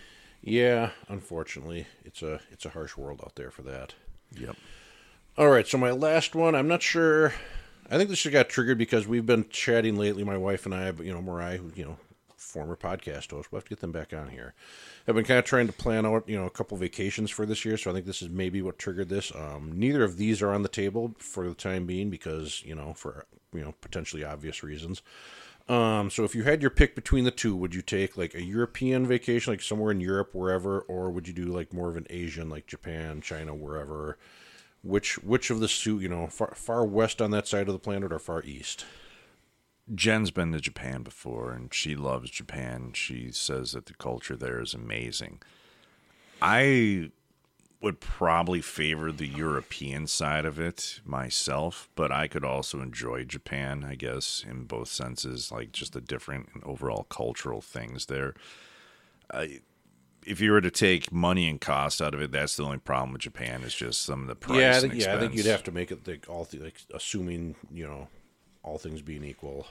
Yeah, 0.41 0.91
unfortunately, 1.09 1.87
it's 2.05 2.21
a 2.21 2.39
it's 2.51 2.65
a 2.65 2.69
harsh 2.69 2.95
world 2.95 3.19
out 3.21 3.35
there 3.35 3.51
for 3.51 3.63
that. 3.63 3.95
Yep. 4.39 4.55
All 5.37 5.49
right, 5.49 5.67
so 5.67 5.77
my 5.77 5.91
last 5.91 6.35
one, 6.35 6.55
I'm 6.55 6.67
not 6.67 6.81
sure. 6.81 7.33
I 7.89 7.97
think 7.97 8.09
this 8.09 8.21
just 8.21 8.33
got 8.33 8.49
triggered 8.49 8.77
because 8.77 9.07
we've 9.07 9.25
been 9.25 9.47
chatting 9.49 9.97
lately, 9.97 10.23
my 10.23 10.37
wife 10.37 10.65
and 10.65 10.73
I, 10.75 10.91
but 10.91 11.05
you 11.05 11.13
know, 11.13 11.21
Mariah, 11.21 11.57
who, 11.57 11.71
you 11.75 11.85
know, 11.85 11.97
former 12.37 12.75
podcast 12.75 13.31
host, 13.31 13.51
we'll 13.51 13.57
have 13.59 13.65
to 13.65 13.69
get 13.69 13.79
them 13.79 13.91
back 13.91 14.13
on 14.13 14.29
here. 14.29 14.53
I've 15.07 15.15
been 15.15 15.25
kind 15.25 15.39
of 15.39 15.45
trying 15.45 15.67
to 15.67 15.73
plan 15.73 16.05
out, 16.05 16.27
you 16.29 16.37
know, 16.37 16.45
a 16.45 16.51
couple 16.51 16.77
vacations 16.77 17.31
for 17.31 17.45
this 17.45 17.65
year, 17.65 17.77
so 17.77 17.91
I 17.91 17.93
think 17.93 18.05
this 18.05 18.21
is 18.21 18.29
maybe 18.29 18.61
what 18.61 18.79
triggered 18.79 19.09
this. 19.09 19.33
Um, 19.35 19.71
neither 19.75 20.03
of 20.03 20.17
these 20.17 20.41
are 20.41 20.53
on 20.53 20.63
the 20.63 20.69
table 20.69 21.15
for 21.17 21.47
the 21.47 21.55
time 21.55 21.85
being 21.85 22.09
because, 22.09 22.63
you 22.63 22.75
know, 22.75 22.93
for, 22.93 23.25
you 23.53 23.61
know, 23.61 23.73
potentially 23.81 24.23
obvious 24.23 24.63
reasons. 24.63 25.01
Um, 25.67 26.09
so 26.09 26.23
if 26.23 26.33
you 26.33 26.43
had 26.43 26.61
your 26.61 26.71
pick 26.71 26.95
between 26.95 27.25
the 27.25 27.31
two, 27.31 27.55
would 27.55 27.75
you 27.75 27.81
take 27.81 28.15
like 28.15 28.33
a 28.33 28.43
European 28.43 29.05
vacation, 29.05 29.51
like 29.51 29.61
somewhere 29.61 29.91
in 29.91 29.99
Europe, 29.99 30.33
wherever, 30.33 30.79
or 30.81 31.09
would 31.09 31.27
you 31.27 31.33
do 31.33 31.45
like 31.45 31.73
more 31.73 31.89
of 31.89 31.97
an 31.97 32.07
Asian, 32.09 32.49
like 32.49 32.67
Japan, 32.67 33.19
China, 33.19 33.53
wherever? 33.53 34.17
Which 34.81 35.17
which 35.23 35.49
of 35.49 35.59
the 35.59 35.67
two, 35.67 35.99
you 35.99 36.07
know, 36.07 36.27
far 36.27 36.53
far 36.55 36.85
west 36.85 37.21
on 37.21 37.31
that 37.31 37.47
side 37.47 37.67
of 37.67 37.73
the 37.73 37.79
planet 37.79 38.13
or 38.13 38.19
far 38.19 38.43
east? 38.43 38.85
Jen's 39.93 40.31
been 40.31 40.51
to 40.51 40.59
Japan 40.59 41.03
before 41.03 41.51
and 41.51 41.73
she 41.73 41.95
loves 41.95 42.29
Japan. 42.29 42.91
She 42.93 43.31
says 43.31 43.71
that 43.71 43.85
the 43.85 43.93
culture 43.93 44.35
there 44.35 44.61
is 44.61 44.73
amazing. 44.73 45.41
I 46.41 47.11
would 47.81 47.99
probably 47.99 48.61
favor 48.61 49.11
the 49.11 49.27
European 49.27 50.07
side 50.07 50.45
of 50.45 50.59
it 50.59 50.99
myself, 51.05 51.89
but 51.95 52.11
I 52.11 52.27
could 52.27 52.43
also 52.43 52.81
enjoy 52.81 53.23
Japan, 53.23 53.85
I 53.87 53.95
guess, 53.95 54.43
in 54.47 54.63
both 54.63 54.87
senses, 54.87 55.51
like 55.51 55.71
just 55.71 55.93
the 55.93 56.01
different 56.01 56.49
and 56.53 56.63
overall 56.63 57.03
cultural 57.03 57.61
things 57.61 58.07
there. 58.07 58.33
I 59.31 59.61
if 60.25 60.41
you 60.41 60.51
were 60.51 60.59
to 60.59 60.69
take 60.69 61.09
money 61.09 61.47
and 61.47 61.61
cost 61.61 62.01
out 62.01 62.13
of 62.13 62.21
it, 62.21 62.33
that's 62.33 62.57
the 62.57 62.63
only 62.63 62.79
problem 62.79 63.13
with 63.13 63.21
Japan 63.21 63.63
is 63.63 63.73
just 63.73 64.01
some 64.01 64.23
of 64.23 64.27
the 64.27 64.35
price. 64.35 64.59
yeah, 64.59 64.75
I 64.75 64.79
think, 64.81 64.93
yeah, 64.95 65.15
I 65.15 65.19
think 65.19 65.33
you'd 65.33 65.45
have 65.45 65.63
to 65.63 65.71
make 65.71 65.89
it 65.89 66.05
like 66.05 66.25
all 66.27 66.43
th- 66.43 66.61
like 66.61 66.75
assuming 66.93 67.55
you 67.71 67.87
know 67.87 68.09
all 68.67 68.77
things 68.77 69.01
being 69.01 69.23
equal 69.23 69.67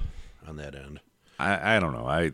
on 0.46 0.56
that 0.56 0.74
end. 0.74 1.00
I, 1.38 1.76
I 1.76 1.80
don't 1.80 1.92
know. 1.92 2.06
I 2.06 2.32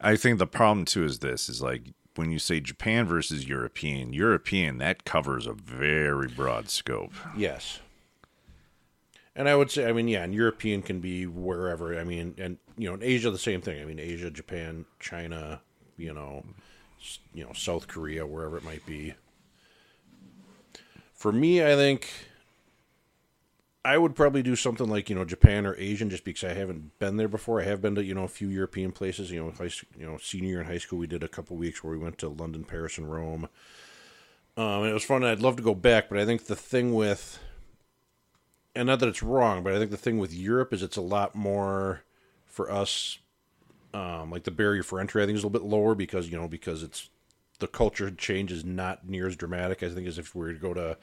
I 0.00 0.16
think 0.16 0.38
the 0.38 0.46
problem 0.46 0.84
too 0.84 1.04
is 1.04 1.18
this 1.18 1.48
is 1.48 1.60
like 1.60 1.82
when 2.16 2.30
you 2.30 2.38
say 2.38 2.60
Japan 2.60 3.06
versus 3.06 3.48
European, 3.48 4.12
European 4.12 4.78
that 4.78 5.04
covers 5.04 5.46
a 5.46 5.52
very 5.52 6.28
broad 6.28 6.68
scope. 6.68 7.12
Yes. 7.36 7.80
And 9.36 9.48
I 9.48 9.54
would 9.54 9.70
say, 9.70 9.88
I 9.88 9.92
mean, 9.92 10.08
yeah, 10.08 10.24
and 10.24 10.34
European 10.34 10.82
can 10.82 11.00
be 11.00 11.26
wherever. 11.26 11.98
I 11.98 12.04
mean, 12.04 12.34
and 12.36 12.58
you 12.76 12.88
know, 12.88 12.94
in 12.94 13.02
Asia, 13.02 13.30
the 13.30 13.38
same 13.38 13.60
thing. 13.60 13.80
I 13.80 13.84
mean, 13.84 13.98
Asia, 13.98 14.30
Japan, 14.30 14.84
China, 14.98 15.60
you 15.96 16.12
know, 16.12 16.44
you 17.32 17.44
know, 17.44 17.52
South 17.52 17.88
Korea, 17.88 18.26
wherever 18.26 18.56
it 18.56 18.64
might 18.64 18.84
be. 18.86 19.14
For 21.14 21.32
me, 21.32 21.64
I 21.64 21.74
think 21.74 22.10
I 23.84 23.96
would 23.96 24.14
probably 24.14 24.42
do 24.42 24.56
something 24.56 24.88
like 24.88 25.08
you 25.08 25.16
know 25.16 25.24
Japan 25.24 25.64
or 25.66 25.74
Asian, 25.76 26.10
just 26.10 26.24
because 26.24 26.50
I 26.50 26.54
haven't 26.54 26.98
been 26.98 27.16
there 27.16 27.28
before. 27.28 27.60
I 27.60 27.64
have 27.64 27.80
been 27.80 27.94
to 27.94 28.04
you 28.04 28.14
know 28.14 28.24
a 28.24 28.28
few 28.28 28.48
European 28.48 28.92
places. 28.92 29.30
You 29.30 29.44
know, 29.44 29.50
high, 29.52 29.70
you 29.98 30.06
know, 30.06 30.18
senior 30.18 30.60
in 30.60 30.66
high 30.66 30.78
school, 30.78 30.98
we 30.98 31.06
did 31.06 31.22
a 31.22 31.28
couple 31.28 31.56
weeks 31.56 31.82
where 31.82 31.92
we 31.92 31.98
went 31.98 32.18
to 32.18 32.28
London, 32.28 32.64
Paris, 32.64 32.98
and 32.98 33.10
Rome. 33.10 33.48
Um, 34.56 34.82
and 34.82 34.90
it 34.90 34.94
was 34.94 35.04
fun. 35.04 35.24
I'd 35.24 35.40
love 35.40 35.56
to 35.56 35.62
go 35.62 35.74
back, 35.74 36.08
but 36.08 36.18
I 36.18 36.26
think 36.26 36.44
the 36.44 36.56
thing 36.56 36.92
with, 36.92 37.38
and 38.74 38.88
not 38.88 39.00
that 39.00 39.08
it's 39.08 39.22
wrong, 39.22 39.62
but 39.62 39.72
I 39.72 39.78
think 39.78 39.90
the 39.90 39.96
thing 39.96 40.18
with 40.18 40.34
Europe 40.34 40.74
is 40.74 40.82
it's 40.82 40.96
a 40.98 41.02
lot 41.02 41.34
more 41.34 42.02
for 42.46 42.70
us. 42.70 43.18
Um, 43.94 44.30
like 44.30 44.44
the 44.44 44.50
barrier 44.50 44.82
for 44.82 45.00
entry, 45.00 45.22
I 45.22 45.26
think 45.26 45.36
is 45.36 45.42
a 45.42 45.46
little 45.46 45.58
bit 45.58 45.68
lower 45.68 45.94
because 45.94 46.28
you 46.28 46.38
know 46.38 46.46
because 46.46 46.82
it's 46.82 47.08
the 47.58 47.66
culture 47.66 48.10
change 48.10 48.52
is 48.52 48.64
not 48.64 49.08
near 49.08 49.26
as 49.26 49.36
dramatic. 49.36 49.82
I 49.82 49.88
think 49.88 50.06
as 50.06 50.18
if 50.18 50.34
we 50.34 50.42
were 50.42 50.52
to 50.52 50.58
go 50.58 50.74
to, 50.74 50.98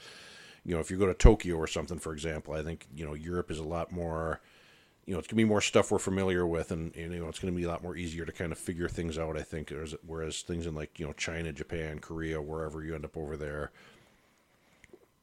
you 0.68 0.74
know, 0.74 0.82
if 0.82 0.91
you 0.91 0.97
go 0.97 1.07
to 1.07 1.13
Tokyo 1.13 1.55
or 1.55 1.65
something, 1.65 1.97
for 1.97 2.11
example, 2.11 2.53
I 2.53 2.61
think 2.61 2.88
you 2.93 3.05
know 3.05 3.13
Europe 3.13 3.49
is 3.49 3.57
a 3.57 3.63
lot 3.63 3.91
more. 3.91 4.41
You 5.05 5.13
know, 5.13 5.20
it's 5.20 5.28
gonna 5.30 5.38
be 5.38 5.45
more 5.45 5.61
stuff 5.61 5.89
we're 5.89 5.97
familiar 5.97 6.45
with, 6.45 6.72
and, 6.72 6.93
and 6.93 7.13
you 7.13 7.20
know, 7.22 7.30
it's 7.30 7.39
gonna 7.39 7.53
be 7.53 7.63
a 7.63 7.70
lot 7.70 7.82
more 7.82 7.95
easier 7.95 8.26
to 8.26 8.34
kind 8.34 8.51
of 8.51 8.57
figure 8.57 8.89
things 8.89 9.18
out. 9.18 9.38
I 9.38 9.43
think, 9.43 9.70
whereas, 9.70 9.95
whereas 10.05 10.41
things 10.41 10.68
in 10.68 10.76
like 10.76 10.99
you 10.99 11.07
know 11.07 11.13
China, 11.13 11.53
Japan, 11.53 11.99
Korea, 11.99 12.41
wherever 12.41 12.84
you 12.84 12.93
end 12.93 13.05
up 13.05 13.15
over 13.15 13.38
there, 13.38 13.72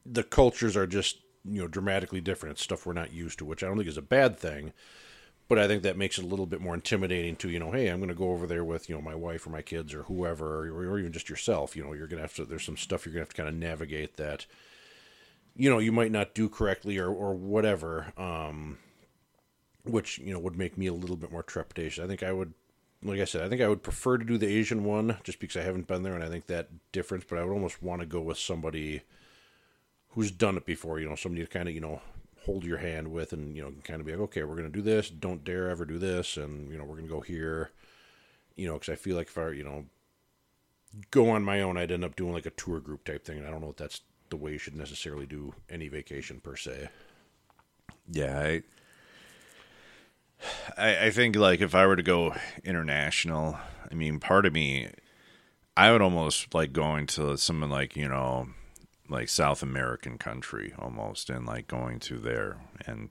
the 0.07 0.23
cultures 0.23 0.79
are 0.79 0.87
just 0.87 1.19
you 1.45 1.61
know 1.61 1.69
dramatically 1.69 2.23
different. 2.23 2.55
It's 2.55 2.63
stuff 2.63 2.87
we're 2.87 2.95
not 2.95 3.13
used 3.13 3.39
to, 3.41 3.45
which 3.45 3.63
I 3.63 3.67
don't 3.67 3.77
think 3.77 3.89
is 3.89 3.99
a 3.99 4.03
bad 4.03 4.39
thing. 4.39 4.73
But 5.47 5.59
I 5.59 5.69
think 5.69 5.83
that 5.83 5.99
makes 5.99 6.17
it 6.17 6.25
a 6.25 6.27
little 6.27 6.47
bit 6.47 6.63
more 6.63 6.73
intimidating 6.73 7.37
to 7.37 7.51
you 7.51 7.59
know, 7.59 7.71
hey, 7.71 7.89
I'm 7.89 7.99
going 7.99 8.09
to 8.09 8.15
go 8.15 8.31
over 8.31 8.47
there 8.47 8.65
with 8.65 8.89
you 8.89 8.95
know 8.95 9.03
my 9.03 9.15
wife 9.15 9.47
or 9.47 9.51
my 9.51 9.61
kids 9.61 9.93
or 9.93 10.05
whoever, 10.05 10.67
or, 10.67 10.93
or 10.93 10.99
even 10.99 11.13
just 11.13 11.29
yourself. 11.29 11.77
You 11.77 11.85
know, 11.85 11.93
you're 11.93 12.07
going 12.07 12.17
to 12.17 12.23
have 12.23 12.35
to. 12.37 12.47
There's 12.47 12.65
some 12.65 12.79
stuff 12.79 13.05
you're 13.05 13.13
going 13.13 13.27
to 13.27 13.29
have 13.29 13.35
to 13.35 13.43
kind 13.43 13.51
of 13.51 13.55
navigate 13.55 14.17
that. 14.17 14.47
You 15.57 15.71
know, 15.71 15.79
you 15.79 15.93
might 15.93 16.11
not 16.13 16.35
do 16.35 16.49
correctly 16.49 16.99
or 16.99 17.09
or 17.09 17.35
whatever. 17.35 18.13
Um, 18.17 18.79
which 19.85 20.19
you 20.19 20.33
know 20.33 20.39
would 20.39 20.57
make 20.57 20.77
me 20.77 20.87
a 20.87 20.95
little 20.95 21.17
bit 21.17 21.31
more 21.31 21.43
trepidation. 21.43 22.05
I 22.05 22.07
think 22.07 22.23
I 22.23 22.33
would, 22.33 22.55
like 23.03 23.21
I 23.21 23.25
said, 23.25 23.43
I 23.43 23.49
think 23.49 23.61
I 23.61 23.69
would 23.69 23.83
prefer 23.83 24.19
to 24.19 24.25
do 24.25 24.39
the 24.39 24.49
Asian 24.49 24.85
one 24.85 25.19
just 25.23 25.39
because 25.39 25.61
I 25.61 25.65
haven't 25.65 25.87
been 25.87 26.03
there, 26.03 26.15
and 26.15 26.25
I 26.25 26.29
think 26.29 26.47
that 26.47 26.69
difference. 26.93 27.25
But 27.29 27.39
I 27.39 27.45
would 27.45 27.53
almost 27.53 27.83
want 27.83 28.01
to 28.01 28.07
go 28.07 28.21
with 28.21 28.39
somebody 28.39 29.03
who's 30.11 30.31
done 30.31 30.57
it 30.57 30.67
before. 30.67 30.99
You 30.99 31.09
know, 31.09 31.17
somebody 31.17 31.45
to 31.45 31.51
kind 31.51 31.69
of 31.69 31.75
you 31.75 31.81
know 31.81 32.01
hold 32.45 32.65
your 32.65 32.79
hand 32.79 33.13
with, 33.13 33.33
and 33.33 33.55
you 33.55 33.63
know, 33.63 33.73
kind 33.85 34.01
of 34.01 34.07
be 34.07 34.13
like, 34.13 34.23
okay, 34.23 34.43
we're 34.45 34.57
gonna 34.57 34.69
do 34.69 34.83
this. 34.83 35.11
Don't 35.11 35.45
dare 35.45 35.69
ever 35.71 35.85
do 35.85 35.99
this, 35.99 36.37
and 36.37 36.71
you 36.71 36.79
know, 36.79 36.85
we're 36.85 36.97
gonna 36.97 37.09
go 37.09 37.21
here. 37.21 37.71
You 38.57 38.69
know, 38.69 38.75
because 38.75 38.93
I 38.93 38.97
feel 38.97 39.17
like 39.17 39.29
if 39.29 39.37
I 39.37 39.51
you 39.51 39.65
know 39.65 39.85
go 41.11 41.31
on 41.31 41.43
my 41.43 41.61
own, 41.61 41.77
I'd 41.77 41.91
end 41.91 42.05
up 42.05 42.17
doing 42.17 42.33
like 42.33 42.47
a 42.47 42.51
tour 42.51 42.81
group 42.81 43.05
type 43.05 43.25
thing, 43.25 43.39
and 43.39 43.47
I 43.47 43.51
don't 43.51 43.61
know 43.61 43.71
if 43.71 43.77
that's 43.77 44.01
the 44.35 44.45
way 44.45 44.53
you 44.53 44.59
should 44.59 44.74
necessarily 44.74 45.26
do 45.26 45.55
any 45.70 45.87
vacation 45.87 46.41
per 46.41 46.57
se. 46.57 46.89
Yeah, 48.11 48.37
I, 48.37 48.62
I, 50.76 51.07
I 51.07 51.11
think 51.11 51.37
like 51.37 51.61
if 51.61 51.72
I 51.72 51.87
were 51.87 51.95
to 51.95 52.03
go 52.03 52.35
international, 52.64 53.57
I 53.89 53.95
mean, 53.95 54.18
part 54.18 54.45
of 54.45 54.53
me, 54.53 54.89
I 55.76 55.93
would 55.93 56.03
almost 56.03 56.53
like 56.53 56.72
going 56.72 57.07
to 57.09 57.37
something 57.37 57.70
like 57.70 57.95
you 57.95 58.09
know, 58.09 58.49
like 59.09 59.28
South 59.28 59.62
American 59.62 60.18
country 60.18 60.74
almost, 60.80 61.30
and 61.30 61.47
like 61.47 61.68
going 61.68 62.01
to 62.01 62.18
there 62.18 62.57
and 62.87 63.11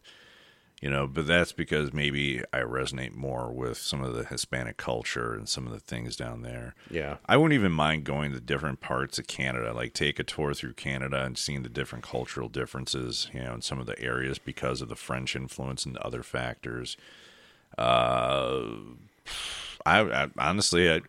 you 0.84 0.90
know 0.90 1.08
but 1.08 1.26
that's 1.26 1.54
because 1.54 1.94
maybe 1.94 2.42
i 2.52 2.60
resonate 2.60 3.14
more 3.16 3.50
with 3.54 3.78
some 3.78 4.02
of 4.04 4.14
the 4.14 4.26
hispanic 4.26 4.76
culture 4.76 5.34
and 5.34 5.48
some 5.48 5.66
of 5.66 5.72
the 5.72 5.80
things 5.80 6.18
down 6.18 6.42
there 6.42 6.76
Yeah. 6.92 7.18
i 7.26 7.38
wouldn't 7.38 7.58
even 7.58 7.72
mind 7.72 8.04
going 8.04 8.34
to 8.34 8.42
different 8.42 8.82
parts 8.82 9.18
of 9.18 9.26
canada 9.28 9.72
like 9.74 9.94
take 9.94 10.20
a 10.20 10.24
tour 10.26 10.54
through 10.54 10.74
canada 10.74 11.24
and 11.24 11.38
seeing 11.38 11.64
the 11.64 11.70
different 11.70 12.04
cultural 12.04 12.50
differences 12.50 13.30
you 13.34 13.40
know 13.42 13.54
in 13.54 13.62
some 13.62 13.80
of 13.80 13.86
the 13.86 13.98
areas 14.02 14.40
because 14.40 14.82
of 14.82 14.90
the 14.90 14.96
french 14.98 15.36
influence 15.38 15.86
and 15.86 15.96
other 15.98 16.22
factors 16.22 16.98
uh 17.78 18.62
i, 19.86 20.00
I 20.02 20.28
honestly 20.38 20.92
I, 20.92 21.02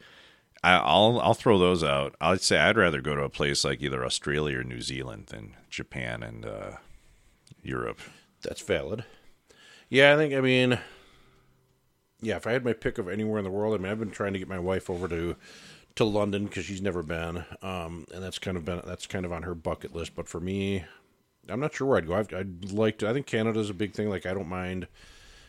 I, 0.62 0.76
I'll 0.76 1.20
I'll 1.20 1.34
throw 1.34 1.58
those 1.58 1.84
out. 1.84 2.14
I'd 2.22 2.40
say 2.40 2.58
I'd 2.58 2.78
rather 2.78 3.02
go 3.02 3.14
to 3.14 3.22
a 3.22 3.28
place 3.28 3.64
like 3.66 3.82
either 3.82 4.02
Australia 4.02 4.60
or 4.60 4.64
New 4.64 4.80
Zealand 4.80 5.26
than 5.26 5.56
Japan 5.68 6.22
and 6.22 6.46
uh, 6.46 6.70
Europe. 7.62 8.00
That's 8.40 8.62
valid. 8.62 9.04
Yeah, 9.90 10.12
I 10.14 10.16
think 10.16 10.34
I 10.34 10.40
mean 10.40 10.78
yeah, 12.20 12.36
if 12.36 12.46
I 12.46 12.52
had 12.52 12.64
my 12.64 12.72
pick 12.72 12.98
of 12.98 13.08
anywhere 13.08 13.38
in 13.38 13.44
the 13.44 13.50
world, 13.50 13.74
I 13.74 13.78
mean 13.82 13.90
I've 13.92 13.98
been 13.98 14.10
trying 14.10 14.32
to 14.32 14.38
get 14.38 14.48
my 14.48 14.58
wife 14.58 14.88
over 14.90 15.08
to 15.08 15.36
to 15.96 16.04
London 16.04 16.48
cuz 16.48 16.64
she's 16.64 16.82
never 16.82 17.02
been. 17.02 17.44
Um 17.62 18.06
and 18.12 18.22
that's 18.22 18.38
kind 18.38 18.56
of 18.56 18.64
been 18.64 18.80
that's 18.84 19.06
kind 19.06 19.24
of 19.24 19.32
on 19.32 19.42
her 19.42 19.54
bucket 19.54 19.94
list, 19.94 20.14
but 20.14 20.28
for 20.28 20.40
me 20.40 20.84
I'm 21.48 21.60
not 21.60 21.74
sure 21.74 21.86
where 21.86 21.98
I'd 21.98 22.06
go. 22.06 22.14
I'd, 22.14 22.32
I'd 22.34 22.72
like 22.72 22.98
to 22.98 23.08
I 23.08 23.12
think 23.12 23.26
Canada's 23.26 23.70
a 23.70 23.74
big 23.74 23.92
thing 23.92 24.08
like 24.08 24.26
I 24.26 24.34
don't 24.34 24.48
mind 24.48 24.88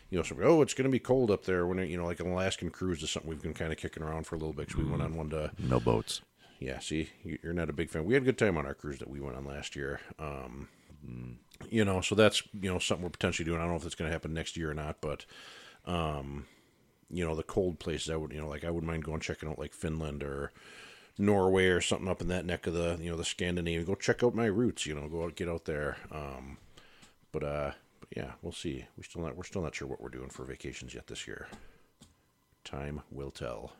you 0.08 0.16
know, 0.16 0.22
so, 0.22 0.36
oh, 0.40 0.62
it's 0.62 0.72
going 0.72 0.84
to 0.84 0.88
be 0.88 1.00
cold 1.00 1.32
up 1.32 1.46
there 1.46 1.66
when 1.66 1.80
it, 1.80 1.88
you 1.88 1.96
know, 1.96 2.04
like 2.06 2.20
an 2.20 2.30
Alaskan 2.30 2.70
cruise 2.70 3.02
is 3.02 3.10
something 3.10 3.28
we've 3.28 3.42
been 3.42 3.52
kind 3.52 3.72
of 3.72 3.76
kicking 3.78 4.04
around 4.04 4.24
for 4.24 4.36
a 4.36 4.38
little 4.38 4.52
bit. 4.52 4.68
Cause 4.68 4.76
we 4.76 4.84
went 4.84 5.02
on 5.02 5.16
one 5.16 5.30
to, 5.30 5.50
No 5.58 5.80
boats. 5.80 6.20
yeah. 6.60 6.78
See, 6.78 7.10
you- 7.24 7.40
you're 7.42 7.52
not 7.52 7.68
a 7.68 7.72
big 7.72 7.90
fan. 7.90 8.04
We 8.04 8.14
had 8.14 8.22
a 8.22 8.26
good 8.26 8.38
time 8.38 8.56
on 8.56 8.66
our 8.66 8.74
cruise 8.74 9.00
that 9.00 9.10
we 9.10 9.18
went 9.18 9.36
on 9.36 9.44
last 9.44 9.74
year. 9.74 9.98
Um, 10.20 10.68
you 11.70 11.84
know, 11.84 12.00
so 12.00 12.14
that's 12.14 12.42
you 12.60 12.72
know 12.72 12.78
something 12.78 13.04
we're 13.04 13.10
potentially 13.10 13.44
doing. 13.44 13.58
I 13.58 13.62
don't 13.62 13.70
know 13.70 13.76
if 13.76 13.86
it's 13.86 13.94
going 13.94 14.08
to 14.08 14.12
happen 14.12 14.34
next 14.34 14.56
year 14.56 14.70
or 14.70 14.74
not, 14.74 15.00
but 15.00 15.24
um, 15.86 16.46
you 17.10 17.24
know, 17.24 17.34
the 17.34 17.42
cold 17.42 17.78
places 17.78 18.10
I 18.10 18.16
would 18.16 18.32
you 18.32 18.40
know 18.40 18.48
like 18.48 18.64
I 18.64 18.70
wouldn't 18.70 18.90
mind 18.90 19.04
going 19.04 19.20
checking 19.20 19.48
out 19.48 19.58
like 19.58 19.74
Finland 19.74 20.22
or 20.22 20.52
Norway 21.18 21.66
or 21.66 21.80
something 21.80 22.08
up 22.08 22.20
in 22.20 22.28
that 22.28 22.44
neck 22.44 22.66
of 22.66 22.74
the 22.74 22.98
you 23.00 23.10
know 23.10 23.16
the 23.16 23.24
Scandinavia. 23.24 23.84
Go 23.84 23.94
check 23.94 24.22
out 24.22 24.34
my 24.34 24.46
roots. 24.46 24.86
You 24.86 24.94
know, 24.94 25.08
go 25.08 25.24
out 25.24 25.36
get 25.36 25.48
out 25.48 25.64
there. 25.64 25.96
Um, 26.10 26.58
but 27.32 27.42
uh, 27.42 27.70
but 28.00 28.08
yeah, 28.16 28.32
we'll 28.42 28.52
see. 28.52 28.84
We 28.96 29.02
still 29.02 29.22
not 29.22 29.36
we're 29.36 29.44
still 29.44 29.62
not 29.62 29.74
sure 29.74 29.88
what 29.88 30.00
we're 30.00 30.08
doing 30.08 30.30
for 30.30 30.44
vacations 30.44 30.94
yet 30.94 31.06
this 31.06 31.26
year. 31.26 31.48
Time 32.64 33.02
will 33.10 33.30
tell. 33.30 33.72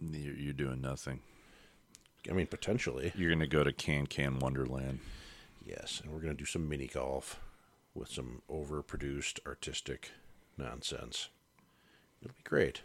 You're 0.00 0.52
doing 0.52 0.80
nothing. 0.80 1.20
I 2.28 2.32
mean, 2.34 2.46
potentially. 2.46 3.12
You're 3.16 3.30
going 3.30 3.40
to 3.40 3.46
go 3.46 3.64
to 3.64 3.72
Can 3.72 4.06
Can 4.06 4.38
Wonderland. 4.38 5.00
Yes, 5.68 6.00
and 6.02 6.10
we're 6.10 6.20
going 6.20 6.34
to 6.34 6.38
do 6.38 6.46
some 6.46 6.66
mini 6.66 6.86
golf 6.86 7.40
with 7.94 8.08
some 8.08 8.40
overproduced 8.50 9.38
artistic 9.46 10.12
nonsense. 10.56 11.28
It'll 12.22 12.34
be 12.34 12.42
great. 12.42 12.80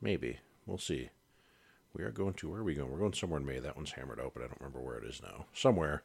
Maybe. 0.00 0.38
We'll 0.64 0.78
see. 0.78 1.10
We 1.92 2.02
are 2.02 2.10
going 2.10 2.32
to, 2.34 2.48
where 2.48 2.60
are 2.60 2.64
we 2.64 2.74
going? 2.74 2.90
We're 2.90 2.98
going 2.98 3.12
somewhere 3.12 3.40
in 3.40 3.46
May. 3.46 3.58
That 3.58 3.76
one's 3.76 3.92
hammered 3.92 4.20
out, 4.20 4.32
but 4.32 4.42
I 4.42 4.46
don't 4.46 4.60
remember 4.60 4.80
where 4.80 4.96
it 4.96 5.04
is 5.04 5.20
now. 5.22 5.44
Somewhere. 5.52 6.02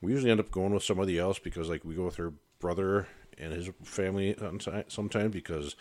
We 0.00 0.12
usually 0.12 0.30
end 0.30 0.40
up 0.40 0.50
going 0.50 0.72
with 0.72 0.84
somebody 0.84 1.18
else 1.18 1.38
because, 1.38 1.68
like, 1.68 1.84
we 1.84 1.94
go 1.94 2.06
with 2.06 2.16
her 2.16 2.32
brother 2.58 3.08
and 3.36 3.52
his 3.52 3.68
family 3.84 4.34
sometimes 4.88 5.32
because 5.34 5.76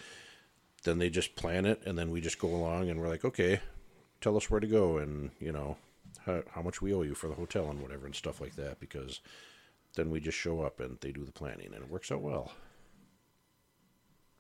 then 0.84 0.98
they 0.98 1.10
just 1.10 1.38
plan 1.38 1.66
it 1.66 1.82
and 1.86 1.98
then 1.98 2.12
we 2.12 2.20
just 2.20 2.40
go 2.40 2.50
along 2.50 2.90
and 2.90 3.00
we're 3.00 3.08
like, 3.08 3.24
okay, 3.24 3.62
tell 4.20 4.36
us 4.36 4.50
where 4.50 4.60
to 4.60 4.68
go 4.68 4.98
and, 4.98 5.32
you 5.40 5.54
know, 5.54 5.78
how, 6.26 6.44
how 6.54 6.62
much 6.62 6.82
we 6.82 6.94
owe 6.94 7.02
you 7.02 7.16
for 7.16 7.28
the 7.28 7.36
hotel 7.36 7.70
and 7.70 7.82
whatever 7.82 8.06
and 8.06 8.16
stuff 8.16 8.40
like 8.42 8.56
that 8.56 8.80
because 8.80 9.22
then 9.96 10.10
we 10.10 10.20
just 10.20 10.38
show 10.38 10.62
up 10.62 10.80
and 10.80 10.98
they 11.02 11.12
do 11.12 11.26
the 11.26 11.32
planning 11.32 11.68
and 11.74 11.84
it 11.84 11.90
works 11.90 12.12
out 12.12 12.22
well. 12.22 12.52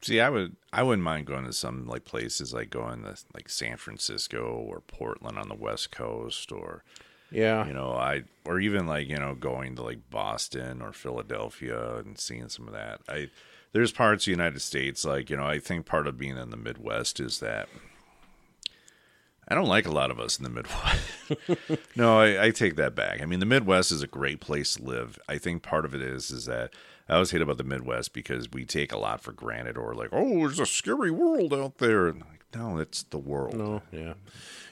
See, 0.02 0.20
I 0.20 0.30
would 0.30 0.56
I 0.74 0.82
wouldn't 0.84 1.04
mind 1.04 1.28
going 1.28 1.46
to 1.46 1.54
some 1.54 1.86
like 1.88 2.06
places 2.06 2.54
like 2.54 2.70
going 2.72 3.04
to 3.04 3.16
like 3.36 3.50
San 3.50 3.78
Francisco 3.78 4.44
or 4.56 4.82
Portland 4.82 5.38
on 5.38 5.48
the 5.48 5.56
West 5.56 5.92
Coast 5.92 6.52
or 6.52 6.84
Yeah. 7.30 7.68
you 7.68 7.74
know, 7.74 7.92
I 7.94 8.24
or 8.46 8.60
even 8.60 8.88
like, 8.88 9.08
you 9.08 9.18
know, 9.18 9.36
going 9.36 9.76
to 9.76 9.84
like 9.84 10.10
Boston 10.10 10.82
or 10.82 10.92
Philadelphia 10.92 11.98
and 11.98 12.18
seeing 12.18 12.50
some 12.50 12.68
of 12.68 12.74
that. 12.74 13.02
I 13.08 13.30
there's 13.74 13.92
parts 13.92 14.24
of 14.24 14.26
the 14.26 14.32
United 14.32 14.62
States 14.62 15.06
like, 15.06 15.30
you 15.30 15.38
know, 15.38 15.46
I 15.46 15.60
think 15.60 15.86
part 15.86 16.08
of 16.08 16.18
being 16.18 16.38
in 16.38 16.50
the 16.50 16.58
Midwest 16.58 17.20
is 17.20 17.40
that 17.40 17.70
I 19.52 19.54
don't 19.54 19.68
like 19.68 19.86
a 19.86 19.91
lot 19.91 20.12
of 20.12 20.20
us 20.20 20.38
in 20.38 20.45
the 20.45 20.49
Midwest. 20.49 21.86
no, 21.97 22.22
I, 22.22 22.45
I 22.45 22.52
take 22.52 22.78
that 22.78 22.95
back. 22.95 23.22
I 23.22 23.26
mean, 23.26 23.41
the 23.41 23.45
Midwest 23.45 23.91
is 23.91 24.02
a 24.02 24.08
great 24.08 24.39
place 24.39 24.76
to 24.76 24.84
live. 24.84 25.20
I 25.28 25.38
think 25.38 25.62
part 25.62 25.84
of 25.84 25.93
it 25.93 26.02
is 26.02 26.32
is 26.32 26.45
that 26.45 26.74
I 27.10 27.16
always 27.16 27.32
hate 27.32 27.41
about 27.41 27.58
the 27.58 27.66
Midwest 27.66 28.14
because 28.14 28.49
we 28.49 28.64
take 28.64 28.93
a 28.93 28.97
lot 28.97 29.20
for 29.20 29.34
granted, 29.34 29.78
or 29.78 29.93
like, 29.93 30.08
oh, 30.14 30.39
there's 30.39 30.62
a 30.62 30.66
scary 30.66 31.12
world 31.12 31.54
out 31.54 31.80
there. 31.80 32.08
And 32.08 32.22
like, 32.22 32.45
no, 32.56 32.78
it's 32.78 33.04
the 33.04 33.18
world. 33.18 33.56
No, 33.58 33.82
yeah. 33.91 34.14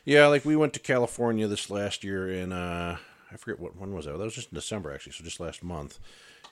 Yeah, 0.05 0.27
like 0.27 0.45
we 0.45 0.55
went 0.55 0.71
to 0.75 0.79
California 0.79 1.45
this 1.47 1.69
last 1.69 2.05
year 2.05 2.29
and 2.29 2.53
uh 2.53 2.95
I 3.33 3.35
forget 3.35 3.59
what 3.59 3.75
when 3.75 3.93
was 3.93 4.05
that? 4.05 4.13
That 4.13 4.23
was 4.23 4.33
just 4.33 4.53
in 4.53 4.55
December 4.55 4.93
actually, 4.93 5.11
so 5.11 5.25
just 5.25 5.41
last 5.41 5.61
month. 5.61 5.99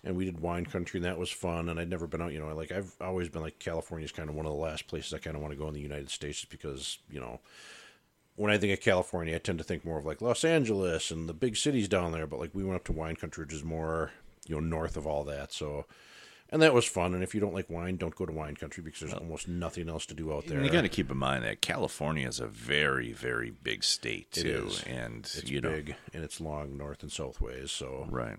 And 0.03 0.17
we 0.17 0.25
did 0.25 0.41
wine 0.41 0.65
country 0.65 0.97
and 0.97 1.05
that 1.05 1.17
was 1.17 1.32
fun 1.32 1.69
and 1.69 1.80
I'd 1.80 1.89
never 1.89 2.07
been 2.07 2.21
out, 2.21 2.34
you 2.34 2.39
know, 2.39 2.53
like 2.53 2.73
I've 2.73 2.93
always 2.99 3.30
been 3.30 3.41
like 3.41 3.57
California's 3.57 4.11
kind 4.11 4.28
of 4.28 4.36
one 4.36 4.45
of 4.45 4.51
the 4.51 4.57
last 4.57 4.88
places 4.88 5.13
I 5.13 5.17
kind 5.17 5.38
of 5.38 5.41
want 5.41 5.53
to 5.53 5.57
go 5.57 5.69
in 5.69 5.73
the 5.73 5.80
United 5.80 6.09
States 6.09 6.39
just 6.39 6.51
because, 6.51 6.99
you 7.09 7.21
know, 7.21 7.39
when 8.38 8.51
I 8.51 8.57
think 8.57 8.71
of 8.71 8.79
California, 8.79 9.35
I 9.35 9.39
tend 9.39 9.57
to 9.57 9.63
think 9.63 9.83
more 9.83 9.97
of 9.97 10.05
like 10.05 10.21
Los 10.21 10.45
Angeles 10.45 11.11
and 11.11 11.27
the 11.27 11.33
big 11.33 11.57
cities 11.57 11.88
down 11.88 12.11
there, 12.13 12.27
but 12.27 12.39
like 12.39 12.53
we 12.53 12.63
went 12.63 12.77
up 12.77 12.85
to 12.85 12.93
wine 12.93 13.15
country 13.15 13.43
which 13.43 13.53
is 13.53 13.63
more, 13.63 14.11
you 14.47 14.55
know, 14.55 14.61
north 14.61 14.95
of 14.95 15.05
all 15.05 15.23
that. 15.25 15.51
So 15.51 15.85
and 16.49 16.61
that 16.61 16.73
was 16.73 16.85
fun. 16.85 17.13
And 17.13 17.23
if 17.23 17.35
you 17.35 17.41
don't 17.41 17.53
like 17.53 17.69
wine, 17.69 17.97
don't 17.97 18.15
go 18.15 18.25
to 18.25 18.31
wine 18.31 18.55
country 18.55 18.81
because 18.81 19.01
there's 19.01 19.13
almost 19.13 19.47
nothing 19.47 19.89
else 19.89 20.05
to 20.05 20.13
do 20.13 20.31
out 20.33 20.45
there. 20.45 20.57
And 20.57 20.65
you 20.65 20.71
got 20.71 20.83
to 20.83 20.89
keep 20.89 21.11
in 21.11 21.17
mind 21.17 21.43
that 21.43 21.61
California 21.61 22.27
is 22.27 22.39
a 22.39 22.47
very, 22.47 23.11
very 23.11 23.49
big 23.49 23.83
state 23.83 24.29
It 24.38 24.43
too, 24.43 24.67
is. 24.67 24.83
and 24.83 25.25
it's 25.25 25.49
you 25.49 25.59
know, 25.59 25.71
big 25.71 25.95
and 26.13 26.23
it's 26.23 26.39
long 26.39 26.77
north 26.77 27.03
and 27.03 27.11
south 27.11 27.41
ways. 27.41 27.71
So 27.71 28.07
right? 28.09 28.38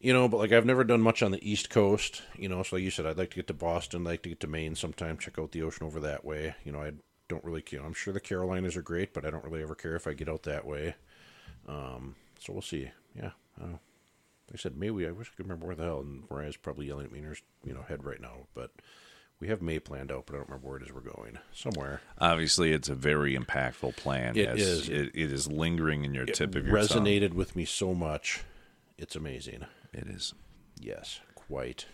you 0.00 0.12
know, 0.12 0.28
but 0.28 0.36
like 0.36 0.52
I've 0.52 0.66
never 0.66 0.84
done 0.84 1.00
much 1.00 1.22
on 1.22 1.32
the 1.32 1.50
East 1.50 1.70
Coast. 1.70 2.22
You 2.36 2.48
know, 2.48 2.62
so 2.62 2.76
like 2.76 2.84
you 2.84 2.90
said, 2.90 3.06
I'd 3.06 3.18
like 3.18 3.30
to 3.30 3.36
get 3.36 3.48
to 3.48 3.54
Boston, 3.54 4.06
I'd 4.06 4.10
like 4.10 4.22
to 4.22 4.28
get 4.28 4.40
to 4.40 4.46
Maine 4.46 4.76
sometime, 4.76 5.18
check 5.18 5.38
out 5.38 5.50
the 5.52 5.62
ocean 5.62 5.86
over 5.86 5.98
that 6.00 6.24
way. 6.24 6.54
You 6.64 6.72
know, 6.72 6.82
I 6.82 6.92
don't 7.28 7.44
really, 7.44 7.64
know, 7.72 7.84
I'm 7.84 7.94
sure 7.94 8.12
the 8.12 8.20
Carolinas 8.20 8.76
are 8.76 8.82
great, 8.82 9.12
but 9.12 9.24
I 9.24 9.30
don't 9.30 9.44
really 9.44 9.62
ever 9.62 9.74
care 9.74 9.96
if 9.96 10.06
I 10.06 10.14
get 10.14 10.28
out 10.28 10.44
that 10.44 10.66
way. 10.66 10.94
Um, 11.68 12.16
so 12.38 12.52
we'll 12.52 12.62
see. 12.62 12.90
Yeah, 13.14 13.30
know. 13.60 13.80
Like 14.48 14.54
I 14.54 14.56
said, 14.56 14.78
maybe 14.78 15.06
I 15.06 15.10
wish 15.10 15.28
I 15.28 15.36
could 15.36 15.44
remember 15.44 15.66
where 15.66 15.76
the 15.76 15.84
hell, 15.84 16.00
and 16.00 16.22
Mariah's 16.30 16.56
probably 16.56 16.86
yelling 16.86 17.04
at 17.04 17.12
me 17.12 17.18
in 17.18 17.26
her, 17.26 17.36
you 17.64 17.74
know, 17.74 17.82
head 17.82 18.02
right 18.04 18.20
now. 18.20 18.46
But 18.54 18.70
we 19.40 19.48
have 19.48 19.60
May 19.60 19.78
planned 19.78 20.10
out, 20.10 20.24
but 20.24 20.34
I 20.34 20.38
don't 20.38 20.48
remember 20.48 20.68
where 20.68 20.78
it 20.78 20.84
is 20.84 20.92
we're 20.92 21.00
going. 21.00 21.38
Somewhere. 21.52 22.00
Obviously, 22.18 22.72
it's 22.72 22.88
a 22.88 22.94
very 22.94 23.36
impactful 23.36 23.96
plan. 23.96 24.36
It 24.38 24.58
is. 24.58 24.88
It, 24.88 25.10
it 25.14 25.32
is 25.32 25.48
lingering 25.48 26.04
in 26.04 26.14
your 26.14 26.24
tip 26.24 26.54
of 26.54 26.66
your 26.66 26.74
resonated 26.74 27.34
with 27.34 27.56
me 27.56 27.66
so 27.66 27.94
much. 27.94 28.42
It's 28.96 29.16
amazing. 29.16 29.66
It 29.92 30.08
is. 30.08 30.32
Yes, 30.80 31.20
quite. 31.34 31.84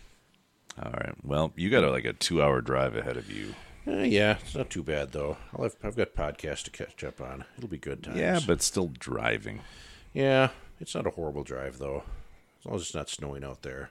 All 0.81 0.93
right. 0.93 1.15
Well, 1.25 1.53
you 1.57 1.71
got 1.71 1.85
a, 1.85 1.91
like 1.91 2.05
a 2.05 2.13
two-hour 2.13 2.61
drive 2.61 2.97
ahead 2.97 3.17
of 3.17 3.31
you. 3.31 3.55
Eh, 3.87 4.05
yeah, 4.05 4.39
it's 4.41 4.55
not 4.55 4.71
too 4.71 4.83
bad 4.83 5.13
though. 5.13 5.37
I'll 5.55 5.65
have, 5.65 5.77
I've 5.83 5.97
got 5.97 6.15
podcasts 6.15 6.63
to 6.65 6.71
catch 6.71 7.05
up 7.05 7.21
on. 7.21 7.45
It'll 7.59 7.69
be 7.69 7.79
good 7.79 8.03
times. 8.03 8.19
Yeah, 8.19 8.41
but 8.47 8.63
still 8.63 8.89
driving. 8.99 9.61
yeah, 10.13 10.51
it's 10.81 10.95
not 10.95 11.07
a 11.07 11.11
horrible 11.11 11.45
drive 11.45 11.79
though, 11.79 12.03
as 12.61 12.67
long 12.67 12.77
as 12.77 12.83
it's 12.83 12.95
not 12.95 13.09
snowing 13.11 13.45
out 13.45 13.63
there. 13.63 13.91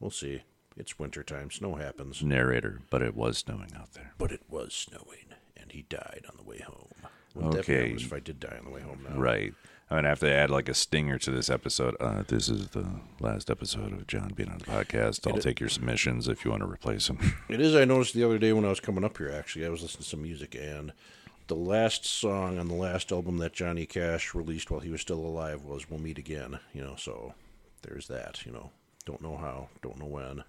We'll 0.00 0.10
see. 0.10 0.42
It's 0.76 0.98
winter 0.98 1.22
time. 1.22 1.50
Snow 1.50 1.76
happens. 1.76 2.22
Narrator, 2.22 2.80
but 2.90 3.00
it 3.02 3.14
was 3.16 3.38
snowing 3.38 3.72
out 3.78 3.92
there. 3.94 4.12
But 4.18 4.30
it 4.32 4.42
was 4.48 4.74
snowing, 4.74 5.32
and 5.56 5.72
he 5.72 5.82
died 5.82 6.24
on 6.28 6.36
the 6.36 6.42
way 6.42 6.58
home. 6.60 6.92
Wouldn't 7.34 7.54
that 7.54 7.60
Okay. 7.60 7.92
be 7.94 8.02
if 8.02 8.12
I 8.12 8.20
did 8.20 8.40
die 8.40 8.56
on 8.58 8.64
the 8.64 8.70
way 8.70 8.80
home 8.82 9.04
now? 9.08 9.16
Right. 9.18 9.54
I'm 9.88 9.98
gonna 9.98 10.08
have 10.08 10.20
to 10.20 10.32
add 10.32 10.50
like 10.50 10.68
a 10.68 10.74
stinger 10.74 11.16
to 11.18 11.30
this 11.30 11.48
episode. 11.48 11.94
Uh, 12.00 12.24
this 12.26 12.48
is 12.48 12.68
the 12.68 12.88
last 13.20 13.50
episode 13.50 13.92
of 13.92 14.06
John 14.08 14.32
being 14.34 14.48
on 14.48 14.58
the 14.58 14.64
podcast. 14.64 15.30
I'll 15.30 15.38
take 15.38 15.60
your 15.60 15.68
submissions 15.68 16.26
if 16.26 16.44
you 16.44 16.50
want 16.50 16.64
to 16.64 16.68
replace 16.68 17.06
them. 17.06 17.34
It 17.48 17.60
is. 17.60 17.76
I 17.76 17.84
noticed 17.84 18.12
the 18.14 18.24
other 18.24 18.38
day 18.38 18.52
when 18.52 18.64
I 18.64 18.68
was 18.68 18.80
coming 18.80 19.04
up 19.04 19.16
here. 19.18 19.30
Actually, 19.30 19.64
I 19.64 19.68
was 19.68 19.82
listening 19.82 20.02
to 20.02 20.08
some 20.08 20.22
music, 20.22 20.56
and 20.60 20.92
the 21.46 21.54
last 21.54 22.04
song 22.04 22.58
on 22.58 22.66
the 22.66 22.74
last 22.74 23.12
album 23.12 23.38
that 23.38 23.52
Johnny 23.52 23.86
Cash 23.86 24.34
released 24.34 24.70
while 24.72 24.80
he 24.80 24.90
was 24.90 25.00
still 25.00 25.20
alive 25.20 25.62
was 25.62 25.88
"We'll 25.88 26.00
Meet 26.00 26.18
Again." 26.18 26.58
You 26.72 26.82
know, 26.82 26.96
so 26.96 27.34
there's 27.82 28.08
that. 28.08 28.44
You 28.44 28.50
know, 28.50 28.70
don't 29.04 29.22
know 29.22 29.36
how, 29.36 29.68
don't 29.82 30.00
know 30.00 30.06
when, 30.06 30.42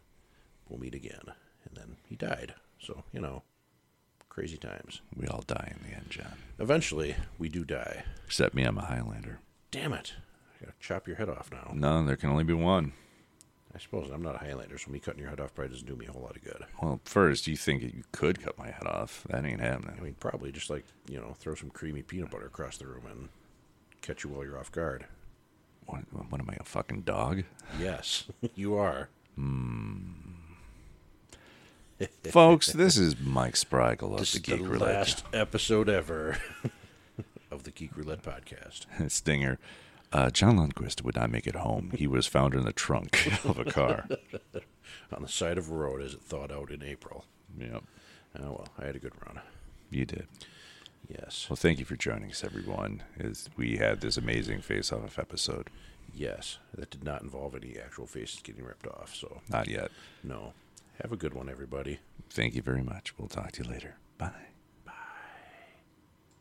we'll 0.67 0.79
meet 0.79 0.95
again, 0.95 1.21
and 1.65 1.75
then 1.75 1.97
he 2.09 2.15
died. 2.15 2.55
So 2.81 3.03
you 3.13 3.21
know, 3.21 3.43
crazy 4.37 4.57
times. 4.57 5.01
we 5.15 5.25
all 5.27 5.43
die 5.47 5.73
in 5.75 5.89
the 5.89 5.95
end, 5.95 6.05
John. 6.11 6.33
Eventually, 6.59 7.15
we 7.39 7.49
do 7.49 7.65
die. 7.65 8.03
Except 8.27 8.53
me, 8.53 8.61
I'm 8.65 8.77
a 8.77 8.85
Highlander. 8.85 9.39
Damn 9.71 9.93
it! 9.93 10.13
I 10.55 10.65
gotta 10.65 10.77
chop 10.79 11.07
your 11.07 11.15
head 11.15 11.27
off 11.27 11.49
now. 11.51 11.71
No, 11.73 12.05
there 12.05 12.15
can 12.15 12.29
only 12.29 12.43
be 12.43 12.53
one. 12.53 12.93
I 13.73 13.79
suppose 13.79 14.11
I'm 14.11 14.21
not 14.21 14.35
a 14.35 14.37
Highlander, 14.37 14.77
so 14.77 14.91
me 14.91 14.99
cutting 14.99 15.21
your 15.21 15.31
head 15.31 15.39
off 15.39 15.55
probably 15.55 15.73
doesn't 15.73 15.87
do 15.87 15.95
me 15.95 16.05
a 16.05 16.11
whole 16.11 16.21
lot 16.21 16.35
of 16.35 16.43
good. 16.43 16.63
Well, 16.79 16.99
first, 17.03 17.47
you 17.47 17.57
think 17.57 17.81
you 17.81 18.03
could 18.11 18.39
cut 18.39 18.59
my 18.59 18.69
head 18.69 18.85
off. 18.85 19.25
That 19.27 19.43
ain't 19.43 19.59
happening. 19.59 19.95
I 19.97 20.03
mean, 20.03 20.15
probably 20.19 20.51
just 20.51 20.69
like 20.69 20.85
you 21.09 21.17
know, 21.17 21.35
throw 21.39 21.55
some 21.55 21.71
creamy 21.71 22.03
peanut 22.03 22.29
butter 22.29 22.45
across 22.45 22.77
the 22.77 22.85
room 22.85 23.07
and 23.09 23.29
catch 24.03 24.23
you 24.23 24.29
while 24.29 24.43
you're 24.43 24.59
off 24.59 24.71
guard. 24.71 25.07
What, 25.87 26.01
what 26.29 26.39
am 26.39 26.49
I, 26.51 26.57
a 26.59 26.63
fucking 26.63 27.01
dog? 27.01 27.43
Yes, 27.79 28.25
you 28.55 28.75
are. 28.75 29.09
Hmm. 29.33 30.26
Folks, 32.31 32.71
this 32.73 32.97
is 32.97 33.19
Mike 33.19 33.55
Sprigle 33.55 34.13
of 34.13 34.19
This 34.19 34.33
the 34.33 34.37
is 34.37 34.43
Geek 34.43 34.61
the 34.61 34.67
Roulette 34.69 34.95
last 34.95 35.23
episode 35.33 35.89
ever 35.89 36.37
of 37.51 37.63
the 37.63 37.71
Geek 37.71 37.95
Roulette 37.97 38.21
podcast. 38.21 38.85
Stinger. 39.11 39.57
Uh, 40.13 40.29
John 40.29 40.57
Lundquist 40.57 41.03
would 41.03 41.15
not 41.15 41.31
make 41.31 41.47
it 41.47 41.55
home. 41.55 41.91
He 41.95 42.07
was 42.07 42.27
found 42.27 42.53
in 42.53 42.63
the 42.63 42.71
trunk 42.71 43.27
of 43.43 43.57
a 43.59 43.65
car. 43.65 44.07
On 45.11 45.21
the 45.21 45.27
side 45.27 45.57
of 45.57 45.69
a 45.69 45.73
road 45.73 46.01
as 46.01 46.13
it 46.13 46.21
thawed 46.21 46.51
out 46.51 46.71
in 46.71 46.81
April. 46.83 47.25
yep, 47.59 47.83
Oh 48.39 48.43
well, 48.51 48.67
I 48.79 48.85
had 48.85 48.95
a 48.95 48.99
good 48.99 49.13
run. 49.25 49.41
you 49.89 50.05
did. 50.05 50.27
Yes, 51.09 51.47
Well, 51.49 51.55
thank 51.57 51.79
you 51.79 51.85
for 51.85 51.95
joining 51.95 52.29
us, 52.31 52.43
everyone. 52.43 53.03
As 53.19 53.49
we 53.57 53.77
had 53.77 54.01
this 54.01 54.17
amazing 54.17 54.61
face-off 54.61 55.17
episode. 55.17 55.69
yes, 56.13 56.57
that 56.75 56.89
did 56.89 57.03
not 57.03 57.21
involve 57.21 57.55
any 57.55 57.77
actual 57.77 58.05
faces 58.05 58.41
getting 58.41 58.63
ripped 58.65 58.87
off. 58.87 59.15
So 59.15 59.41
Not 59.49 59.67
yet. 59.67 59.89
no, 60.23 60.53
have 61.01 61.11
a 61.11 61.17
good 61.17 61.33
one, 61.33 61.49
everybody. 61.49 61.99
Thank 62.29 62.55
you 62.55 62.61
very 62.61 62.83
much. 62.83 63.17
We'll 63.17 63.27
talk 63.27 63.51
to 63.53 63.63
you 63.63 63.69
later. 63.69 63.97
Bye. 64.17 64.46